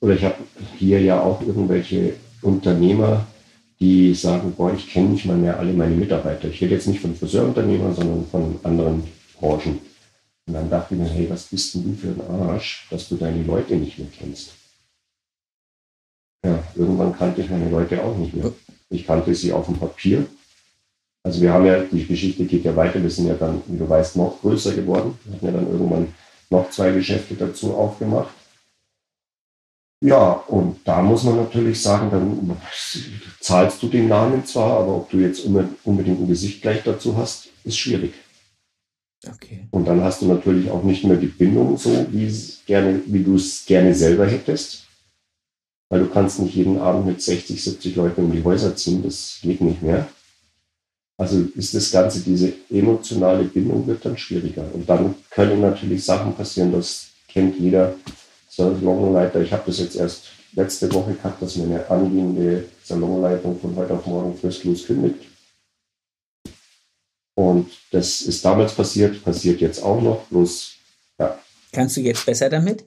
oder 0.00 0.14
ich 0.14 0.24
habe 0.24 0.36
hier 0.78 1.00
ja 1.00 1.20
auch 1.20 1.40
irgendwelche 1.40 2.12
Unternehmer, 2.40 3.26
die 3.80 4.14
sagen, 4.14 4.54
boah, 4.56 4.72
ich 4.72 4.88
kenne 4.88 5.08
nicht 5.08 5.26
mal 5.26 5.36
mehr 5.36 5.58
alle 5.58 5.72
meine 5.72 5.96
Mitarbeiter. 5.96 6.46
Ich 6.46 6.60
rede 6.60 6.76
jetzt 6.76 6.86
nicht 6.86 7.00
von 7.00 7.16
Friseurunternehmern, 7.16 7.92
sondern 7.92 8.24
von 8.30 8.60
anderen 8.62 9.02
Branchen. 9.40 9.80
Und 10.46 10.54
dann 10.54 10.70
dachte 10.70 10.94
ich 10.94 11.00
mir, 11.00 11.08
hey, 11.08 11.26
was 11.28 11.42
bist 11.42 11.74
denn 11.74 11.82
du 11.82 11.92
für 11.92 12.06
ein 12.06 12.40
Arsch, 12.48 12.86
dass 12.88 13.08
du 13.08 13.16
deine 13.16 13.42
Leute 13.42 13.74
nicht 13.74 13.98
mehr 13.98 14.08
kennst? 14.16 14.55
Ja, 16.46 16.62
irgendwann 16.76 17.16
kannte 17.16 17.40
ich 17.40 17.50
meine 17.50 17.68
Leute 17.68 18.02
auch 18.04 18.16
nicht 18.16 18.34
mehr. 18.34 18.52
Ich 18.88 19.04
kannte 19.04 19.34
sie 19.34 19.52
auf 19.52 19.66
dem 19.66 19.76
Papier. 19.76 20.26
Also 21.24 21.40
wir 21.40 21.52
haben 21.52 21.66
ja, 21.66 21.80
die 21.80 22.06
Geschichte 22.06 22.44
geht 22.44 22.64
ja 22.64 22.76
weiter, 22.76 23.02
wir 23.02 23.10
sind 23.10 23.26
ja 23.26 23.34
dann, 23.34 23.60
wie 23.66 23.76
du 23.76 23.88
weißt, 23.88 24.14
noch 24.14 24.40
größer 24.40 24.74
geworden. 24.74 25.18
Wir 25.24 25.34
hatten 25.34 25.46
ja 25.46 25.52
dann 25.52 25.72
irgendwann 25.72 26.14
noch 26.50 26.70
zwei 26.70 26.92
Geschäfte 26.92 27.34
dazu 27.34 27.74
aufgemacht. 27.74 28.32
Ja, 30.00 30.30
und 30.46 30.78
da 30.84 31.02
muss 31.02 31.24
man 31.24 31.36
natürlich 31.36 31.82
sagen, 31.82 32.10
dann 32.12 32.56
zahlst 33.40 33.82
du 33.82 33.88
den 33.88 34.06
Namen 34.06 34.44
zwar, 34.46 34.78
aber 34.78 34.94
ob 34.98 35.10
du 35.10 35.18
jetzt 35.18 35.44
unbe- 35.44 35.74
unbedingt 35.82 36.20
ein 36.20 36.28
Gesicht 36.28 36.62
gleich 36.62 36.84
dazu 36.84 37.16
hast, 37.16 37.48
ist 37.64 37.78
schwierig. 37.78 38.12
Okay. 39.26 39.66
Und 39.72 39.88
dann 39.88 40.04
hast 40.04 40.22
du 40.22 40.26
natürlich 40.26 40.70
auch 40.70 40.84
nicht 40.84 41.02
mehr 41.02 41.16
die 41.16 41.26
Bindung 41.26 41.76
so, 41.76 42.06
wie, 42.12 42.32
gerne, 42.66 43.00
wie 43.06 43.24
du 43.24 43.34
es 43.34 43.64
gerne 43.66 43.92
selber 43.94 44.26
hättest. 44.26 44.85
Weil 45.88 46.00
du 46.00 46.08
kannst 46.08 46.40
nicht 46.40 46.54
jeden 46.54 46.78
Abend 46.78 47.06
mit 47.06 47.22
60, 47.22 47.62
70 47.62 47.96
Leuten 47.96 48.24
um 48.24 48.32
die 48.32 48.42
Häuser 48.42 48.74
ziehen, 48.74 49.02
das 49.02 49.38
geht 49.42 49.60
nicht 49.60 49.82
mehr. 49.82 50.08
Also 51.16 51.40
ist 51.54 51.74
das 51.74 51.90
Ganze, 51.90 52.20
diese 52.20 52.52
emotionale 52.68 53.44
Bindung 53.44 53.86
wird 53.86 54.04
dann 54.04 54.18
schwieriger. 54.18 54.64
Und 54.74 54.88
dann 54.88 55.14
können 55.30 55.60
natürlich 55.60 56.04
Sachen 56.04 56.34
passieren, 56.34 56.72
das 56.72 57.08
kennt 57.28 57.58
jeder 57.58 57.94
Salonleiter. 58.50 59.40
Ich 59.40 59.52
habe 59.52 59.62
das 59.66 59.78
jetzt 59.78 59.96
erst 59.96 60.26
letzte 60.52 60.92
Woche 60.92 61.14
gehabt, 61.14 61.40
dass 61.40 61.56
mir 61.56 61.64
eine 61.64 61.88
angehende 61.88 62.64
Salonleitung 62.82 63.58
von 63.60 63.76
heute 63.76 63.94
auf 63.94 64.06
morgen 64.06 64.36
fristlos 64.36 64.84
kündigt. 64.84 65.24
Und 67.34 67.70
das 67.92 68.22
ist 68.22 68.44
damals 68.44 68.74
passiert, 68.74 69.22
passiert 69.22 69.60
jetzt 69.60 69.82
auch 69.82 70.00
noch, 70.00 70.24
bloß 70.24 70.76
Kannst 71.76 71.98
du 71.98 72.00
jetzt 72.00 72.24
besser 72.24 72.48
damit? 72.48 72.86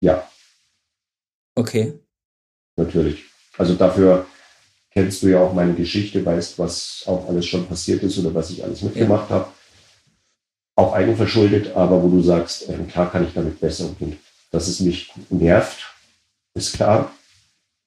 ja, 0.00 0.26
Okay. 1.56 1.94
natürlich. 2.76 3.24
Also 3.58 3.74
dafür 3.74 4.26
kennst 4.90 5.22
du 5.22 5.28
ja 5.28 5.40
auch 5.40 5.52
meine 5.52 5.74
Geschichte, 5.74 6.24
weißt, 6.24 6.58
was 6.58 7.02
auch 7.06 7.28
alles 7.28 7.46
schon 7.46 7.66
passiert 7.66 8.02
ist 8.02 8.18
oder 8.18 8.34
was 8.34 8.50
ich 8.50 8.62
alles 8.62 8.82
mitgemacht 8.82 9.30
ja. 9.30 9.36
habe. 9.36 9.48
Auch 10.74 10.92
eigenverschuldet, 10.92 11.74
aber 11.74 12.02
wo 12.02 12.08
du 12.08 12.22
sagst, 12.22 12.68
äh, 12.68 12.76
klar 12.90 13.10
kann 13.10 13.26
ich 13.26 13.32
damit 13.32 13.58
besser 13.60 13.86
umgehen. 13.86 14.18
Dass 14.50 14.68
es 14.68 14.80
mich 14.80 15.12
nervt, 15.30 15.78
ist 16.54 16.74
klar. 16.74 17.10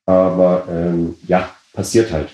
Aber 0.06 0.68
ähm, 0.70 1.16
ja, 1.28 1.56
passiert 1.74 2.12
halt. 2.12 2.30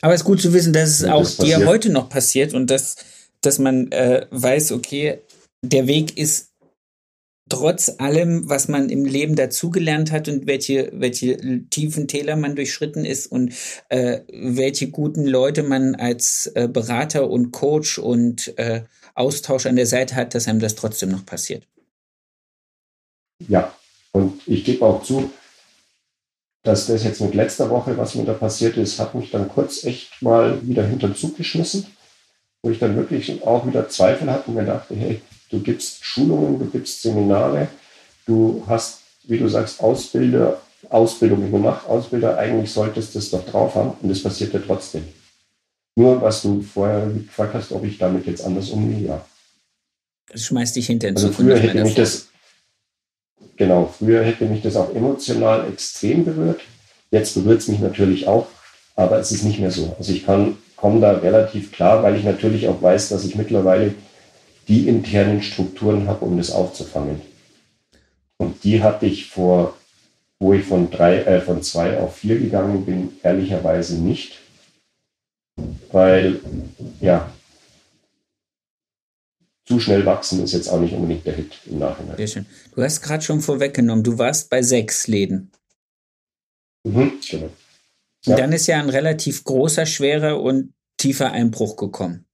Aber 0.00 0.14
es 0.14 0.20
ist 0.20 0.26
gut 0.26 0.40
zu 0.40 0.52
wissen, 0.52 0.72
dass 0.72 0.90
es 0.90 1.00
ja, 1.00 1.14
auch 1.14 1.22
das 1.22 1.36
dir 1.38 1.66
heute 1.66 1.90
noch 1.90 2.08
passiert 2.08 2.54
und 2.54 2.70
dass, 2.70 2.96
dass 3.40 3.58
man 3.58 3.90
äh, 3.90 4.26
weiß, 4.30 4.72
okay, 4.72 5.20
der 5.62 5.86
Weg 5.86 6.16
ist 6.16 6.50
trotz 7.54 7.96
allem, 7.98 8.48
was 8.48 8.68
man 8.68 8.88
im 8.88 9.04
Leben 9.04 9.36
dazugelernt 9.36 10.12
hat 10.12 10.28
und 10.28 10.46
welche, 10.46 10.90
welche 10.94 11.64
tiefen 11.70 12.08
Täler 12.08 12.36
man 12.36 12.56
durchschritten 12.56 13.04
ist 13.04 13.26
und 13.26 13.54
äh, 13.88 14.20
welche 14.32 14.90
guten 14.90 15.26
Leute 15.26 15.62
man 15.62 15.94
als 15.94 16.46
äh, 16.54 16.68
Berater 16.68 17.30
und 17.30 17.52
Coach 17.52 17.98
und 17.98 18.56
äh, 18.58 18.82
Austausch 19.14 19.66
an 19.66 19.76
der 19.76 19.86
Seite 19.86 20.16
hat, 20.16 20.34
dass 20.34 20.48
einem 20.48 20.60
das 20.60 20.74
trotzdem 20.74 21.10
noch 21.10 21.24
passiert. 21.24 21.66
Ja, 23.48 23.74
und 24.12 24.40
ich 24.46 24.64
gebe 24.64 24.84
auch 24.84 25.02
zu, 25.02 25.30
dass 26.62 26.86
das 26.86 27.04
jetzt 27.04 27.20
mit 27.20 27.34
letzter 27.34 27.68
Woche, 27.70 27.96
was 27.96 28.14
mir 28.14 28.24
da 28.24 28.32
passiert 28.32 28.76
ist, 28.76 28.98
hat 28.98 29.14
mich 29.14 29.30
dann 29.30 29.48
kurz 29.48 29.84
echt 29.84 30.22
mal 30.22 30.58
wieder 30.66 30.84
hinter 30.84 31.08
den 31.08 31.16
Zug 31.16 31.36
geschmissen, 31.36 31.86
wo 32.62 32.70
ich 32.70 32.78
dann 32.78 32.96
wirklich 32.96 33.42
auch 33.42 33.66
wieder 33.66 33.88
Zweifel 33.88 34.30
hatte 34.30 34.48
und 34.48 34.54
mir 34.54 34.64
dachte, 34.64 34.94
hey, 34.94 35.20
du 35.54 35.60
gibst 35.60 36.04
Schulungen, 36.04 36.58
du 36.58 36.66
gibst 36.66 37.02
Seminare, 37.02 37.68
du 38.26 38.62
hast, 38.66 39.00
wie 39.24 39.38
du 39.38 39.48
sagst, 39.48 39.80
Ausbilder, 39.80 40.60
Ausbildungen 40.90 41.50
gemacht, 41.50 41.86
Ausbilder, 41.88 42.36
eigentlich 42.36 42.70
solltest 42.70 43.14
du 43.14 43.18
das 43.18 43.30
doch 43.30 43.46
drauf 43.46 43.74
haben 43.74 43.92
und 44.02 44.10
es 44.10 44.22
passiert 44.22 44.52
ja 44.52 44.60
trotzdem. 44.60 45.04
Nur 45.96 46.20
was 46.20 46.42
du 46.42 46.60
vorher 46.60 47.06
gefragt 47.06 47.54
hast, 47.54 47.72
ob 47.72 47.84
ich 47.84 47.98
damit 47.98 48.26
jetzt 48.26 48.44
anders 48.44 48.70
umgehe, 48.70 49.06
ja. 49.06 49.24
Das 50.28 50.42
schmeißt 50.42 50.74
dich 50.74 50.86
hinter 50.86 51.06
den 51.06 51.16
Also 51.16 51.30
früher 51.30 51.58
hätte 51.58 51.82
mich 51.82 51.94
das, 51.94 52.28
genau, 53.56 53.94
früher 53.96 54.24
hätte 54.24 54.46
mich 54.46 54.62
das 54.62 54.74
auch 54.74 54.92
emotional 54.94 55.68
extrem 55.68 56.24
berührt. 56.24 56.60
Jetzt 57.12 57.34
berührt 57.34 57.60
es 57.60 57.68
mich 57.68 57.78
natürlich 57.78 58.26
auch, 58.26 58.48
aber 58.96 59.20
es 59.20 59.30
ist 59.30 59.44
nicht 59.44 59.60
mehr 59.60 59.70
so. 59.70 59.94
Also 59.98 60.12
ich 60.12 60.26
kann, 60.26 60.56
komme 60.74 61.00
da 61.00 61.12
relativ 61.12 61.70
klar, 61.70 62.02
weil 62.02 62.16
ich 62.16 62.24
natürlich 62.24 62.66
auch 62.66 62.82
weiß, 62.82 63.10
dass 63.10 63.24
ich 63.24 63.36
mittlerweile 63.36 63.94
die 64.68 64.88
internen 64.88 65.42
Strukturen 65.42 66.06
habe, 66.06 66.24
um 66.24 66.36
das 66.36 66.50
aufzufangen. 66.50 67.20
Und 68.36 68.64
die 68.64 68.82
hatte 68.82 69.06
ich 69.06 69.28
vor, 69.28 69.76
wo 70.38 70.52
ich 70.52 70.64
von 70.64 70.90
drei, 70.90 71.18
äh, 71.22 71.40
von 71.40 71.62
zwei 71.62 71.98
auf 71.98 72.16
vier 72.16 72.38
gegangen 72.38 72.84
bin, 72.84 73.12
ehrlicherweise 73.22 73.96
nicht. 73.96 74.40
Weil, 75.92 76.40
ja, 77.00 77.32
zu 79.66 79.80
schnell 79.80 80.04
wachsen 80.04 80.42
ist 80.42 80.52
jetzt 80.52 80.68
auch 80.68 80.80
nicht 80.80 80.92
unbedingt 80.92 81.24
der 81.24 81.34
Hit 81.34 81.60
im 81.66 81.78
Nachhinein. 81.78 82.16
Sehr 82.16 82.26
schön. 82.26 82.46
Du 82.74 82.82
hast 82.82 83.00
gerade 83.00 83.22
schon 83.22 83.40
vorweggenommen, 83.40 84.04
du 84.04 84.18
warst 84.18 84.50
bei 84.50 84.62
sechs 84.62 85.06
Läden. 85.06 85.52
Mhm, 86.86 87.12
genau. 87.28 87.50
Ja. 88.26 88.36
Dann 88.36 88.52
ist 88.52 88.66
ja 88.66 88.78
ein 88.78 88.90
relativ 88.90 89.44
großer, 89.44 89.86
schwerer 89.86 90.40
und 90.40 90.74
tiefer 90.98 91.32
Einbruch 91.32 91.76
gekommen. 91.76 92.26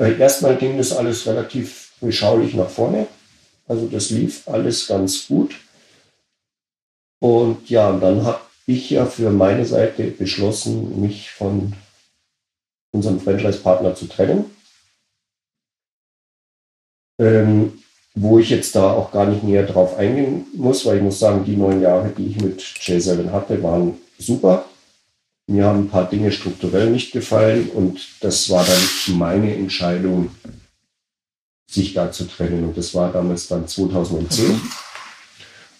Ja, 0.00 0.08
erstmal 0.08 0.56
ging 0.56 0.78
das 0.78 0.92
alles 0.92 1.26
relativ 1.26 1.92
beschaulich 2.00 2.54
nach 2.54 2.70
vorne. 2.70 3.06
Also 3.68 3.86
das 3.86 4.08
lief 4.08 4.48
alles 4.48 4.86
ganz 4.86 5.26
gut. 5.26 5.54
Und 7.22 7.68
ja, 7.68 7.92
dann 7.98 8.24
habe 8.24 8.40
ich 8.64 8.88
ja 8.88 9.04
für 9.04 9.30
meine 9.30 9.66
Seite 9.66 10.04
beschlossen, 10.04 11.02
mich 11.02 11.30
von 11.30 11.74
unserem 12.92 13.20
Franchise-Partner 13.20 13.94
zu 13.94 14.06
trennen. 14.06 14.50
Ähm, 17.20 17.82
wo 18.14 18.38
ich 18.38 18.48
jetzt 18.48 18.74
da 18.74 18.92
auch 18.92 19.12
gar 19.12 19.26
nicht 19.26 19.44
näher 19.44 19.66
drauf 19.66 19.98
eingehen 19.98 20.46
muss, 20.54 20.86
weil 20.86 20.96
ich 20.96 21.02
muss 21.02 21.18
sagen, 21.18 21.44
die 21.44 21.56
neun 21.56 21.82
Jahre, 21.82 22.08
die 22.08 22.28
ich 22.28 22.40
mit 22.40 22.62
J7 22.62 23.30
hatte, 23.30 23.62
waren 23.62 23.98
super. 24.18 24.64
Mir 25.50 25.64
haben 25.64 25.80
ein 25.80 25.90
paar 25.90 26.08
Dinge 26.08 26.30
strukturell 26.30 26.90
nicht 26.90 27.10
gefallen 27.10 27.70
und 27.70 28.00
das 28.20 28.48
war 28.50 28.64
dann 28.64 29.18
meine 29.18 29.52
Entscheidung, 29.52 30.30
sich 31.68 31.92
da 31.92 32.12
zu 32.12 32.28
trennen. 32.28 32.62
Und 32.62 32.78
das 32.78 32.94
war 32.94 33.12
damals 33.12 33.48
dann 33.48 33.66
2010. 33.66 34.60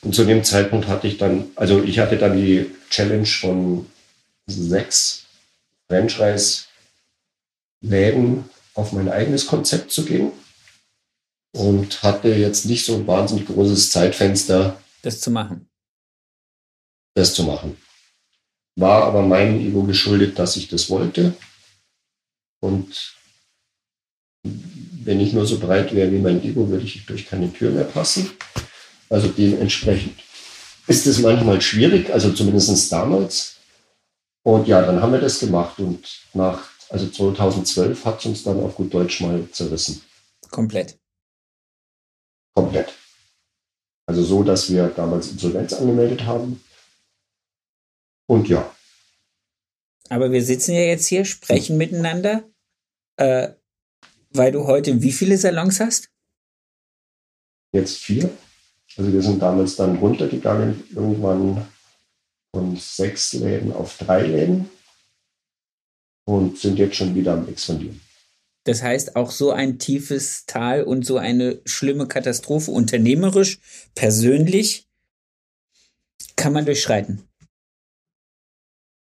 Und 0.02 0.12
zu 0.12 0.24
dem 0.24 0.42
Zeitpunkt 0.42 0.88
hatte 0.88 1.06
ich 1.06 1.18
dann, 1.18 1.52
also 1.54 1.84
ich 1.84 2.00
hatte 2.00 2.16
dann 2.16 2.36
die 2.36 2.68
Challenge 2.90 3.26
von 3.26 3.86
sechs 4.48 5.26
Franchise-Läden 5.88 8.50
auf 8.74 8.92
mein 8.92 9.08
eigenes 9.08 9.46
Konzept 9.46 9.92
zu 9.92 10.04
gehen 10.04 10.32
und 11.52 12.02
hatte 12.02 12.34
jetzt 12.34 12.66
nicht 12.66 12.84
so 12.84 12.96
ein 12.96 13.06
wahnsinnig 13.06 13.46
großes 13.46 13.90
Zeitfenster, 13.90 14.80
das 15.02 15.20
zu 15.20 15.30
machen. 15.30 15.68
Das 17.14 17.34
zu 17.34 17.44
machen. 17.44 17.76
War 18.76 19.04
aber 19.04 19.22
meinem 19.22 19.60
Ego 19.60 19.82
geschuldet, 19.82 20.38
dass 20.38 20.56
ich 20.56 20.68
das 20.68 20.88
wollte. 20.90 21.34
Und 22.60 23.14
wenn 24.42 25.20
ich 25.20 25.32
nur 25.32 25.46
so 25.46 25.58
breit 25.58 25.94
wäre 25.94 26.12
wie 26.12 26.18
mein 26.18 26.42
Ego, 26.42 26.68
würde 26.68 26.84
ich 26.84 27.04
durch 27.06 27.26
keine 27.26 27.52
Tür 27.52 27.70
mehr 27.70 27.84
passen. 27.84 28.30
Also 29.08 29.28
dementsprechend 29.28 30.18
ist 30.86 31.06
es 31.06 31.18
manchmal 31.18 31.60
schwierig, 31.60 32.10
also 32.10 32.32
zumindest 32.32 32.92
damals. 32.92 33.56
Und 34.42 34.68
ja, 34.68 34.82
dann 34.82 35.00
haben 35.02 35.12
wir 35.12 35.20
das 35.20 35.40
gemacht 35.40 35.78
und 35.78 36.06
nach, 36.32 36.70
also 36.88 37.08
2012 37.08 38.04
hat 38.04 38.20
es 38.20 38.26
uns 38.26 38.42
dann 38.44 38.60
auf 38.60 38.76
gut 38.76 38.92
Deutsch 38.92 39.20
mal 39.20 39.46
zerrissen. 39.50 40.02
Komplett. 40.50 40.98
Komplett. 42.54 42.92
Also 44.06 44.22
so, 44.22 44.42
dass 44.42 44.70
wir 44.70 44.88
damals 44.88 45.30
Insolvenz 45.30 45.72
angemeldet 45.72 46.24
haben 46.24 46.60
und 48.30 48.48
ja. 48.48 48.72
Aber 50.08 50.30
wir 50.30 50.44
sitzen 50.44 50.72
ja 50.72 50.82
jetzt 50.82 51.06
hier, 51.06 51.24
sprechen 51.24 51.76
miteinander, 51.76 52.44
äh, 53.16 53.48
weil 54.30 54.52
du 54.52 54.68
heute 54.68 55.02
wie 55.02 55.10
viele 55.10 55.36
Salons 55.36 55.80
hast? 55.80 56.10
Jetzt 57.72 57.96
vier. 57.98 58.30
Also 58.96 59.12
wir 59.12 59.22
sind 59.22 59.42
damals 59.42 59.74
dann 59.74 59.96
runtergegangen, 59.96 60.84
irgendwann 60.94 61.66
von 62.54 62.76
sechs 62.76 63.32
Läden 63.32 63.72
auf 63.72 63.98
drei 63.98 64.22
Läden 64.22 64.70
und 66.24 66.56
sind 66.56 66.78
jetzt 66.78 66.94
schon 66.94 67.16
wieder 67.16 67.32
am 67.32 67.48
Expandieren. 67.48 68.00
Das 68.62 68.80
heißt, 68.80 69.16
auch 69.16 69.32
so 69.32 69.50
ein 69.50 69.80
tiefes 69.80 70.46
Tal 70.46 70.84
und 70.84 71.04
so 71.04 71.18
eine 71.18 71.60
schlimme 71.64 72.06
Katastrophe 72.06 72.70
unternehmerisch, 72.70 73.58
persönlich, 73.96 74.86
kann 76.36 76.52
man 76.52 76.64
durchschreiten 76.64 77.29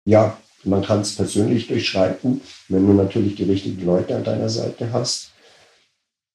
ja, 0.05 0.37
man 0.63 0.83
kann 0.83 1.01
es 1.01 1.15
persönlich 1.15 1.67
durchschreiten, 1.67 2.41
wenn 2.69 2.87
du 2.87 2.93
natürlich 2.93 3.35
die 3.35 3.43
richtigen 3.43 3.85
Leute 3.85 4.15
an 4.15 4.23
deiner 4.23 4.49
Seite 4.49 4.91
hast, 4.91 5.31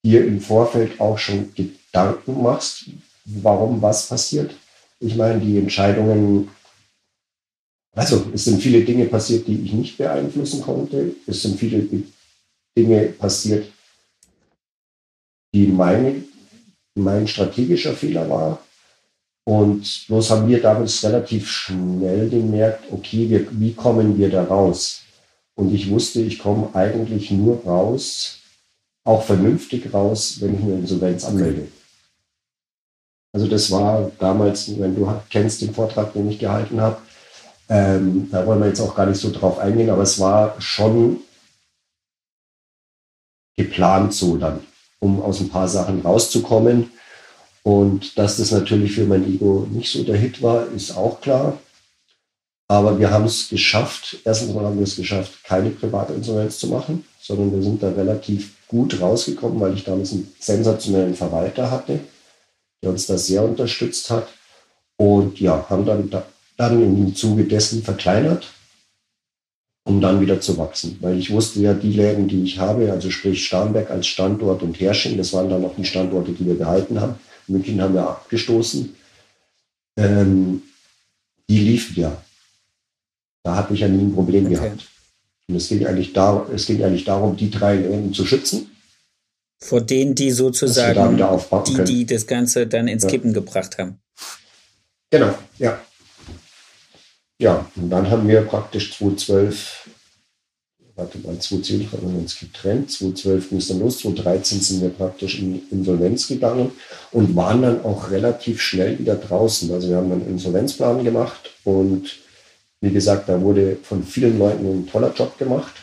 dir 0.05 0.25
im 0.25 0.41
Vorfeld 0.41 0.99
auch 0.99 1.17
schon 1.17 1.53
Gedanken 1.53 2.41
machst, 2.41 2.85
warum 3.25 3.81
was 3.81 4.07
passiert. 4.07 4.53
Ich 4.99 5.15
meine, 5.15 5.39
die 5.39 5.57
Entscheidungen, 5.57 6.49
also 7.93 8.31
es 8.33 8.45
sind 8.45 8.61
viele 8.61 8.83
Dinge 8.83 9.05
passiert, 9.05 9.47
die 9.47 9.61
ich 9.63 9.73
nicht 9.73 9.97
beeinflussen 9.97 10.61
konnte. 10.61 11.15
Es 11.27 11.41
sind 11.41 11.59
viele 11.59 11.87
Dinge 12.77 13.05
passiert, 13.07 13.67
die 15.53 15.67
meine, 15.67 16.23
mein 16.95 17.27
strategischer 17.27 17.93
Fehler 17.93 18.29
war. 18.29 18.63
Und 19.43 20.05
bloß 20.07 20.29
haben 20.29 20.47
wir 20.47 20.61
damals 20.61 21.03
relativ 21.03 21.49
schnell 21.49 22.29
gemerkt, 22.29 22.85
okay, 22.91 23.29
wir, 23.29 23.47
wie 23.51 23.73
kommen 23.73 24.17
wir 24.17 24.29
da 24.29 24.43
raus? 24.43 25.01
Und 25.55 25.73
ich 25.73 25.89
wusste, 25.89 26.21
ich 26.21 26.39
komme 26.39 26.69
eigentlich 26.73 27.31
nur 27.31 27.63
raus, 27.63 28.39
auch 29.03 29.23
vernünftig 29.23 29.93
raus, 29.93 30.37
wenn 30.39 30.55
ich 30.55 30.61
eine 30.61 30.75
Insolvenz 30.75 31.25
anmelde. 31.25 31.67
Also 33.33 33.47
das 33.47 33.71
war 33.71 34.11
damals, 34.19 34.77
wenn 34.79 34.95
du 34.95 35.11
kennst 35.29 35.61
den 35.61 35.73
Vortrag, 35.73 36.13
den 36.13 36.29
ich 36.29 36.39
gehalten 36.39 36.81
habe, 36.81 36.97
ähm, 37.69 38.29
da 38.29 38.45
wollen 38.45 38.59
wir 38.59 38.67
jetzt 38.67 38.81
auch 38.81 38.93
gar 38.93 39.05
nicht 39.05 39.19
so 39.19 39.31
drauf 39.31 39.57
eingehen, 39.57 39.89
aber 39.89 40.03
es 40.03 40.19
war 40.19 40.59
schon 40.59 41.21
geplant 43.55 44.13
so 44.13 44.37
dann, 44.37 44.59
um 44.99 45.21
aus 45.21 45.39
ein 45.39 45.49
paar 45.49 45.67
Sachen 45.67 46.01
rauszukommen. 46.01 46.91
Und 47.63 48.17
dass 48.17 48.37
das 48.37 48.51
natürlich 48.51 48.93
für 48.93 49.05
mein 49.05 49.25
Ego 49.31 49.67
nicht 49.69 49.91
so 49.91 50.03
der 50.03 50.17
Hit 50.17 50.41
war, 50.41 50.67
ist 50.71 50.97
auch 50.97 51.21
klar. 51.21 51.59
Aber 52.67 52.97
wir 52.97 53.11
haben 53.11 53.25
es 53.25 53.49
geschafft. 53.49 54.17
Erstens 54.23 54.53
mal 54.53 54.63
haben 54.63 54.77
wir 54.77 54.85
es 54.85 54.95
geschafft, 54.95 55.43
keine 55.43 55.69
Privatinsolvenz 55.71 56.57
zu 56.57 56.67
machen, 56.67 57.05
sondern 57.19 57.53
wir 57.53 57.61
sind 57.61 57.83
da 57.83 57.89
relativ 57.89 58.53
gut 58.67 58.99
rausgekommen, 58.99 59.59
weil 59.59 59.73
ich 59.75 59.83
damals 59.83 60.13
einen 60.13 60.33
sensationellen 60.39 61.13
Verwalter 61.13 61.69
hatte, 61.69 61.99
der 62.81 62.91
uns 62.91 63.05
da 63.07 63.17
sehr 63.17 63.43
unterstützt 63.43 64.09
hat. 64.09 64.27
Und 64.97 65.39
ja, 65.39 65.65
haben 65.69 65.85
dann 65.85 66.09
da, 66.09 66.23
dann 66.57 66.81
im 66.81 67.13
Zuge 67.13 67.43
dessen 67.43 67.83
verkleinert, 67.83 68.47
um 69.83 69.99
dann 69.99 70.21
wieder 70.21 70.39
zu 70.39 70.57
wachsen. 70.57 70.97
Weil 71.01 71.19
ich 71.19 71.31
wusste 71.31 71.59
ja, 71.59 71.73
die 71.73 71.91
Läden, 71.91 72.27
die 72.27 72.43
ich 72.43 72.59
habe, 72.59 72.91
also 72.91 73.09
sprich 73.09 73.45
Starnberg 73.45 73.91
als 73.91 74.07
Standort 74.07 74.63
und 74.63 74.79
Hersching, 74.79 75.17
das 75.17 75.33
waren 75.33 75.49
dann 75.49 75.61
noch 75.61 75.75
die 75.75 75.85
Standorte, 75.85 76.31
die 76.31 76.45
wir 76.45 76.57
behalten 76.57 77.01
haben. 77.01 77.15
München 77.47 77.81
haben 77.81 77.93
wir 77.93 78.07
abgestoßen. 78.07 78.95
Ähm, 79.97 80.61
die 81.49 81.59
liefen 81.59 81.99
ja. 81.99 82.23
Da 83.43 83.55
hatte 83.55 83.73
ich 83.73 83.81
ja 83.81 83.87
nie 83.87 84.03
ein 84.03 84.13
Problem 84.13 84.45
okay. 84.45 84.55
gehabt. 84.55 84.87
Und 85.47 85.55
es 85.55 85.67
ging, 85.67 85.85
eigentlich 85.85 86.13
dar 86.13 86.49
es 86.49 86.65
ging 86.65 86.83
eigentlich 86.83 87.03
darum, 87.03 87.35
die 87.35 87.51
drei 87.51 87.75
Läden 87.75 88.13
zu 88.13 88.25
schützen. 88.25 88.69
Vor 89.59 89.81
denen, 89.81 90.15
die 90.15 90.31
sozusagen, 90.31 91.17
die, 91.67 91.83
die 91.83 92.05
das 92.05 92.25
Ganze 92.25 92.65
dann 92.65 92.87
ins 92.87 93.05
Kippen 93.05 93.33
gebracht 93.33 93.77
haben. 93.77 93.99
Genau, 95.11 95.37
ja. 95.59 95.79
Ja, 97.39 97.65
und 97.75 97.89
dann 97.89 98.09
haben 98.09 98.27
wir 98.27 98.41
praktisch 98.41 98.97
2012, 98.97 99.80
warte 101.01 101.17
mal, 101.19 101.37
2010 101.37 101.91
haben 101.91 102.13
wir 102.13 102.19
uns 102.19 102.39
getrennt, 102.39 102.91
2012 102.91 103.49
ging 103.49 103.57
es 103.57 103.67
dann 103.67 103.79
los, 103.79 103.99
2013 103.99 104.61
sind 104.61 104.81
wir 104.81 104.89
praktisch 104.89 105.39
in 105.39 105.61
Insolvenz 105.71 106.27
gegangen 106.27 106.71
und 107.11 107.35
waren 107.35 107.63
dann 107.63 107.83
auch 107.83 108.11
relativ 108.11 108.61
schnell 108.61 108.99
wieder 108.99 109.15
draußen. 109.15 109.71
Also 109.71 109.89
wir 109.89 109.97
haben 109.97 110.11
einen 110.11 110.27
Insolvenzplan 110.27 111.03
gemacht 111.03 111.49
und 111.63 112.19
wie 112.81 112.91
gesagt, 112.91 113.29
da 113.29 113.41
wurde 113.41 113.77
von 113.83 114.03
vielen 114.03 114.37
Leuten 114.37 114.65
ein 114.65 114.87
toller 114.87 115.13
Job 115.13 115.37
gemacht. 115.37 115.73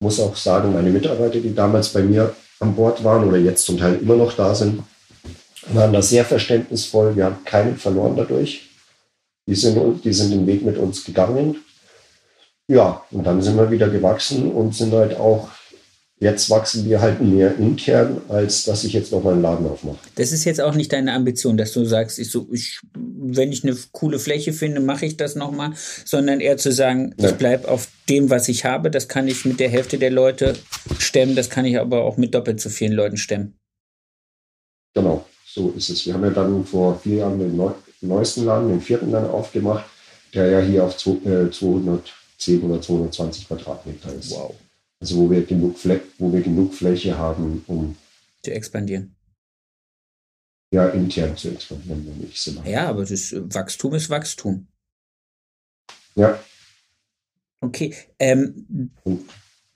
Muss 0.00 0.20
auch 0.20 0.36
sagen, 0.36 0.72
meine 0.72 0.90
Mitarbeiter, 0.90 1.40
die 1.40 1.54
damals 1.54 1.88
bei 1.88 2.02
mir 2.02 2.34
an 2.60 2.74
Bord 2.74 3.02
waren 3.02 3.26
oder 3.26 3.38
jetzt 3.38 3.64
zum 3.64 3.78
Teil 3.78 3.98
immer 4.00 4.16
noch 4.16 4.32
da 4.32 4.54
sind, 4.54 4.82
waren 5.72 5.92
da 5.92 6.02
sehr 6.02 6.24
verständnisvoll. 6.24 7.16
Wir 7.16 7.24
haben 7.24 7.44
keinen 7.44 7.76
verloren 7.76 8.16
dadurch. 8.16 8.68
Die 9.48 9.54
sind, 9.54 10.04
die 10.04 10.12
sind 10.12 10.30
den 10.30 10.46
Weg 10.46 10.64
mit 10.64 10.76
uns 10.76 11.04
gegangen 11.04 11.56
ja, 12.68 13.02
und 13.12 13.24
dann 13.24 13.42
sind 13.42 13.56
wir 13.56 13.70
wieder 13.70 13.88
gewachsen 13.88 14.50
und 14.50 14.74
sind 14.74 14.92
halt 14.92 15.16
auch, 15.16 15.48
jetzt 16.18 16.50
wachsen 16.50 16.84
wir 16.84 17.00
halt 17.00 17.20
mehr 17.20 17.56
intern, 17.58 18.20
als 18.28 18.64
dass 18.64 18.82
ich 18.82 18.92
jetzt 18.92 19.12
noch 19.12 19.24
einen 19.24 19.42
Laden 19.42 19.66
aufmache. 19.68 19.98
Das 20.16 20.32
ist 20.32 20.44
jetzt 20.44 20.60
auch 20.60 20.74
nicht 20.74 20.92
deine 20.92 21.12
Ambition, 21.12 21.56
dass 21.56 21.72
du 21.72 21.84
sagst, 21.84 22.18
ich 22.18 22.30
so, 22.30 22.48
ich, 22.50 22.80
wenn 22.94 23.52
ich 23.52 23.62
eine 23.62 23.76
coole 23.92 24.18
Fläche 24.18 24.52
finde, 24.52 24.80
mache 24.80 25.06
ich 25.06 25.16
das 25.16 25.36
nochmal, 25.36 25.74
sondern 26.04 26.40
eher 26.40 26.56
zu 26.56 26.72
sagen, 26.72 27.14
ja. 27.18 27.28
ich 27.28 27.36
bleibe 27.36 27.68
auf 27.68 27.88
dem, 28.08 28.30
was 28.30 28.48
ich 28.48 28.64
habe, 28.64 28.90
das 28.90 29.06
kann 29.06 29.28
ich 29.28 29.44
mit 29.44 29.60
der 29.60 29.68
Hälfte 29.68 29.98
der 29.98 30.10
Leute 30.10 30.54
stemmen, 30.98 31.36
das 31.36 31.50
kann 31.50 31.66
ich 31.66 31.78
aber 31.78 32.02
auch 32.02 32.16
mit 32.16 32.34
doppelt 32.34 32.60
so 32.60 32.68
vielen 32.68 32.92
Leuten 32.92 33.16
stemmen. 33.16 33.56
Genau, 34.94 35.24
so 35.46 35.72
ist 35.76 35.90
es. 35.90 36.04
Wir 36.04 36.14
haben 36.14 36.24
ja 36.24 36.30
dann 36.30 36.64
vor 36.64 36.98
vier 36.98 37.18
Jahren 37.18 37.38
den 37.38 37.56
neuesten 38.00 38.44
Laden, 38.44 38.70
den 38.70 38.80
vierten 38.80 39.12
dann 39.12 39.26
aufgemacht, 39.26 39.84
der 40.34 40.50
ja 40.50 40.60
hier 40.60 40.84
auf 40.84 40.96
200 40.96 41.54
äh, 41.54 42.12
10 42.38 42.62
oder 42.62 42.80
220 42.80 43.48
Quadratmeter 43.48 44.12
ist. 44.14 44.30
Wow. 44.30 44.54
Also 45.00 45.16
wo 45.16 45.30
wir 45.30 45.44
genug, 45.44 45.78
Fle 45.78 46.00
wo 46.18 46.32
wir 46.32 46.40
genug 46.40 46.74
Fläche 46.74 47.16
haben, 47.16 47.62
um 47.66 47.96
zu 48.42 48.52
expandieren. 48.52 49.14
Ja, 50.70 50.88
intern 50.88 51.36
zu 51.36 51.50
expandieren, 51.50 52.06
wenn 52.06 52.28
ich 52.28 52.40
so 52.40 52.52
mache. 52.52 52.70
Ja, 52.70 52.88
aber 52.88 53.04
das 53.04 53.34
Wachstum 53.36 53.94
ist 53.94 54.10
Wachstum. 54.10 54.66
Ja. 56.14 56.42
Okay. 57.60 57.94
Ähm, 58.18 58.90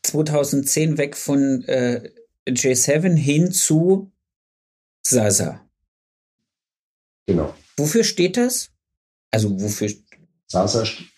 2010 0.02 0.98
weg 0.98 1.16
von 1.16 1.64
äh, 1.64 2.10
J7 2.48 3.14
hin 3.14 3.52
zu 3.52 4.10
Sasa. 5.06 5.68
Genau. 7.26 7.54
Wofür 7.76 8.04
steht 8.04 8.36
das? 8.36 8.70
Also 9.30 9.60
wofür? 9.60 9.90
Sasa, 10.46 10.84
steht 10.84 11.09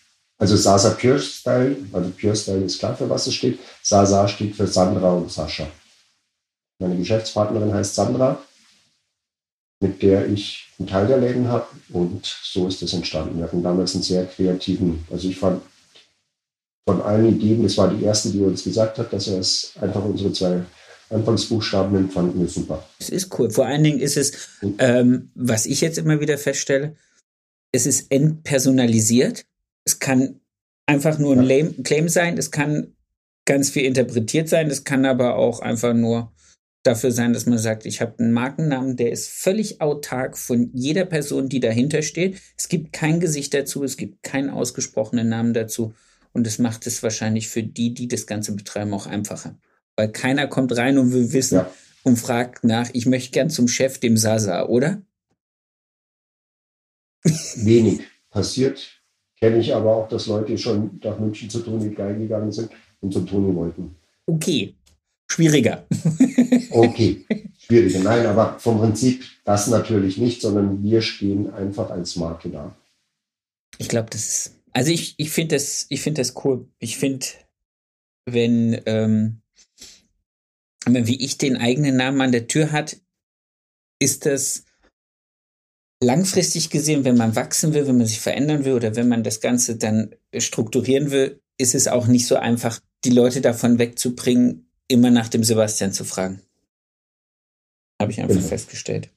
also 0.43 0.57
Sasa 0.57 0.89
Pure 0.89 1.19
Style, 1.19 1.77
also 1.93 2.11
Pure 2.19 2.35
Style 2.35 2.65
ist 2.65 2.77
klar, 2.77 2.97
für 2.97 3.09
was 3.09 3.27
es 3.27 3.33
steht. 3.33 3.59
Sasa 3.81 4.27
steht 4.27 4.53
für 4.53 4.67
Sandra 4.67 5.13
und 5.13 5.31
Sascha. 5.31 5.65
Meine 6.79 6.97
Geschäftspartnerin 6.97 7.73
heißt 7.73 7.95
Sandra, 7.95 8.43
mit 9.79 10.01
der 10.01 10.27
ich 10.27 10.67
einen 10.77 10.89
Teil 10.89 11.07
der 11.07 11.19
Läden 11.19 11.47
habe 11.47 11.67
und 11.93 12.25
so 12.25 12.67
ist 12.67 12.81
das 12.81 12.91
entstanden. 12.91 13.37
Wir 13.37 13.45
hatten 13.45 13.63
damals 13.63 13.93
einen 13.93 14.03
sehr 14.03 14.25
kreativen, 14.25 15.05
also 15.09 15.29
ich 15.29 15.39
fand 15.39 15.61
von 16.85 17.01
allen 17.01 17.29
Ideen, 17.29 17.63
das 17.63 17.77
war 17.77 17.89
die 17.89 18.03
erste, 18.03 18.29
die 18.29 18.41
uns 18.41 18.65
gesagt 18.65 18.97
hat, 18.97 19.13
dass 19.13 19.29
er 19.29 19.39
es 19.39 19.71
einfach 19.79 20.03
unsere 20.03 20.33
zwei 20.33 20.61
Anfangsbuchstaben 21.09 21.93
nimmt, 21.93 22.11
fanden 22.11 22.37
wir 22.41 22.49
super. 22.49 22.85
Es 22.99 23.07
ist 23.07 23.39
cool. 23.39 23.49
Vor 23.49 23.65
allen 23.65 23.83
Dingen 23.85 24.01
ist 24.01 24.17
es, 24.17 24.33
ähm, 24.79 25.31
was 25.35 25.65
ich 25.65 25.79
jetzt 25.79 25.99
immer 25.99 26.19
wieder 26.19 26.37
feststelle, 26.37 26.97
es 27.71 27.85
ist 27.85 28.11
entpersonalisiert. 28.11 29.45
Es 29.85 29.99
kann 29.99 30.39
einfach 30.85 31.19
nur 31.19 31.37
ein 31.37 31.83
Claim 31.83 32.09
sein, 32.09 32.37
es 32.37 32.51
kann 32.51 32.95
ganz 33.45 33.69
viel 33.69 33.83
interpretiert 33.83 34.49
sein, 34.49 34.69
es 34.69 34.83
kann 34.83 35.05
aber 35.05 35.35
auch 35.35 35.59
einfach 35.59 35.93
nur 35.93 36.31
dafür 36.83 37.11
sein, 37.11 37.33
dass 37.33 37.45
man 37.45 37.57
sagt, 37.57 37.85
ich 37.85 38.01
habe 38.01 38.19
einen 38.19 38.33
Markennamen, 38.33 38.97
der 38.97 39.11
ist 39.11 39.29
völlig 39.29 39.81
autark 39.81 40.37
von 40.37 40.69
jeder 40.73 41.05
Person, 41.05 41.47
die 41.47 41.61
dahinter 41.61 42.01
steht. 42.01 42.41
Es 42.57 42.67
gibt 42.67 42.91
kein 42.91 43.19
Gesicht 43.19 43.53
dazu, 43.53 43.83
es 43.83 43.95
gibt 43.97 44.21
keinen 44.23 44.49
ausgesprochenen 44.49 45.29
Namen 45.29 45.53
dazu. 45.53 45.93
Und 46.33 46.45
das 46.45 46.59
macht 46.59 46.85
es 46.87 47.01
wahrscheinlich 47.03 47.47
für 47.47 47.63
die, 47.63 47.93
die 47.93 48.07
das 48.07 48.27
Ganze 48.27 48.53
betreiben, 48.53 48.93
auch 48.93 49.05
einfacher. 49.05 49.57
Weil 49.95 50.11
keiner 50.11 50.47
kommt 50.47 50.75
rein 50.75 50.97
und 50.97 51.13
will 51.13 51.31
wissen 51.31 51.55
ja. 51.55 51.73
und 52.03 52.17
fragt 52.17 52.63
nach, 52.63 52.89
ich 52.93 53.05
möchte 53.05 53.31
gern 53.31 53.49
zum 53.49 53.67
Chef, 53.67 53.99
dem 53.99 54.17
Sasa, 54.17 54.65
oder? 54.65 55.01
Wenig 57.55 58.01
passiert 58.29 59.02
Kenne 59.43 59.57
ich 59.57 59.75
aber 59.75 59.93
auch, 59.93 60.07
dass 60.07 60.27
Leute 60.27 60.57
schon 60.57 61.01
nach 61.03 61.19
München 61.19 61.49
zu 61.49 61.59
Toni 61.59 61.93
Geil 61.93 62.17
gegangen 62.17 62.49
sind 62.49 62.69
und 63.01 63.11
zum 63.11 63.27
Toni 63.27 63.53
wollten. 63.53 63.93
Okay. 64.25 64.73
Schwieriger. 65.29 65.85
okay. 66.69 67.25
Schwieriger. 67.57 67.99
Nein, 67.99 68.25
aber 68.25 68.57
vom 68.57 68.79
Prinzip 68.79 69.21
das 69.43 69.67
natürlich 69.67 70.17
nicht, 70.17 70.41
sondern 70.41 70.81
wir 70.81 71.01
stehen 71.01 71.53
einfach 71.53 71.89
als 71.89 72.15
Marke 72.15 72.51
da. 72.51 72.73
Ich 73.79 73.89
glaube, 73.89 74.09
das 74.11 74.21
ist. 74.21 74.55
Also 74.71 74.91
ich, 74.91 75.15
ich 75.17 75.29
finde 75.29 75.57
das, 75.57 75.87
ich 75.89 75.99
finde 75.99 76.21
das 76.21 76.35
cool. 76.45 76.65
Ich 76.79 76.95
finde, 76.95 77.25
wenn, 78.25 78.81
ähm, 78.85 79.41
wenn 80.85 81.05
wie 81.05 81.21
ich 81.21 81.37
den 81.37 81.57
eigenen 81.57 81.97
Namen 81.97 82.21
an 82.21 82.31
der 82.31 82.47
Tür 82.47 82.71
hat, 82.71 82.95
ist 83.99 84.25
das 84.25 84.63
langfristig 86.03 86.69
gesehen, 86.69 87.03
wenn 87.05 87.17
man 87.17 87.35
wachsen 87.35 87.73
will, 87.73 87.87
wenn 87.87 87.97
man 87.97 88.07
sich 88.07 88.19
verändern 88.19 88.65
will 88.65 88.73
oder 88.73 88.95
wenn 88.95 89.07
man 89.07 89.23
das 89.23 89.41
Ganze 89.41 89.77
dann 89.77 90.15
strukturieren 90.37 91.11
will, 91.11 91.41
ist 91.57 91.75
es 91.75 91.87
auch 91.87 92.07
nicht 92.07 92.27
so 92.27 92.35
einfach, 92.35 92.79
die 93.03 93.11
Leute 93.11 93.41
davon 93.41 93.79
wegzubringen, 93.79 94.69
immer 94.87 95.11
nach 95.11 95.29
dem 95.29 95.43
Sebastian 95.43 95.93
zu 95.93 96.03
fragen. 96.03 96.41
Habe 98.01 98.11
ich 98.11 98.21
einfach 98.21 98.35
genau. 98.35 98.47
festgestellt. 98.47 99.09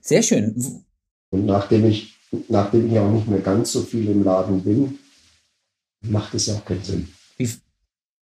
Sehr 0.00 0.22
schön. 0.22 0.84
Und 1.30 1.46
nachdem 1.46 1.84
ich, 1.84 2.14
nachdem 2.48 2.90
ich 2.90 2.98
auch 2.98 3.10
nicht 3.10 3.28
mehr 3.28 3.40
ganz 3.40 3.72
so 3.72 3.82
viel 3.82 4.08
im 4.08 4.24
Laden 4.24 4.62
bin, 4.62 4.98
macht 6.00 6.34
es 6.34 6.46
ja 6.46 6.54
auch 6.54 6.64
keinen 6.64 6.84
Sinn. 6.84 7.08
Wie, 7.36 7.50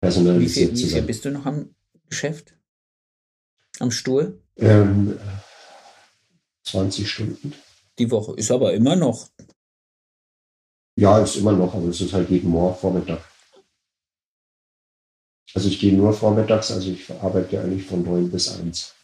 wie, 0.02 0.48
viel, 0.48 0.72
wie 0.72 0.84
viel 0.84 1.02
bist 1.02 1.24
du 1.24 1.30
noch 1.30 1.46
am 1.46 1.70
Geschäft? 2.08 2.54
Am 3.78 3.90
Stuhl? 3.90 4.42
Ähm, 4.56 5.18
20 6.66 7.08
Stunden. 7.08 7.54
Die 7.98 8.10
Woche 8.10 8.34
ist 8.36 8.50
aber 8.50 8.74
immer 8.74 8.96
noch. 8.96 9.28
Ja, 10.98 11.18
ist 11.20 11.36
immer 11.36 11.52
noch, 11.52 11.74
aber 11.74 11.88
es 11.88 12.00
ist 12.00 12.12
halt 12.12 12.28
jeden 12.30 12.50
Morgen 12.50 12.76
Vormittag. 12.78 13.24
Also 15.54 15.68
ich 15.68 15.78
gehe 15.78 15.94
nur 15.94 16.12
vormittags, 16.12 16.70
also 16.70 16.90
ich 16.90 17.10
arbeite 17.10 17.60
eigentlich 17.60 17.86
von 17.86 18.02
9 18.02 18.30
bis 18.30 18.58
1. 18.58 18.94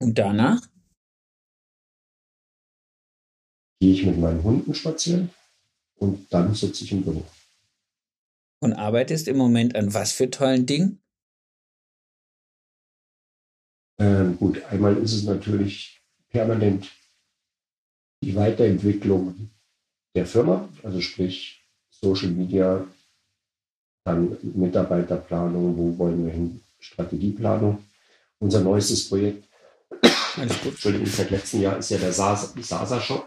Und 0.00 0.18
danach? 0.18 0.60
Gehe 3.80 3.92
ich 3.92 4.04
mit 4.04 4.18
meinen 4.18 4.42
Hunden 4.42 4.74
spazieren 4.74 5.30
und 5.96 6.32
dann 6.32 6.54
sitze 6.54 6.84
ich 6.84 6.92
im 6.92 7.04
Büro. 7.04 7.24
Und 8.60 8.72
arbeitest 8.72 9.28
im 9.28 9.36
Moment 9.36 9.76
an 9.76 9.92
was 9.94 10.12
für 10.12 10.30
tollen 10.30 10.66
Dingen? 10.66 11.00
Ähm, 13.98 14.36
gut, 14.38 14.64
einmal 14.64 14.96
ist 14.96 15.12
es 15.12 15.24
natürlich 15.24 16.03
permanent 16.34 16.90
die 18.20 18.34
Weiterentwicklung 18.34 19.50
der 20.16 20.26
Firma, 20.26 20.68
also 20.82 21.00
sprich 21.00 21.62
Social 21.90 22.30
Media, 22.30 22.84
dann 24.04 24.36
Mitarbeiterplanung, 24.42 25.76
wo 25.78 25.96
wollen 25.96 26.26
wir 26.26 26.32
hin, 26.32 26.60
Strategieplanung. 26.80 27.84
Unser 28.40 28.60
neuestes 28.60 29.08
Projekt, 29.08 29.48
Entschuldigung, 30.36 31.06
seit 31.06 31.30
letztem 31.30 31.62
Jahr 31.62 31.78
ist 31.78 31.90
ja 31.90 31.98
der 31.98 32.12
Sasa-Shop. 32.12 33.26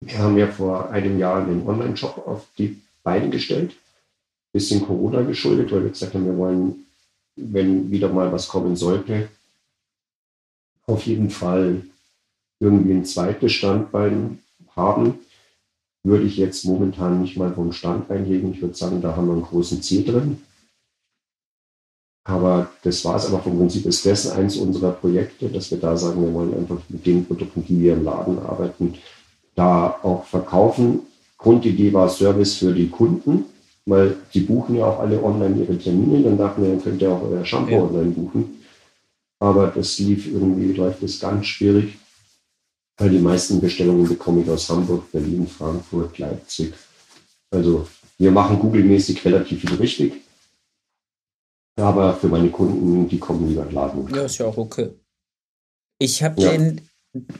Wir 0.00 0.18
haben 0.18 0.38
ja 0.38 0.46
vor 0.46 0.90
einem 0.90 1.18
Jahr 1.18 1.44
den 1.44 1.66
Online-Shop 1.68 2.26
auf 2.26 2.46
die 2.56 2.80
Beine 3.02 3.28
gestellt. 3.28 3.76
Bisschen 4.52 4.80
Corona 4.84 5.20
geschuldet, 5.22 5.70
weil 5.70 5.82
wir 5.84 5.90
gesagt 5.90 6.14
haben, 6.14 6.24
wir 6.24 6.36
wollen, 6.38 6.86
wenn 7.36 7.90
wieder 7.90 8.08
mal 8.08 8.32
was 8.32 8.48
kommen 8.48 8.74
sollte, 8.76 9.28
auf 10.90 11.06
jeden 11.06 11.30
Fall 11.30 11.82
irgendwie 12.60 12.92
ein 12.92 13.04
zweites 13.04 13.52
Standbein 13.52 14.40
haben, 14.76 15.20
würde 16.02 16.24
ich 16.24 16.36
jetzt 16.36 16.64
momentan 16.64 17.22
nicht 17.22 17.36
mal 17.36 17.52
vom 17.52 17.72
Stand 17.72 18.10
einlegen. 18.10 18.52
Ich 18.52 18.62
würde 18.62 18.74
sagen, 18.74 19.00
da 19.00 19.16
haben 19.16 19.26
wir 19.26 19.34
einen 19.34 19.42
großen 19.42 19.82
C 19.82 20.02
drin. 20.02 20.38
Aber 22.24 22.70
das 22.82 23.04
war 23.04 23.16
es. 23.16 23.26
Aber 23.26 23.40
vom 23.40 23.58
Prinzip 23.58 23.86
ist 23.86 24.04
das 24.06 24.30
eins 24.30 24.56
unserer 24.56 24.92
Projekte, 24.92 25.48
dass 25.48 25.70
wir 25.70 25.78
da 25.78 25.96
sagen, 25.96 26.22
wir 26.22 26.32
wollen 26.32 26.54
einfach 26.54 26.78
mit 26.88 27.04
den 27.04 27.24
Produkten, 27.24 27.64
die 27.66 27.80
wir 27.80 27.94
im 27.94 28.04
Laden 28.04 28.38
arbeiten, 28.38 28.94
da 29.54 29.98
auch 30.02 30.24
verkaufen. 30.24 31.00
Grundidee 31.38 31.92
war 31.92 32.08
Service 32.08 32.54
für 32.54 32.72
die 32.72 32.88
Kunden, 32.88 33.46
weil 33.86 34.16
die 34.34 34.40
buchen 34.40 34.76
ja 34.76 34.86
auch 34.86 35.00
alle 35.00 35.22
online 35.22 35.62
ihre 35.62 35.76
Termine. 35.78 36.22
Dann 36.22 36.38
dachten 36.38 36.62
wir, 36.62 36.70
dann 36.70 36.82
könnt 36.82 37.02
ihr 37.02 37.10
auch 37.10 37.22
euer 37.22 37.44
Shampoo 37.44 37.72
ja. 37.72 37.82
online 37.82 38.10
buchen. 38.10 38.59
Aber 39.42 39.68
das 39.68 39.98
lief 39.98 40.26
irgendwie, 40.26 40.72
läuft 40.72 41.02
es 41.02 41.18
ganz 41.18 41.46
schwierig, 41.46 41.98
weil 42.98 43.10
die 43.10 43.18
meisten 43.18 43.60
Bestellungen 43.60 44.06
bekomme 44.06 44.42
ich 44.42 44.50
aus 44.50 44.68
Hamburg, 44.68 45.10
Berlin, 45.10 45.46
Frankfurt, 45.46 46.18
Leipzig. 46.18 46.74
Also 47.50 47.88
wir 48.18 48.30
machen 48.30 48.58
Google-mäßig 48.58 49.24
relativ 49.24 49.62
viel 49.62 49.74
richtig. 49.76 50.12
Aber 51.76 52.14
für 52.14 52.28
meine 52.28 52.50
Kunden, 52.50 53.08
die 53.08 53.18
kommen 53.18 53.48
lieber 53.48 53.66
in 53.66 53.72
Laden. 53.74 54.14
Ja, 54.14 54.24
ist 54.24 54.38
ja 54.38 54.46
auch 54.46 54.58
okay. 54.58 54.90
Ich 55.98 56.22
habe 56.22 56.40
ja. 56.42 56.50
den, 56.52 56.82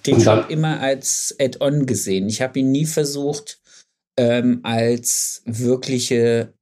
den 0.06 0.20
Shop 0.20 0.48
immer 0.48 0.80
als 0.80 1.36
Add-on 1.38 1.84
gesehen. 1.84 2.28
Ich 2.28 2.40
habe 2.40 2.58
ihn 2.58 2.72
nie 2.72 2.86
versucht 2.86 3.60
ähm, 4.18 4.60
als 4.62 5.42
wirkliche 5.44 6.54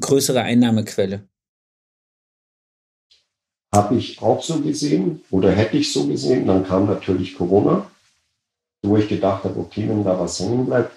größere 0.00 0.42
Einnahmequelle. 0.42 1.28
Habe 3.74 3.96
ich 3.96 4.22
auch 4.22 4.40
so 4.42 4.60
gesehen 4.60 5.22
oder 5.30 5.50
hätte 5.50 5.76
ich 5.76 5.92
so 5.92 6.06
gesehen. 6.06 6.46
Dann 6.46 6.64
kam 6.64 6.86
natürlich 6.86 7.34
Corona, 7.36 7.90
wo 8.82 8.96
ich 8.96 9.08
gedacht 9.08 9.42
habe, 9.42 9.58
okay, 9.58 9.88
wenn 9.88 10.04
da 10.04 10.18
was 10.18 10.38
hängen 10.38 10.66
bleibt, 10.66 10.92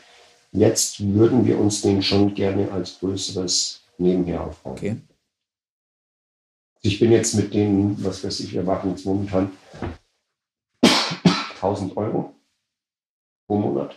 jetzt 0.52 1.00
würden 1.00 1.46
wir 1.46 1.58
uns 1.60 1.82
den 1.82 2.04
schon 2.04 2.36
gerne 2.36 2.72
als 2.72 3.00
größeres 3.00 3.82
nebenher 3.98 4.44
aufbauen. 4.44 4.74
Okay. 4.74 4.98
Ich 6.82 7.00
bin 7.00 7.12
jetzt 7.12 7.34
mit 7.34 7.52
denen, 7.52 8.04
was 8.04 8.24
weiß 8.24 8.40
ich, 8.42 8.54
wir 8.54 8.64
machen 8.64 8.92
jetzt 8.92 9.06
momentan 9.06 9.52
1000 11.56 11.98
Euro 11.98 12.36
pro 13.48 13.58
Monat. 13.58 13.96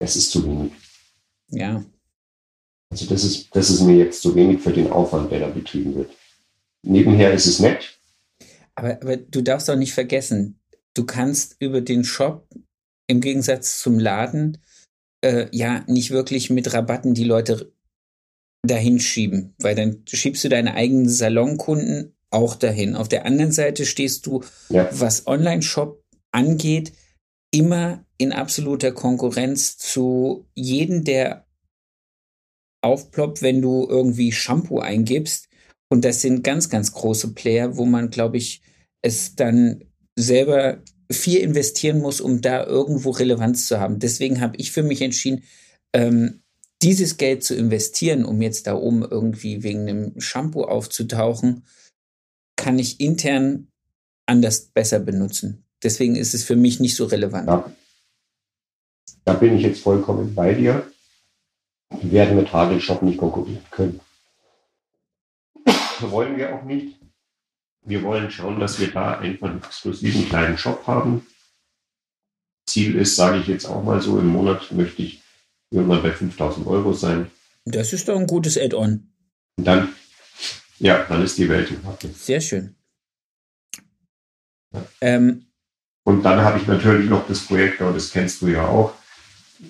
Es 0.00 0.16
ist 0.16 0.32
zu 0.32 0.44
wenig. 0.44 0.72
Ja. 1.50 1.84
Also 2.90 3.06
das 3.06 3.22
ist, 3.22 3.54
das 3.54 3.70
ist 3.70 3.82
mir 3.82 3.96
jetzt 3.96 4.20
zu 4.20 4.34
wenig 4.34 4.60
für 4.60 4.72
den 4.72 4.90
Aufwand, 4.90 5.30
der 5.30 5.40
da 5.40 5.46
betrieben 5.46 5.94
wird. 5.94 6.10
Nebenher 6.82 7.32
ist 7.32 7.46
es 7.46 7.60
nett. 7.60 7.98
Aber, 8.74 9.00
aber 9.02 9.16
du 9.16 9.42
darfst 9.42 9.68
auch 9.68 9.76
nicht 9.76 9.92
vergessen, 9.92 10.58
du 10.94 11.04
kannst 11.04 11.56
über 11.58 11.80
den 11.80 12.04
Shop 12.04 12.48
im 13.06 13.20
Gegensatz 13.20 13.80
zum 13.80 13.98
Laden 13.98 14.58
äh, 15.22 15.46
ja 15.52 15.84
nicht 15.86 16.10
wirklich 16.10 16.50
mit 16.50 16.72
Rabatten 16.72 17.14
die 17.14 17.24
Leute 17.24 17.72
dahin 18.62 19.00
schieben, 19.00 19.54
weil 19.58 19.74
dann 19.74 20.02
schiebst 20.06 20.44
du 20.44 20.48
deine 20.48 20.74
eigenen 20.74 21.08
Salonkunden 21.08 22.14
auch 22.30 22.54
dahin. 22.54 22.94
Auf 22.94 23.08
der 23.08 23.26
anderen 23.26 23.52
Seite 23.52 23.86
stehst 23.86 24.26
du, 24.26 24.44
ja. 24.68 24.88
was 24.92 25.26
Online-Shop 25.26 26.02
angeht, 26.30 26.92
immer 27.52 28.04
in 28.18 28.32
absoluter 28.32 28.92
Konkurrenz 28.92 29.76
zu 29.78 30.46
jedem, 30.54 31.04
der 31.04 31.46
aufploppt, 32.82 33.42
wenn 33.42 33.60
du 33.60 33.86
irgendwie 33.88 34.32
Shampoo 34.32 34.78
eingibst. 34.78 35.48
Und 35.90 36.04
das 36.04 36.22
sind 36.22 36.44
ganz, 36.44 36.70
ganz 36.70 36.92
große 36.92 37.34
Player, 37.34 37.76
wo 37.76 37.84
man, 37.84 38.10
glaube 38.10 38.36
ich, 38.36 38.62
es 39.02 39.34
dann 39.34 39.84
selber 40.16 40.82
viel 41.10 41.38
investieren 41.38 42.00
muss, 42.00 42.20
um 42.20 42.40
da 42.40 42.64
irgendwo 42.64 43.10
Relevanz 43.10 43.66
zu 43.66 43.80
haben. 43.80 43.98
Deswegen 43.98 44.40
habe 44.40 44.56
ich 44.56 44.70
für 44.70 44.84
mich 44.84 45.02
entschieden, 45.02 45.42
ähm, 45.92 46.42
dieses 46.82 47.16
Geld 47.16 47.44
zu 47.44 47.54
investieren, 47.54 48.24
um 48.24 48.40
jetzt 48.40 48.66
da 48.66 48.74
oben 48.74 49.02
irgendwie 49.02 49.62
wegen 49.62 49.80
einem 49.80 50.20
Shampoo 50.20 50.62
aufzutauchen, 50.62 51.64
kann 52.56 52.78
ich 52.78 53.00
intern 53.00 53.68
anders 54.26 54.66
besser 54.66 55.00
benutzen. 55.00 55.64
Deswegen 55.82 56.16
ist 56.16 56.34
es 56.34 56.44
für 56.44 56.56
mich 56.56 56.78
nicht 56.78 56.94
so 56.94 57.06
relevant. 57.06 57.48
Ja. 57.48 57.72
Da 59.24 59.34
bin 59.34 59.56
ich 59.56 59.62
jetzt 59.62 59.80
vollkommen 59.80 60.34
bei 60.34 60.54
dir. 60.54 60.90
Wir 62.00 62.12
werden 62.12 62.36
mit 62.36 62.52
Hagel 62.52 62.80
Shop 62.80 63.02
nicht 63.02 63.18
konkurrieren 63.18 63.64
können. 63.70 64.00
Wollen 66.08 66.36
wir 66.36 66.54
auch 66.54 66.62
nicht. 66.64 66.98
Wir 67.82 68.02
wollen 68.02 68.30
schauen, 68.30 68.60
dass 68.60 68.78
wir 68.78 68.90
da 68.90 69.18
einfach 69.18 69.48
einen 69.48 69.62
exklusiven 69.62 70.28
kleinen 70.28 70.58
Shop 70.58 70.86
haben. 70.86 71.26
Ziel 72.66 72.96
ist, 72.96 73.16
sage 73.16 73.38
ich 73.38 73.48
jetzt 73.48 73.66
auch 73.66 73.82
mal 73.82 74.00
so, 74.00 74.18
im 74.18 74.28
Monat 74.28 74.70
möchte 74.72 75.02
ich 75.02 75.22
irgendwann 75.70 76.02
bei 76.02 76.12
5000 76.12 76.66
Euro 76.66 76.92
sein. 76.92 77.30
Das 77.64 77.92
ist 77.92 78.08
doch 78.08 78.18
ein 78.18 78.26
gutes 78.26 78.56
Add-on. 78.56 79.08
Und 79.56 79.64
dann, 79.64 79.88
ja, 80.78 81.04
dann 81.04 81.22
ist 81.22 81.38
die 81.38 81.48
Welt 81.48 81.70
im 81.70 81.84
Haken. 81.84 82.14
Sehr 82.14 82.40
schön. 82.40 82.76
Ja. 84.72 84.86
Ähm, 85.00 85.46
und 86.04 86.22
dann 86.22 86.40
habe 86.40 86.58
ich 86.58 86.66
natürlich 86.66 87.08
noch 87.08 87.26
das 87.26 87.40
Projekt, 87.40 87.80
aber 87.80 87.92
das 87.92 88.10
kennst 88.10 88.42
du 88.42 88.48
ja 88.48 88.66
auch, 88.66 88.92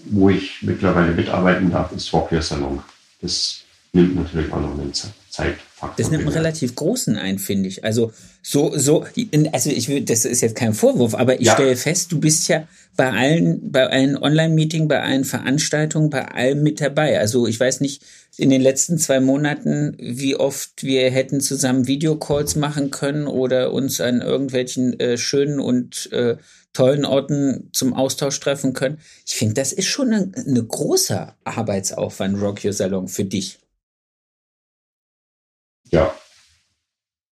wo 0.07 0.31
ich 0.31 0.63
mittlerweile 0.63 1.13
mitarbeiten 1.13 1.71
darf, 1.71 1.93
ist 1.93 2.13
Your 2.13 2.43
Salon. 2.43 2.83
Das 3.21 3.65
nimmt 3.93 4.17
natürlich 4.17 4.53
auch 4.53 4.61
noch 4.61 4.79
eine 4.79 4.93
Zeit. 4.93 5.13
Das 5.97 6.11
nimmt 6.11 6.25
einen 6.25 6.33
relativ 6.33 6.75
großen 6.75 7.17
ein, 7.17 7.39
finde 7.39 7.69
ich. 7.69 7.85
Also 7.85 8.13
so, 8.43 8.77
so, 8.77 9.07
also 9.53 9.71
ich 9.71 9.89
will, 9.89 10.03
das 10.03 10.25
ist 10.25 10.41
jetzt 10.41 10.57
kein 10.57 10.75
Vorwurf, 10.75 11.15
aber 11.15 11.41
ich 11.41 11.47
ja. 11.47 11.55
stelle 11.55 11.77
fest, 11.77 12.13
du 12.13 12.21
bist 12.21 12.49
ja 12.49 12.67
bei 12.97 13.11
allen, 13.11 13.71
bei 13.71 13.87
allen 13.87 14.17
Online-Meetings, 14.17 14.89
bei 14.89 15.01
allen 15.03 15.25
Veranstaltungen, 15.25 16.11
bei 16.11 16.27
allem 16.27 16.63
mit 16.63 16.81
dabei. 16.81 17.19
Also 17.19 17.47
ich 17.47 17.59
weiß 17.59 17.81
nicht, 17.81 18.03
in 18.37 18.51
den 18.51 18.61
letzten 18.61 18.99
zwei 18.99 19.21
Monaten, 19.21 19.97
wie 19.99 20.37
oft 20.37 20.83
wir 20.83 21.11
hätten 21.11 21.41
zusammen 21.41 21.87
Videocalls 21.87 22.57
machen 22.57 22.91
können 22.91 23.27
oder 23.27 23.73
uns 23.73 24.01
an 24.01 24.21
irgendwelchen 24.21 24.99
äh, 24.99 25.17
schönen 25.17 25.61
und 25.61 26.11
äh, 26.13 26.37
tollen 26.73 27.05
Orten 27.05 27.71
zum 27.73 27.95
Austausch 27.95 28.39
treffen 28.41 28.73
können. 28.73 28.99
Ich 29.27 29.35
finde, 29.35 29.55
das 29.55 29.73
ist 29.73 29.87
schon 29.87 30.13
ein 30.13 30.35
eine 30.35 30.63
großer 30.63 31.37
Arbeitsaufwand, 31.45 32.41
Rock 32.41 32.65
Your 32.65 32.73
Salon, 32.73 33.09
für 33.09 33.25
dich. 33.25 33.59
Ja. 35.91 36.15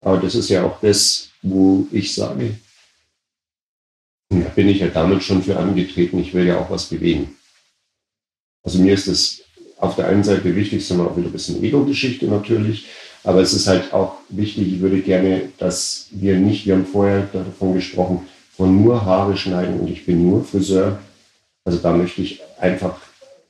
Aber 0.01 0.19
das 0.19 0.35
ist 0.35 0.49
ja 0.49 0.65
auch 0.65 0.81
das, 0.81 1.31
wo 1.43 1.87
ich 1.91 2.15
sage, 2.15 2.57
da 4.31 4.49
bin 4.51 4.69
ich 4.69 4.81
ja 4.81 4.89
damit 4.89 5.23
schon 5.23 5.43
für 5.43 5.57
angetreten, 5.57 6.19
ich 6.19 6.35
will 6.35 6.47
ja 6.47 6.59
auch 6.59 6.71
was 6.71 6.87
bewegen. 6.87 7.37
Also 8.63 8.79
mir 8.79 8.95
ist 8.95 9.09
es 9.09 9.43
auf 9.79 9.97
der 9.97 10.09
einen 10.09 10.25
Seite 10.25 10.55
wichtig, 10.55 10.89
wir 10.89 11.07
auch 11.07 11.17
wieder 11.17 11.29
ein 11.29 11.33
bisschen 11.33 11.63
Ego-Geschichte 11.63 12.27
natürlich, 12.27 12.87
aber 13.25 13.41
es 13.41 13.53
ist 13.53 13.67
halt 13.67 13.93
auch 13.93 14.17
wichtig, 14.29 14.75
ich 14.75 14.81
würde 14.81 15.01
gerne, 15.01 15.53
dass 15.59 16.09
wir 16.11 16.37
nicht, 16.37 16.67
wir 16.67 16.75
haben 16.75 16.87
vorher 16.87 17.29
davon 17.33 17.75
gesprochen, 17.75 18.29
von 18.57 18.83
nur 18.83 19.05
Haare 19.05 19.37
schneiden 19.37 19.81
und 19.81 19.89
ich 19.89 20.05
bin 20.05 20.29
nur 20.29 20.45
Friseur. 20.45 20.99
Also 21.65 21.79
da 21.79 21.93
möchte 21.93 22.23
ich 22.23 22.41
einfach 22.59 23.01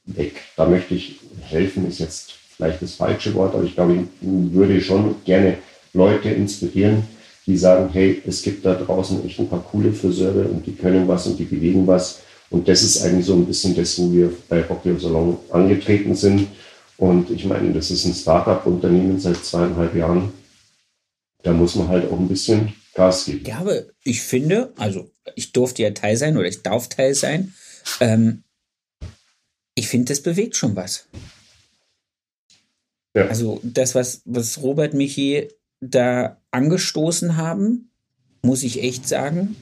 weg. 0.04 0.42
Da 0.56 0.66
möchte 0.66 0.94
ich 0.94 1.20
helfen, 1.42 1.88
ist 1.88 1.98
jetzt 1.98 2.34
vielleicht 2.58 2.82
das 2.82 2.94
falsche 2.94 3.32
Wort, 3.34 3.54
aber 3.54 3.62
ich 3.62 3.74
glaube, 3.74 3.94
ich 3.94 4.06
würde 4.20 4.80
schon 4.80 5.14
gerne 5.24 5.58
Leute 5.92 6.28
inspirieren, 6.30 7.04
die 7.46 7.56
sagen, 7.56 7.88
hey, 7.92 8.20
es 8.26 8.42
gibt 8.42 8.66
da 8.66 8.74
draußen 8.74 9.24
echt 9.24 9.38
ein 9.38 9.48
paar 9.48 9.62
coole 9.62 9.92
Friseure 9.92 10.50
und 10.50 10.66
die 10.66 10.74
können 10.74 11.06
was 11.06 11.28
und 11.28 11.38
die 11.38 11.44
bewegen 11.44 11.86
was. 11.86 12.20
Und 12.50 12.66
das 12.66 12.82
ist 12.82 13.02
eigentlich 13.02 13.26
so 13.26 13.34
ein 13.34 13.46
bisschen 13.46 13.76
das, 13.76 13.96
wo 13.98 14.12
wir 14.12 14.32
bei 14.48 14.62
Rockio 14.62 14.98
Salon 14.98 15.38
angetreten 15.50 16.14
sind. 16.14 16.48
Und 16.96 17.30
ich 17.30 17.44
meine, 17.44 17.72
das 17.72 17.92
ist 17.92 18.04
ein 18.04 18.14
Startup-Unternehmen 18.14 19.20
seit 19.20 19.44
zweieinhalb 19.44 19.94
Jahren. 19.94 20.32
Da 21.42 21.52
muss 21.52 21.76
man 21.76 21.88
halt 21.88 22.10
auch 22.10 22.18
ein 22.18 22.28
bisschen 22.28 22.74
Gas 22.92 23.26
geben. 23.26 23.44
Ja, 23.46 23.58
aber 23.58 23.82
ich 24.02 24.20
finde, 24.20 24.72
also 24.76 25.08
ich 25.36 25.52
durfte 25.52 25.82
ja 25.82 25.92
Teil 25.92 26.16
sein 26.16 26.36
oder 26.36 26.48
ich 26.48 26.62
darf 26.62 26.88
Teil 26.88 27.14
sein. 27.14 27.54
Ähm, 28.00 28.42
ich 29.76 29.86
finde, 29.86 30.06
das 30.06 30.22
bewegt 30.22 30.56
schon 30.56 30.74
was. 30.74 31.06
Ja. 33.14 33.26
Also 33.26 33.60
das, 33.62 33.94
was, 33.94 34.22
was 34.24 34.62
Robert 34.62 34.94
Michi 34.94 35.48
da 35.80 36.40
angestoßen 36.50 37.36
haben, 37.36 37.90
muss 38.42 38.62
ich 38.62 38.82
echt 38.82 39.08
sagen, 39.08 39.56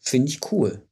finde 0.00 0.28
ich 0.28 0.40
cool. 0.52 0.82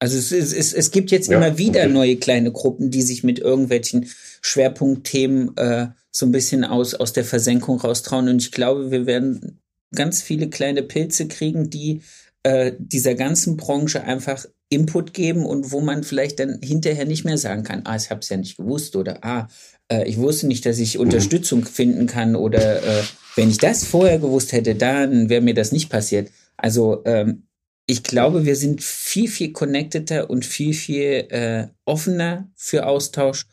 Also 0.00 0.16
es, 0.16 0.30
es, 0.30 0.72
es 0.72 0.90
gibt 0.90 1.10
jetzt 1.10 1.28
ja, 1.28 1.36
immer 1.36 1.58
wieder 1.58 1.82
okay. 1.82 1.92
neue 1.92 2.16
kleine 2.16 2.52
Gruppen, 2.52 2.90
die 2.90 3.02
sich 3.02 3.24
mit 3.24 3.38
irgendwelchen 3.40 4.08
Schwerpunktthemen 4.42 5.56
äh, 5.56 5.88
so 6.10 6.26
ein 6.26 6.32
bisschen 6.32 6.64
aus, 6.64 6.94
aus 6.94 7.12
der 7.12 7.24
Versenkung 7.24 7.80
raustrauen. 7.80 8.28
Und 8.28 8.40
ich 8.40 8.52
glaube, 8.52 8.90
wir 8.90 9.06
werden 9.06 9.60
ganz 9.94 10.22
viele 10.22 10.48
kleine 10.48 10.82
Pilze 10.82 11.26
kriegen, 11.26 11.70
die 11.70 12.02
äh, 12.44 12.72
dieser 12.78 13.14
ganzen 13.14 13.56
Branche 13.56 14.04
einfach 14.04 14.46
Input 14.68 15.14
geben 15.14 15.46
und 15.46 15.72
wo 15.72 15.80
man 15.80 16.04
vielleicht 16.04 16.38
dann 16.40 16.60
hinterher 16.62 17.06
nicht 17.06 17.24
mehr 17.24 17.38
sagen 17.38 17.64
kann, 17.64 17.82
ah, 17.84 17.96
ich 17.96 18.10
habe 18.10 18.20
es 18.20 18.28
ja 18.28 18.36
nicht 18.36 18.58
gewusst 18.58 18.96
oder 18.96 19.24
ah, 19.24 19.48
äh, 19.90 20.08
ich 20.08 20.18
wusste 20.18 20.46
nicht, 20.46 20.66
dass 20.66 20.78
ich 20.78 20.94
mhm. 20.94 21.02
Unterstützung 21.02 21.64
finden 21.64 22.06
kann 22.06 22.36
oder 22.36 22.82
äh, 22.82 23.02
wenn 23.36 23.50
ich 23.50 23.58
das 23.58 23.84
vorher 23.84 24.18
gewusst 24.18 24.52
hätte, 24.52 24.74
dann 24.74 25.28
wäre 25.28 25.40
mir 25.40 25.54
das 25.54 25.72
nicht 25.72 25.90
passiert. 25.90 26.30
Also 26.56 27.02
ähm, 27.04 27.44
ich 27.86 28.02
glaube, 28.02 28.44
wir 28.44 28.56
sind 28.56 28.82
viel, 28.82 29.28
viel 29.28 29.52
connecteder 29.52 30.28
und 30.28 30.44
viel, 30.44 30.74
viel 30.74 31.26
äh, 31.30 31.68
offener 31.84 32.50
für 32.54 32.86
Austausch, 32.86 33.46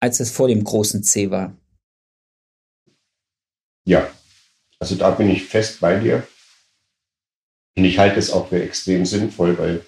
als 0.00 0.20
es 0.20 0.30
vor 0.30 0.48
dem 0.48 0.64
großen 0.64 1.02
C 1.02 1.30
war. 1.30 1.56
Ja, 3.84 4.10
also 4.78 4.94
da 4.94 5.10
bin 5.10 5.28
ich 5.28 5.44
fest 5.44 5.80
bei 5.80 5.98
dir. 5.98 6.26
Und 7.76 7.84
ich 7.84 7.98
halte 7.98 8.18
es 8.18 8.30
auch 8.30 8.48
für 8.48 8.62
extrem 8.62 9.04
sinnvoll, 9.04 9.58
weil 9.58 9.84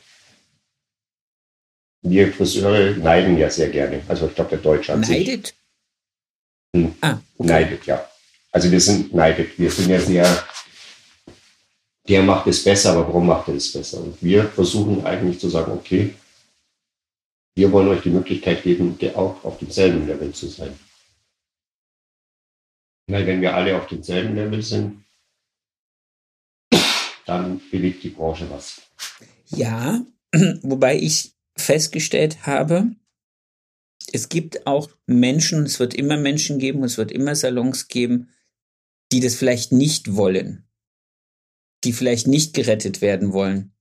wir 2.05 2.33
Friseure 2.33 2.97
neiden 2.97 3.39
ja 3.39 3.51
sehr 3.51 3.71
gerne. 3.71 4.03
Also 4.09 4.27
ich 4.27 4.35
glaube, 4.35 4.51
der 4.51 4.59
Deutsche 4.59 4.93
an 4.93 5.01
Neidet? 5.01 5.47
sich 5.47 5.55
hm, 6.77 6.95
Ah, 7.01 7.19
okay. 7.39 7.49
neidet, 7.49 7.87
ja. 7.87 8.09
Also 8.53 8.71
wir 8.71 8.81
sind 8.81 9.15
neidet. 9.15 9.59
Wir 9.59 9.71
sind 9.71 9.89
ja 9.89 10.01
sehr, 10.01 10.45
der 12.09 12.23
macht 12.23 12.47
es 12.47 12.63
besser, 12.63 12.93
aber 12.93 13.07
warum 13.09 13.27
macht 13.27 13.49
er 13.49 13.55
es 13.55 13.73
besser? 13.73 13.99
Und 13.99 14.23
wir 14.23 14.45
versuchen 14.45 15.05
eigentlich 15.07 15.41
zu 15.41 15.49
sagen, 15.49 15.73
okay, 15.73 16.15
wir 17.57 17.73
wollen 17.73 17.89
euch 17.89 18.03
die 18.03 18.11
Möglichkeit 18.11 18.63
geben, 18.63 18.99
auch 19.15 19.43
auf 19.45 19.59
demselben 19.59 20.07
Level 20.07 20.33
zu 20.33 20.49
sein. 20.49 20.79
Weil 23.07 23.27
wenn 23.27 23.41
wir 23.41 23.55
alle 23.55 23.77
auf 23.77 23.87
demselben 23.87 24.35
Level 24.35 24.63
sind, 24.63 25.05
dann 27.27 27.61
bewegt 27.71 28.03
die 28.03 28.11
Branche 28.11 28.51
was. 28.51 28.83
Ja, 29.49 30.05
wobei 30.63 30.97
ich 30.97 31.34
festgestellt 31.57 32.47
habe, 32.47 32.95
es 34.13 34.29
gibt 34.29 34.67
auch 34.67 34.91
Menschen, 35.07 35.65
es 35.65 35.81
wird 35.81 35.95
immer 35.95 36.17
Menschen 36.17 36.59
geben, 36.59 36.85
es 36.85 36.99
wird 36.99 37.11
immer 37.11 37.35
Salons 37.35 37.89
geben, 37.89 38.31
die 39.13 39.21
das 39.21 39.35
vielleicht 39.35 39.73
nicht 39.73 40.15
wollen, 40.15 40.69
die 41.85 41.93
vielleicht 41.93 42.27
nicht 42.27 42.55
gerettet 42.55 43.01
werden 43.01 43.33
wollen. 43.33 43.73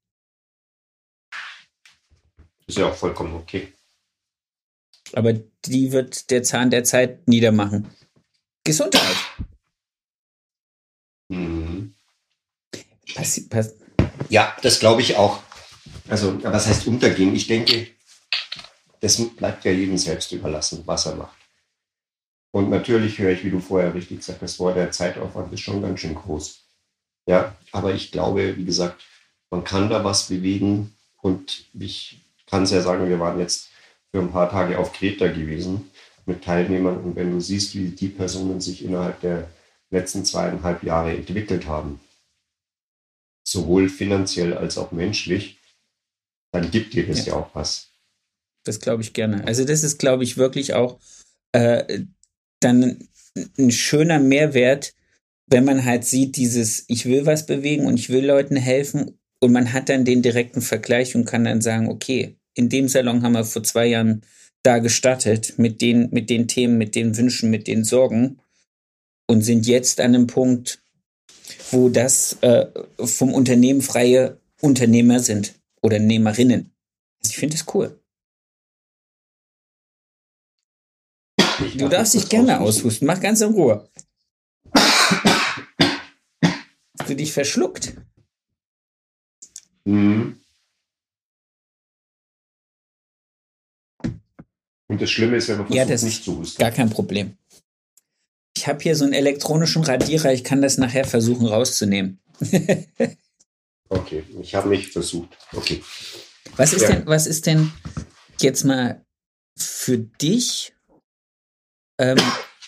Ist 2.68 2.78
ja 2.78 2.90
auch 2.90 2.96
vollkommen 2.96 3.36
okay. 3.36 3.74
Aber 5.14 5.34
die 5.34 5.92
wird 5.92 6.32
der 6.32 6.44
Zahn 6.44 6.72
der 6.72 6.84
Zeit 6.84 7.28
niedermachen. 7.28 7.88
Gesundheit. 8.64 9.18
Mhm. 11.30 11.94
Passi 13.14 13.48
pass 13.48 13.76
Ja, 14.30 14.56
das 14.62 14.80
glaube 14.80 15.02
ich 15.02 15.18
auch. 15.18 15.44
Also, 16.08 16.42
was 16.44 16.68
heißt 16.68 16.88
untergehen? 16.88 17.36
Ich 17.36 17.48
denke, 17.48 17.88
das 19.00 19.22
bleibt 19.36 19.66
ja 19.66 19.72
jedem 19.72 19.98
selbst 19.98 20.32
überlassen, 20.32 20.84
was 20.86 21.06
er 21.06 21.16
macht. 21.16 21.38
Und 22.52 22.70
natürlich 22.70 23.18
höre 23.18 23.32
ich, 23.32 23.44
wie 23.44 23.50
du 23.50 23.60
vorher 23.60 23.94
richtig 23.94 24.20
gesagt 24.20 24.42
hast, 24.42 24.58
boah, 24.58 24.74
der 24.74 24.92
Zeitaufwand 24.92 25.52
ist 25.54 25.62
schon 25.62 25.82
ganz 25.82 26.00
schön 26.00 26.16
groß. 26.16 26.60
Ja, 27.26 27.56
aber 27.72 27.94
ich 27.94 28.12
glaube, 28.12 28.58
wie 28.58 28.66
gesagt, 28.66 29.04
man 29.50 29.64
kann 29.64 29.90
da 29.90 30.04
was 30.04 30.28
bewegen. 30.28 30.94
Und 31.22 31.66
ich 31.74 32.22
kann 32.48 32.64
es 32.64 32.72
ja 32.72 32.82
sagen, 32.82 33.10
wir 33.10 33.20
waren 33.20 33.40
jetzt 33.40 33.70
für 34.12 34.20
ein 34.20 34.32
paar 34.32 34.50
Tage 34.52 34.78
auf 34.78 34.94
Kreta 34.94 35.28
gewesen 35.28 35.90
mit 36.26 36.44
Teilnehmern. 36.44 36.98
Und 36.98 37.16
wenn 37.16 37.32
du 37.32 37.42
siehst, 37.42 37.76
wie 37.76 37.90
die 37.90 38.10
Personen 38.10 38.62
sich 38.62 38.84
innerhalb 38.84 39.20
der 39.22 39.50
letzten 39.90 40.24
zweieinhalb 40.26 40.84
Jahre 40.84 41.16
entwickelt 41.16 41.66
haben, 41.66 42.00
sowohl 43.44 43.90
finanziell 43.90 44.56
als 44.58 44.78
auch 44.78 44.92
menschlich, 44.92 45.58
dann 46.54 46.72
gibt 46.72 46.94
dir 46.94 47.06
das 47.06 47.26
ja, 47.26 47.34
Ja. 47.34 47.40
auch 47.40 47.54
was. 47.54 47.90
Das 48.64 48.80
glaube 48.80 49.02
ich 49.02 49.14
gerne. 49.14 49.46
Also 49.46 49.66
das 49.66 49.84
ist, 49.84 49.98
glaube 50.00 50.24
ich, 50.24 50.38
wirklich 50.38 50.74
auch 50.74 51.00
äh, 51.52 52.02
dann 52.62 53.10
ein 53.58 53.72
schöner 53.72 54.20
Mehrwert, 54.20 54.94
wenn 55.48 55.66
man 55.66 55.84
halt 55.84 56.06
sieht, 56.06 56.38
dieses, 56.38 56.86
ich 56.88 57.06
will 57.06 57.26
was 57.26 57.46
bewegen 57.46 57.86
und 57.86 58.00
ich 58.00 58.10
will 58.10 58.26
Leuten 58.26 58.56
helfen 58.56 59.20
und 59.40 59.52
man 59.52 59.74
hat 59.74 59.90
dann 59.90 60.06
den 60.06 60.22
direkten 60.22 60.62
Vergleich 60.62 61.16
und 61.16 61.26
kann 61.26 61.44
dann 61.44 61.62
sagen, 61.62 61.90
okay, 61.90 62.38
in 62.54 62.70
dem 62.70 62.88
Salon 62.88 63.24
haben 63.24 63.34
wir 63.34 63.44
vor 63.44 63.64
zwei 63.64 63.88
Jahren 63.88 64.22
da 64.62 64.78
gestartet 64.78 65.56
mit 65.58 65.82
den, 65.82 66.10
mit 66.12 66.30
den 66.30 66.48
Themen, 66.48 66.78
mit 66.78 66.96
den 66.96 67.18
Wünschen, 67.18 67.50
mit 67.50 67.68
den 67.68 67.84
Sorgen 67.84 68.40
und 69.28 69.42
sind 69.42 69.68
jetzt 69.68 70.00
an 70.00 70.16
einem 70.16 70.28
Punkt, 70.28 70.82
wo 71.72 71.90
das 71.90 72.38
äh, 72.42 72.68
vom 73.04 73.34
Unternehmen 73.34 73.82
freie 73.82 74.38
Unternehmer 74.62 75.20
sind 75.20 75.56
oder 75.84 76.00
Nehmerinnen. 76.00 76.72
Also 77.22 77.32
ich 77.32 77.38
finde 77.38 77.58
das 77.58 77.66
cool. 77.76 78.00
Ich 81.66 81.74
Du 81.74 81.80
darf 81.80 81.90
darfst 81.92 82.14
dich 82.16 82.30
gerne 82.30 82.60
aushusten. 82.60 83.06
Mach 83.06 83.20
ganz 83.20 83.42
in 83.42 83.52
Ruhe. 83.52 83.88
Hast 84.74 85.60
du 87.10 87.16
dich 87.16 87.32
verschluckt? 87.32 87.96
Mhm. 89.86 90.40
Und 94.88 95.02
das 95.02 95.12
Schlimme 95.12 95.38
ist, 95.38 95.48
wenn 95.50 95.58
man 95.58 95.68
versucht, 95.68 95.78
Ja, 95.78 95.86
das 95.86 96.04
nicht 96.04 96.24
zu 96.24 96.38
husten. 96.38 96.60
gar 96.60 96.72
kein 96.72 96.90
Problem. 96.90 97.38
Ich 98.56 98.68
habe 98.68 98.82
hier 98.82 98.96
so 98.96 99.04
einen 99.04 99.14
elektronischen 99.14 99.84
Radierer. 99.84 100.32
Ich 100.34 100.44
kann 100.44 100.62
das 100.62 100.78
nachher 100.78 101.06
versuchen 101.06 101.48
rauszunehmen. 101.48 102.20
Okay, 103.94 104.24
ich 104.42 104.56
habe 104.56 104.70
mich 104.70 104.92
versucht. 104.92 105.38
Okay. 105.54 105.84
Was 106.58 106.74
ist 106.74 106.82
Ja. 106.84 106.88
denn, 106.90 107.06
was 107.06 107.28
ist 107.28 107.46
denn 107.46 107.72
jetzt 108.42 108.64
mal 108.64 109.06
für 109.58 109.98
dich 109.98 110.74
ähm, 112.00 112.18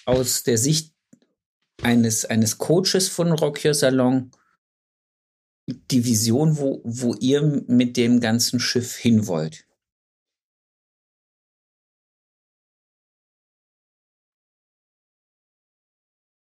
aus 0.06 0.44
der 0.44 0.58
Sicht 0.58 0.94
eines, 1.82 2.26
eines 2.26 2.58
Coaches 2.58 3.10
von 3.10 3.32
Rock 3.32 3.64
Your 3.66 3.74
Salon 3.74 4.32
die 5.68 6.06
Vision, 6.06 6.58
wo, 6.58 6.82
wo 6.84 7.16
ihr 7.16 7.42
mit 7.68 7.98
dem 7.98 8.20
ganzen 8.20 8.60
Schiff 8.60 8.96
hin 8.96 9.26
wollt? 9.28 9.66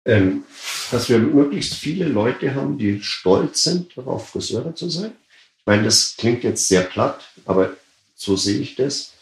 Ähm, 0.06 0.44
dass 0.92 1.08
wir 1.08 1.18
möglichst 1.18 1.74
viele 1.74 2.06
Leute 2.06 2.54
haben, 2.54 2.78
die 2.78 3.02
stolz 3.02 3.64
sind, 3.64 3.96
darauf 3.96 4.28
Friseure 4.28 4.74
zu 4.74 4.88
sein. 4.88 5.10
Ich 5.58 5.66
meine, 5.66 5.82
das 5.82 6.14
klingt 6.16 6.44
jetzt 6.44 6.68
sehr 6.68 6.82
platt, 6.82 7.28
aber 7.44 7.76
so 8.14 8.36
sehe 8.36 8.60
ich 8.60 8.76
das, 8.76 9.12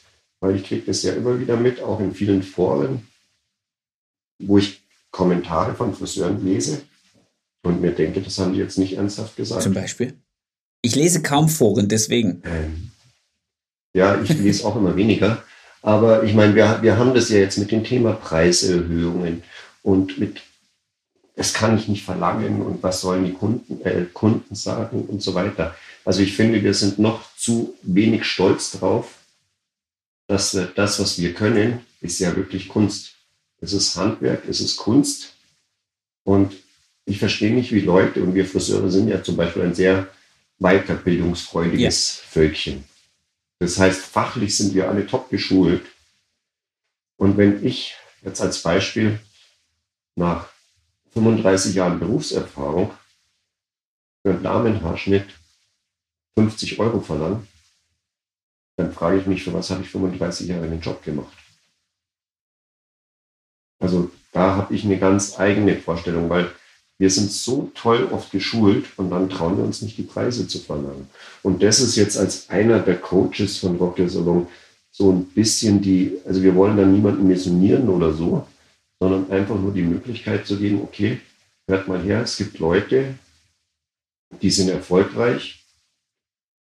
weil 0.41 0.57
ich 0.57 0.65
kriege 0.65 0.83
das 0.83 1.03
ja 1.03 1.15
immer 1.15 1.41
wieder 1.41 1.57
mit, 1.57 1.81
auch 1.81 2.01
in 2.01 2.15
vielen 2.15 2.43
Foren, 2.43 3.07
wo 4.39 4.59
ich 4.59 4.83
Kommentare 5.11 5.75
von 5.75 5.95
Friseuren 5.95 6.45
lese 6.45 6.83
und 7.63 7.81
mir 7.81 7.93
denke, 7.93 8.21
das 8.21 8.39
haben 8.39 8.53
die 8.53 8.59
jetzt 8.59 8.79
nicht 8.79 8.95
ernsthaft 8.97 9.37
gesagt. 9.37 9.63
Zum 9.63 9.73
Beispiel? 9.73 10.15
Ich 10.83 10.95
lese 10.95 11.23
kaum 11.23 11.49
Foren, 11.49 11.89
deswegen. 11.89 12.43
Ähm, 12.45 12.91
ja, 13.95 14.21
ich 14.21 14.29
lese 14.31 14.67
auch 14.67 14.77
immer 14.77 14.97
weniger. 14.97 15.43
Aber 15.81 16.25
ich 16.25 16.35
meine, 16.35 16.55
wir, 16.55 16.81
wir 16.83 16.99
haben 16.99 17.15
das 17.15 17.29
ja 17.29 17.39
jetzt 17.39 17.59
mit 17.59 17.71
dem 17.71 17.85
Thema 17.85 18.13
Preiserhöhungen 18.13 19.43
und 19.83 20.19
mit, 20.19 20.43
das 21.37 21.53
kann 21.53 21.77
ich 21.77 21.89
nicht 21.89 22.05
verlangen 22.05 22.63
und 22.63 22.83
was 22.83 23.01
sollen 23.01 23.25
die 23.25 23.33
Kunden, 23.33 23.81
äh, 23.85 24.07
Kunden 24.13 24.55
sagen 24.55 25.03
und 25.03 25.23
so 25.23 25.35
weiter. 25.35 25.75
Also 26.05 26.21
ich 26.23 26.37
finde, 26.37 26.63
wir 26.63 26.75
sind 26.75 26.99
noch 26.99 27.35
zu 27.37 27.75
wenig 27.83 28.25
stolz 28.25 28.73
drauf, 28.73 29.15
dass 30.27 30.55
wir 30.55 30.67
das, 30.67 31.01
was 31.01 31.19
wir 31.19 31.35
können, 31.35 31.81
ist 32.01 32.21
ja 32.21 32.35
wirklich 32.37 32.69
Kunst. 32.69 33.15
Es 33.61 33.73
ist 33.73 33.97
Handwerk, 33.97 34.45
es 34.49 34.61
ist 34.61 34.77
Kunst. 34.77 35.35
Und 36.23 36.55
ich 37.05 37.19
verstehe 37.19 37.53
nicht, 37.53 37.73
wie 37.73 37.81
Leute, 37.81 38.23
und 38.23 38.35
wir 38.35 38.47
Friseure 38.47 38.91
sind 38.91 39.09
ja 39.09 39.23
zum 39.23 39.37
Beispiel 39.37 39.63
ein 39.63 39.75
sehr 39.75 40.09
weiterbildungsfreudiges 40.59 42.21
Völkchen. 42.29 42.85
Das 43.59 43.79
heißt, 43.79 44.01
fachlich 44.01 44.57
sind 44.57 44.75
wir 44.75 44.89
alle 44.89 45.07
top 45.07 45.31
geschult. 45.31 45.85
Und 47.17 47.37
wenn 47.37 47.65
ich 47.65 47.95
jetzt 48.23 48.41
als 48.41 48.63
Beispiel 48.63 49.19
nach 50.17 50.54
35 51.15 51.75
Jahren 51.75 51.99
Berufserfahrung 51.99 52.93
für 54.23 54.33
einen 54.33 54.43
Damenhaarschnitt 54.43 55.27
50 56.37 56.79
Euro 56.81 57.01
verlange, 57.01 57.47
dann 58.77 58.93
frage 58.93 59.19
ich 59.19 59.27
mich, 59.27 59.45
für 59.45 59.55
was 59.55 59.71
habe 59.71 59.83
ich 59.83 59.89
35 59.91 60.49
Jahre 60.49 60.69
den 60.69 60.81
Job 60.81 61.03
gemacht? 61.05 61.37
Also 63.81 64.11
da 64.33 64.57
habe 64.57 64.75
ich 64.75 64.85
eine 64.85 64.99
ganz 64.99 65.39
eigene 65.39 65.77
Vorstellung, 65.77 66.29
weil 66.29 66.51
wir 66.99 67.11
sind 67.11 67.31
so 67.31 67.71
toll 67.75 68.09
oft 68.13 68.31
geschult 68.31 68.87
und 68.97 69.11
dann 69.11 69.29
trauen 69.29 69.57
wir 69.57 69.65
uns 69.65 69.83
nicht, 69.83 69.99
die 69.99 70.03
Preise 70.03 70.47
zu 70.47 70.59
verlangen. 70.59 71.09
Und 71.43 71.63
das 71.63 71.81
ist 71.81 71.97
jetzt 71.97 72.17
als 72.17 72.49
einer 72.51 72.81
der 72.81 73.01
Coaches 73.01 73.59
von 73.59 73.77
Rock 73.77 73.99
Your 73.99 74.09
Salon 74.09 74.47
so 74.91 75.13
ein 75.13 75.25
bisschen 75.27 75.83
die, 75.83 76.19
also 76.25 76.43
wir 76.43 76.55
wollen 76.55 76.77
da 76.77 76.85
niemanden 76.85 77.27
missionieren 77.27 77.89
oder 77.89 78.13
so, 78.13 78.47
sondern 79.01 79.31
einfach 79.31 79.57
nur 79.57 79.73
die 79.73 79.83
Möglichkeit 79.83 80.47
zu 80.47 80.59
geben, 80.59 80.83
okay, 80.83 81.21
hört 81.67 81.89
mal 81.89 82.03
her, 82.03 82.23
es 82.23 82.37
gibt 82.37 82.59
Leute, 82.59 83.19
die 84.43 84.51
sind 84.51 84.69
erfolgreich. 84.69 85.65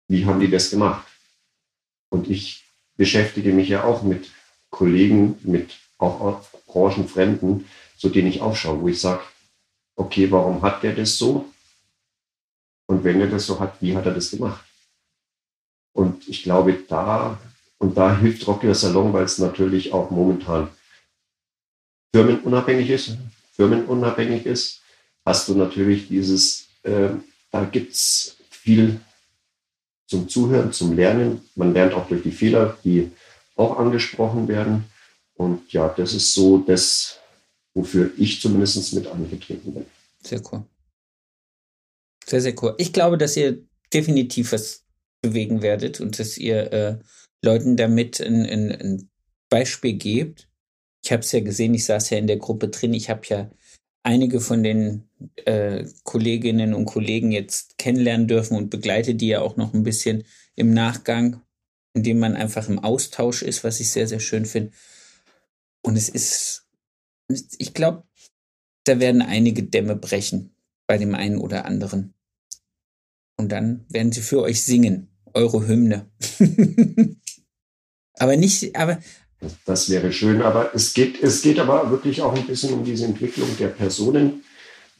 Wie 0.07 0.25
haben 0.25 0.39
die 0.39 0.49
das 0.49 0.69
gemacht? 0.69 1.07
Und 2.09 2.29
ich 2.29 2.65
beschäftige 2.95 3.51
mich 3.51 3.69
ja 3.69 3.83
auch 3.83 4.03
mit 4.03 4.31
Kollegen, 4.69 5.37
mit 5.43 5.77
auch, 5.97 6.45
Branchenfremden, 6.67 7.67
zu 7.97 8.09
denen 8.09 8.27
ich 8.27 8.41
aufschaue, 8.41 8.81
wo 8.81 8.87
ich 8.87 8.99
sage, 8.99 9.21
okay, 9.95 10.29
warum 10.31 10.61
hat 10.61 10.83
der 10.83 10.95
das 10.95 11.17
so? 11.17 11.51
Und 12.87 13.03
wenn 13.03 13.21
er 13.21 13.27
das 13.27 13.45
so 13.45 13.59
hat, 13.59 13.81
wie 13.81 13.95
hat 13.95 14.05
er 14.05 14.13
das 14.13 14.31
gemacht? 14.31 14.65
Und 15.93 16.27
ich 16.27 16.43
glaube, 16.43 16.73
da, 16.87 17.39
und 17.77 17.95
da 17.95 18.17
hilft 18.17 18.47
Rocky 18.47 18.73
Salon, 18.73 19.13
weil 19.13 19.25
es 19.25 19.37
natürlich 19.37 19.93
auch 19.93 20.09
momentan 20.09 20.69
firmenunabhängig 22.13 22.89
ist, 22.89 23.17
firmenunabhängig 23.55 24.45
ist, 24.45 24.81
hast 25.25 25.47
du 25.47 25.55
natürlich 25.55 26.07
dieses, 26.07 26.67
äh, 26.83 27.09
da 27.51 27.65
gibt 27.65 27.93
es 27.93 28.37
viel 28.49 28.99
zum 30.07 30.29
Zuhören, 30.29 30.71
zum 30.71 30.95
Lernen. 30.95 31.41
Man 31.55 31.73
lernt 31.73 31.93
auch 31.93 32.07
durch 32.07 32.23
die 32.23 32.31
Fehler, 32.31 32.77
die 32.83 33.11
auch 33.55 33.77
angesprochen 33.77 34.47
werden. 34.47 34.85
Und 35.35 35.71
ja, 35.73 35.89
das 35.89 36.13
ist 36.13 36.33
so 36.33 36.59
das, 36.59 37.19
wofür 37.73 38.11
ich 38.17 38.39
zumindest 38.41 38.93
mit 38.93 39.07
angetreten 39.07 39.73
bin. 39.73 39.85
Sehr 40.21 40.41
cool. 40.51 40.63
Sehr, 42.25 42.41
sehr 42.41 42.55
cool. 42.61 42.75
Ich 42.77 42.93
glaube, 42.93 43.17
dass 43.17 43.35
ihr 43.35 43.63
definitiv 43.93 44.51
was 44.51 44.83
bewegen 45.21 45.61
werdet 45.61 45.99
und 45.99 46.19
dass 46.19 46.37
ihr 46.37 46.71
äh, 46.71 46.99
Leuten 47.43 47.75
damit 47.75 48.21
ein, 48.21 48.45
ein, 48.45 48.71
ein 48.71 49.09
Beispiel 49.49 49.93
gebt. 49.93 50.47
Ich 51.03 51.11
habe 51.11 51.21
es 51.21 51.31
ja 51.31 51.41
gesehen, 51.41 51.73
ich 51.73 51.85
saß 51.85 52.11
ja 52.11 52.17
in 52.17 52.27
der 52.27 52.37
Gruppe 52.37 52.69
drin. 52.69 52.93
Ich 52.93 53.09
habe 53.09 53.21
ja 53.27 53.51
einige 54.03 54.39
von 54.39 54.63
den 54.63 55.09
äh, 55.45 55.85
Kolleginnen 56.03 56.73
und 56.73 56.85
Kollegen 56.85 57.31
jetzt 57.31 57.77
kennenlernen 57.77 58.27
dürfen 58.27 58.57
und 58.57 58.69
begleite 58.69 59.15
die 59.15 59.27
ja 59.27 59.41
auch 59.41 59.57
noch 59.57 59.73
ein 59.73 59.83
bisschen 59.83 60.23
im 60.55 60.73
Nachgang, 60.73 61.41
indem 61.93 62.19
man 62.19 62.35
einfach 62.35 62.69
im 62.69 62.79
Austausch 62.79 63.41
ist, 63.41 63.63
was 63.63 63.79
ich 63.79 63.89
sehr, 63.89 64.07
sehr 64.07 64.19
schön 64.19 64.45
finde. 64.45 64.71
Und 65.81 65.97
es 65.97 66.09
ist, 66.09 66.67
ich 67.57 67.73
glaube, 67.73 68.03
da 68.85 68.99
werden 68.99 69.21
einige 69.21 69.63
Dämme 69.63 69.95
brechen 69.95 70.55
bei 70.87 70.97
dem 70.97 71.15
einen 71.15 71.37
oder 71.37 71.65
anderen. 71.65 72.13
Und 73.37 73.51
dann 73.51 73.85
werden 73.89 74.11
sie 74.11 74.21
für 74.21 74.41
euch 74.41 74.63
singen, 74.63 75.09
eure 75.33 75.67
Hymne. 75.67 76.09
aber 78.13 78.37
nicht, 78.37 78.75
aber. 78.75 78.99
Das 79.65 79.89
wäre 79.89 80.11
schön, 80.11 80.41
aber 80.41 80.71
es 80.73 80.93
geht, 80.93 81.21
es 81.21 81.41
geht 81.41 81.59
aber 81.59 81.91
wirklich 81.91 82.21
auch 82.21 82.35
ein 82.35 82.45
bisschen 82.45 82.73
um 82.73 82.83
diese 82.83 83.05
Entwicklung 83.05 83.47
der 83.59 83.67
Personen, 83.67 84.43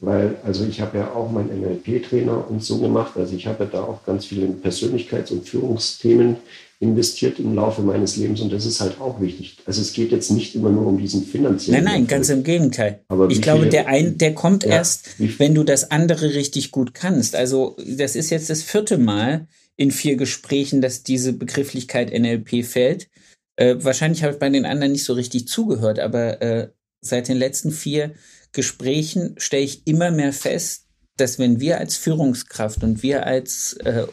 weil, 0.00 0.36
also 0.44 0.64
ich 0.64 0.80
habe 0.80 0.98
ja 0.98 1.12
auch 1.12 1.30
meinen 1.30 1.60
NLP-Trainer 1.60 2.50
und 2.50 2.62
so 2.62 2.78
gemacht, 2.78 3.12
also 3.16 3.34
ich 3.34 3.46
habe 3.46 3.64
ja 3.64 3.70
da 3.70 3.82
auch 3.84 4.04
ganz 4.04 4.26
viele 4.26 4.46
Persönlichkeits- 4.46 5.32
und 5.32 5.48
Führungsthemen 5.48 6.36
investiert 6.80 7.38
im 7.38 7.54
Laufe 7.54 7.82
meines 7.82 8.16
Lebens 8.16 8.40
und 8.40 8.52
das 8.52 8.66
ist 8.66 8.80
halt 8.80 9.00
auch 9.00 9.20
wichtig. 9.20 9.58
Also 9.64 9.80
es 9.80 9.92
geht 9.92 10.12
jetzt 10.12 10.30
nicht 10.30 10.54
immer 10.54 10.70
nur 10.70 10.86
um 10.86 10.98
diesen 10.98 11.24
finanziellen. 11.24 11.82
Nein, 11.82 11.92
nein, 11.92 12.02
Erfolg. 12.02 12.10
ganz 12.10 12.28
im 12.28 12.42
Gegenteil. 12.42 13.00
Aber 13.08 13.30
ich 13.30 13.40
glaube, 13.40 13.60
viele, 13.60 13.70
der 13.70 13.86
ein, 13.88 14.18
der 14.18 14.34
kommt 14.34 14.64
ja, 14.64 14.70
erst, 14.70 15.08
wenn 15.38 15.54
du 15.54 15.62
das 15.62 15.90
andere 15.90 16.34
richtig 16.34 16.70
gut 16.70 16.92
kannst. 16.92 17.36
Also 17.36 17.76
das 17.86 18.16
ist 18.16 18.30
jetzt 18.30 18.50
das 18.50 18.62
vierte 18.62 18.98
Mal 18.98 19.46
in 19.76 19.90
vier 19.90 20.16
Gesprächen, 20.16 20.80
dass 20.80 21.02
diese 21.02 21.32
Begrifflichkeit 21.32 22.12
NLP 22.12 22.64
fällt. 22.64 23.08
Äh, 23.56 23.76
wahrscheinlich 23.78 24.22
habe 24.22 24.34
ich 24.34 24.38
bei 24.38 24.50
den 24.50 24.66
anderen 24.66 24.92
nicht 24.92 25.04
so 25.04 25.12
richtig 25.12 25.48
zugehört, 25.48 25.98
aber 25.98 26.42
äh, 26.42 26.72
seit 27.00 27.28
den 27.28 27.36
letzten 27.36 27.70
vier 27.70 28.14
Gesprächen 28.52 29.34
stelle 29.38 29.64
ich 29.64 29.86
immer 29.86 30.10
mehr 30.10 30.32
fest, 30.32 30.88
dass 31.16 31.38
wenn 31.38 31.60
wir 31.60 31.78
als 31.78 31.96
Führungskraft 31.96 32.82
und 32.82 33.02
wir 33.02 33.26
als 33.26 33.74
äh, 33.74 34.06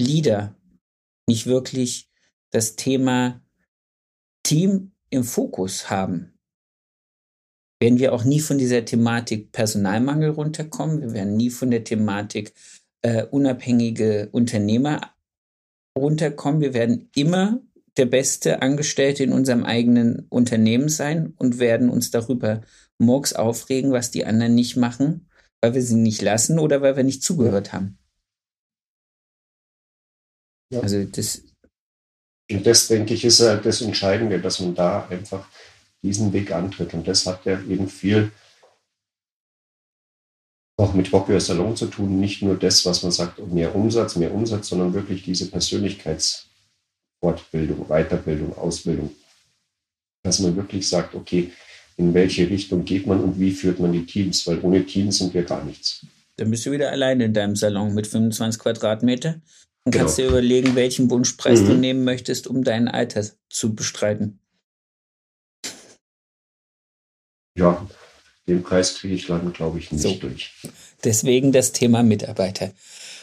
Leader 0.00 0.56
nicht 1.28 1.46
wirklich 1.46 2.10
das 2.50 2.76
Thema 2.76 3.40
Team 4.44 4.92
im 5.10 5.24
Fokus 5.24 5.90
haben, 5.90 6.38
werden 7.80 7.98
wir 7.98 8.12
auch 8.12 8.22
nie 8.22 8.40
von 8.40 8.58
dieser 8.58 8.84
Thematik 8.84 9.50
Personalmangel 9.50 10.30
runterkommen. 10.30 11.00
Wir 11.00 11.12
werden 11.12 11.36
nie 11.36 11.50
von 11.50 11.70
der 11.70 11.82
Thematik 11.82 12.54
äh, 13.02 13.24
unabhängige 13.24 14.28
Unternehmer 14.30 15.14
runterkommen. 15.98 16.60
Wir 16.60 16.74
werden 16.74 17.10
immer 17.16 17.60
der 17.96 18.06
beste 18.06 18.62
Angestellte 18.62 19.22
in 19.22 19.32
unserem 19.32 19.64
eigenen 19.64 20.26
Unternehmen 20.28 20.88
sein 20.88 21.34
und 21.36 21.58
werden 21.58 21.90
uns 21.90 22.10
darüber 22.10 22.62
morgens 22.98 23.32
aufregen, 23.34 23.92
was 23.92 24.10
die 24.10 24.24
anderen 24.24 24.54
nicht 24.54 24.76
machen, 24.76 25.28
weil 25.60 25.74
wir 25.74 25.82
sie 25.82 25.96
nicht 25.96 26.22
lassen 26.22 26.58
oder 26.58 26.80
weil 26.80 26.96
wir 26.96 27.04
nicht 27.04 27.22
zugehört 27.22 27.72
haben. 27.72 27.98
Ja. 30.72 30.80
Also 30.80 31.04
das. 31.04 31.42
Und 32.50 32.66
das, 32.66 32.88
denke 32.88 33.14
ich, 33.14 33.24
ist 33.24 33.40
halt 33.40 33.64
das 33.64 33.82
Entscheidende, 33.82 34.40
dass 34.40 34.60
man 34.60 34.74
da 34.74 35.06
einfach 35.08 35.46
diesen 36.02 36.32
Weg 36.32 36.50
antritt. 36.50 36.94
Und 36.94 37.06
das 37.06 37.26
hat 37.26 37.44
ja 37.44 37.60
eben 37.60 37.88
viel 37.88 38.32
auch 40.78 40.94
mit 40.94 41.12
Rocker 41.12 41.38
Salon 41.40 41.76
zu 41.76 41.86
tun. 41.86 42.18
Nicht 42.18 42.42
nur 42.42 42.58
das, 42.58 42.84
was 42.86 43.02
man 43.02 43.12
sagt, 43.12 43.38
mehr 43.52 43.74
Umsatz, 43.74 44.16
mehr 44.16 44.32
Umsatz, 44.34 44.68
sondern 44.68 44.94
wirklich 44.94 45.22
diese 45.22 45.50
Persönlichkeitsfortbildung, 47.22 47.86
Weiterbildung, 47.88 48.58
Ausbildung. 48.58 49.14
Dass 50.24 50.40
man 50.40 50.56
wirklich 50.56 50.88
sagt, 50.88 51.14
okay, 51.14 51.52
in 51.96 52.14
welche 52.14 52.48
Richtung 52.48 52.84
geht 52.84 53.06
man 53.06 53.20
und 53.20 53.38
wie 53.38 53.52
führt 53.52 53.78
man 53.78 53.92
die 53.92 54.06
Teams, 54.06 54.46
weil 54.46 54.60
ohne 54.60 54.84
Teams 54.84 55.18
sind 55.18 55.34
wir 55.34 55.42
gar 55.42 55.64
nichts. 55.64 56.04
Dann 56.36 56.50
bist 56.50 56.66
du 56.66 56.72
wieder 56.72 56.90
alleine 56.90 57.24
in 57.24 57.34
deinem 57.34 57.56
Salon 57.56 57.94
mit 57.94 58.06
25 58.06 58.60
Quadratmeter 58.60 59.40
und 59.84 59.94
kannst 59.94 60.16
genau. 60.16 60.28
dir 60.28 60.32
überlegen, 60.32 60.74
welchen 60.74 61.10
Wunschpreis 61.10 61.60
mhm. 61.60 61.66
du 61.66 61.74
nehmen 61.74 62.04
möchtest, 62.04 62.46
um 62.46 62.64
dein 62.64 62.88
Alter 62.88 63.24
zu 63.50 63.74
bestreiten. 63.74 64.38
Ja, 67.58 67.86
den 68.48 68.62
Preis 68.62 68.94
kriege 68.94 69.14
ich 69.14 69.26
dann, 69.26 69.52
glaube 69.52 69.78
ich, 69.78 69.92
nicht 69.92 70.02
so. 70.02 70.14
durch. 70.14 70.52
Deswegen 71.04 71.52
das 71.52 71.72
Thema 71.72 72.02
Mitarbeiter. 72.02 72.72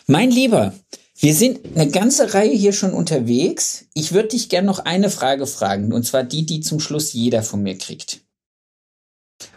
Mein 0.06 0.30
Lieber, 0.30 0.74
wir 1.22 1.36
sind 1.36 1.76
eine 1.76 1.92
ganze 1.92 2.34
Reihe 2.34 2.56
hier 2.56 2.72
schon 2.72 2.94
unterwegs. 2.94 3.88
Ich 3.94 4.14
würde 4.14 4.30
dich 4.30 4.48
gerne 4.48 4.68
noch 4.68 4.80
eine 4.80 5.10
Frage 5.10 5.48
fragen, 5.48 5.92
und 5.92 6.04
zwar 6.04 6.24
die, 6.24 6.46
die 6.46 6.62
zum 6.62 6.80
Schluss 6.80 7.12
jeder 7.12 7.44
von 7.44 7.62
mir 7.62 7.78
kriegt. 7.78 8.22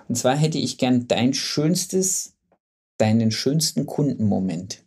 Und 0.09 0.17
zwar 0.17 0.37
hätte 0.37 0.59
ich 0.59 0.77
gern 0.77 1.07
dein 1.07 1.35
schönstes, 1.35 2.35
deinen 2.99 3.31
schönsten 3.31 3.87
Kundenmoment. 3.87 4.83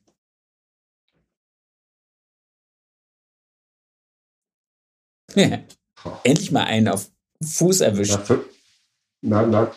Endlich 6.24 6.52
mal 6.52 6.66
einen 6.66 6.90
auf 6.90 7.10
Fuß 7.42 7.82
erwischt. 7.82 8.20
Na, 9.22 9.46
na, 9.46 9.72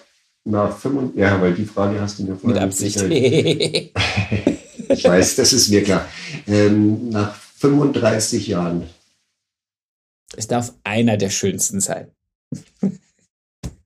na, 0.45 0.79
na 0.83 1.13
ja, 1.15 1.41
weil 1.41 1.55
die 1.55 1.65
Frage 1.65 2.01
hast 2.01 2.19
du 2.19 2.25
mir 2.25 2.37
vorher 2.37 2.55
Mit 2.55 2.63
Absicht. 2.63 2.99
ich 4.99 5.05
weiß, 5.05 5.37
das 5.37 5.53
ist 5.53 5.69
mir 5.69 5.85
klar. 5.85 6.09
Ähm, 6.47 7.11
nach 7.11 7.35
35 7.35 8.49
Jahren. 8.49 8.89
Es 10.37 10.47
darf 10.49 10.75
einer 10.85 11.17
der 11.17 11.31
schönsten 11.31 11.81
sein. 11.81 12.11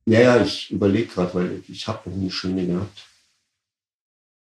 Ja, 0.06 0.20
ja, 0.20 0.42
ich 0.42 0.70
überlege 0.70 1.06
gerade, 1.08 1.32
weil 1.34 1.62
ich 1.68 1.86
habe 1.86 2.10
noch 2.10 2.16
nie 2.16 2.30
schöne 2.30 2.66
gehabt. 2.66 3.06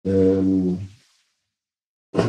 Ähm, 0.06 0.90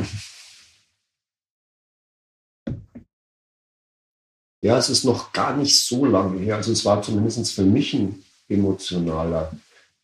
ja, 4.63 4.79
es 4.79 4.89
ist 4.89 5.05
noch 5.05 5.33
gar 5.33 5.57
nicht 5.57 5.79
so 5.79 6.07
lange 6.07 6.41
her. 6.41 6.57
Also 6.57 6.73
es 6.73 6.85
war 6.85 7.03
zumindest 7.03 7.53
für 7.53 7.65
mich 7.65 7.93
ein 7.95 8.25
emotionaler, 8.49 9.53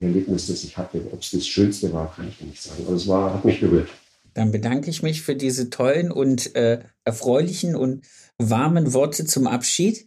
Erlebnis, 0.00 0.46
das 0.46 0.64
ich 0.64 0.76
hatte. 0.76 1.00
Ob 1.12 1.20
es 1.20 1.30
das 1.30 1.46
Schönste 1.46 1.92
war, 1.92 2.14
kann 2.14 2.28
ich 2.28 2.40
nicht 2.40 2.62
sagen. 2.62 2.84
Aber 2.86 2.96
es 2.96 3.06
war, 3.06 3.34
hat 3.34 3.44
mich 3.44 3.60
berührt. 3.60 3.88
Dann 4.34 4.50
bedanke 4.50 4.90
ich 4.90 5.02
mich 5.02 5.22
für 5.22 5.36
diese 5.36 5.70
tollen 5.70 6.10
und 6.10 6.54
äh, 6.56 6.80
erfreulichen 7.04 7.76
und 7.76 8.04
warmen 8.38 8.92
Worte 8.92 9.26
zum 9.26 9.46
Abschied. 9.46 10.06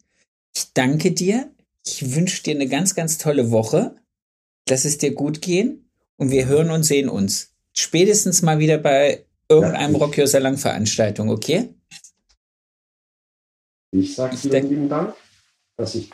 Ich 0.55 0.73
danke 0.73 1.11
dir. 1.11 1.51
Ich 1.88 2.13
wünsche 2.15 2.43
dir 2.43 2.53
eine 2.55 2.67
ganz, 2.67 2.95
ganz 2.95 3.17
tolle 3.17 3.49
Woche. 3.51 3.95
Lass 4.69 4.83
es 4.83 4.97
dir 4.97 5.13
gut 5.13 5.41
gehen 5.41 5.89
und 6.17 6.31
wir 6.31 6.45
hören 6.47 6.69
und 6.69 6.83
sehen 6.83 7.07
uns. 7.07 7.53
Spätestens 7.73 8.41
mal 8.41 8.59
wieder 8.59 8.77
bei 8.77 9.25
irgendeinem 9.47 9.91
Ja, 9.93 9.97
ich- 9.97 10.01
Rock 10.03 10.17
Your 10.17 10.27
Salang 10.27 10.57
Veranstaltung, 10.57 11.29
okay? 11.29 11.69
Ich 13.91 14.15
sage 14.15 14.35
vielen 14.35 14.69
lieben 14.69 14.89
Dank, 14.89 15.15
dass 15.77 15.95
ich, 15.95 16.09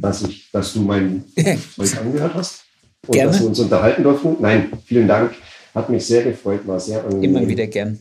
dass 0.00 0.22
ich, 0.22 0.50
dass 0.50 0.72
du 0.72 0.80
mein 0.80 1.24
Zeug 1.76 1.96
angehört 1.96 2.34
hast 2.34 2.64
und 3.06 3.12
Gerne. 3.14 3.30
dass 3.30 3.40
wir 3.40 3.46
uns 3.46 3.60
unterhalten 3.60 4.02
durften. 4.02 4.36
Nein, 4.40 4.72
vielen 4.84 5.06
Dank. 5.06 5.32
Hat 5.74 5.88
mich 5.90 6.04
sehr 6.04 6.24
gefreut, 6.24 6.66
war 6.66 6.80
sehr 6.80 7.04
angenehm. 7.04 7.36
Immer 7.36 7.46
wieder 7.48 7.68
gern. 7.68 8.00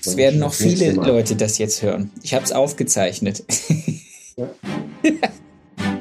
Es 0.00 0.16
werden 0.16 0.40
noch 0.40 0.54
viele. 0.54 0.92
Leute 0.92 1.36
das 1.36 1.58
jetzt 1.58 1.82
hören. 1.82 2.10
Ich 2.22 2.34
habe 2.34 2.44
es 2.44 2.50
aufgezeichnet. 2.52 3.44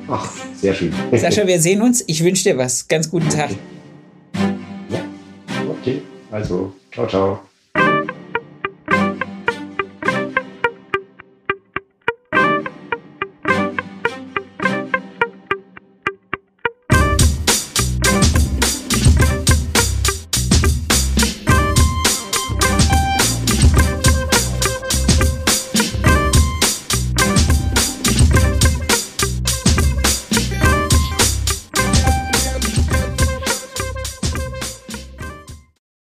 Ach, 0.10 0.30
sehr 0.56 0.74
schön. 0.74 0.92
Sascha, 1.14 1.48
wir 1.48 1.60
sehen 1.60 1.82
uns. 1.82 2.04
Ich 2.08 2.24
wünsche 2.24 2.44
dir 2.44 2.58
was. 2.58 2.88
Ganz 2.88 3.10
guten 3.10 3.30
Tag. 3.30 3.52
Okay, 5.70 6.02
also, 6.32 6.74
ciao, 6.92 7.08
ciao. 7.08 7.40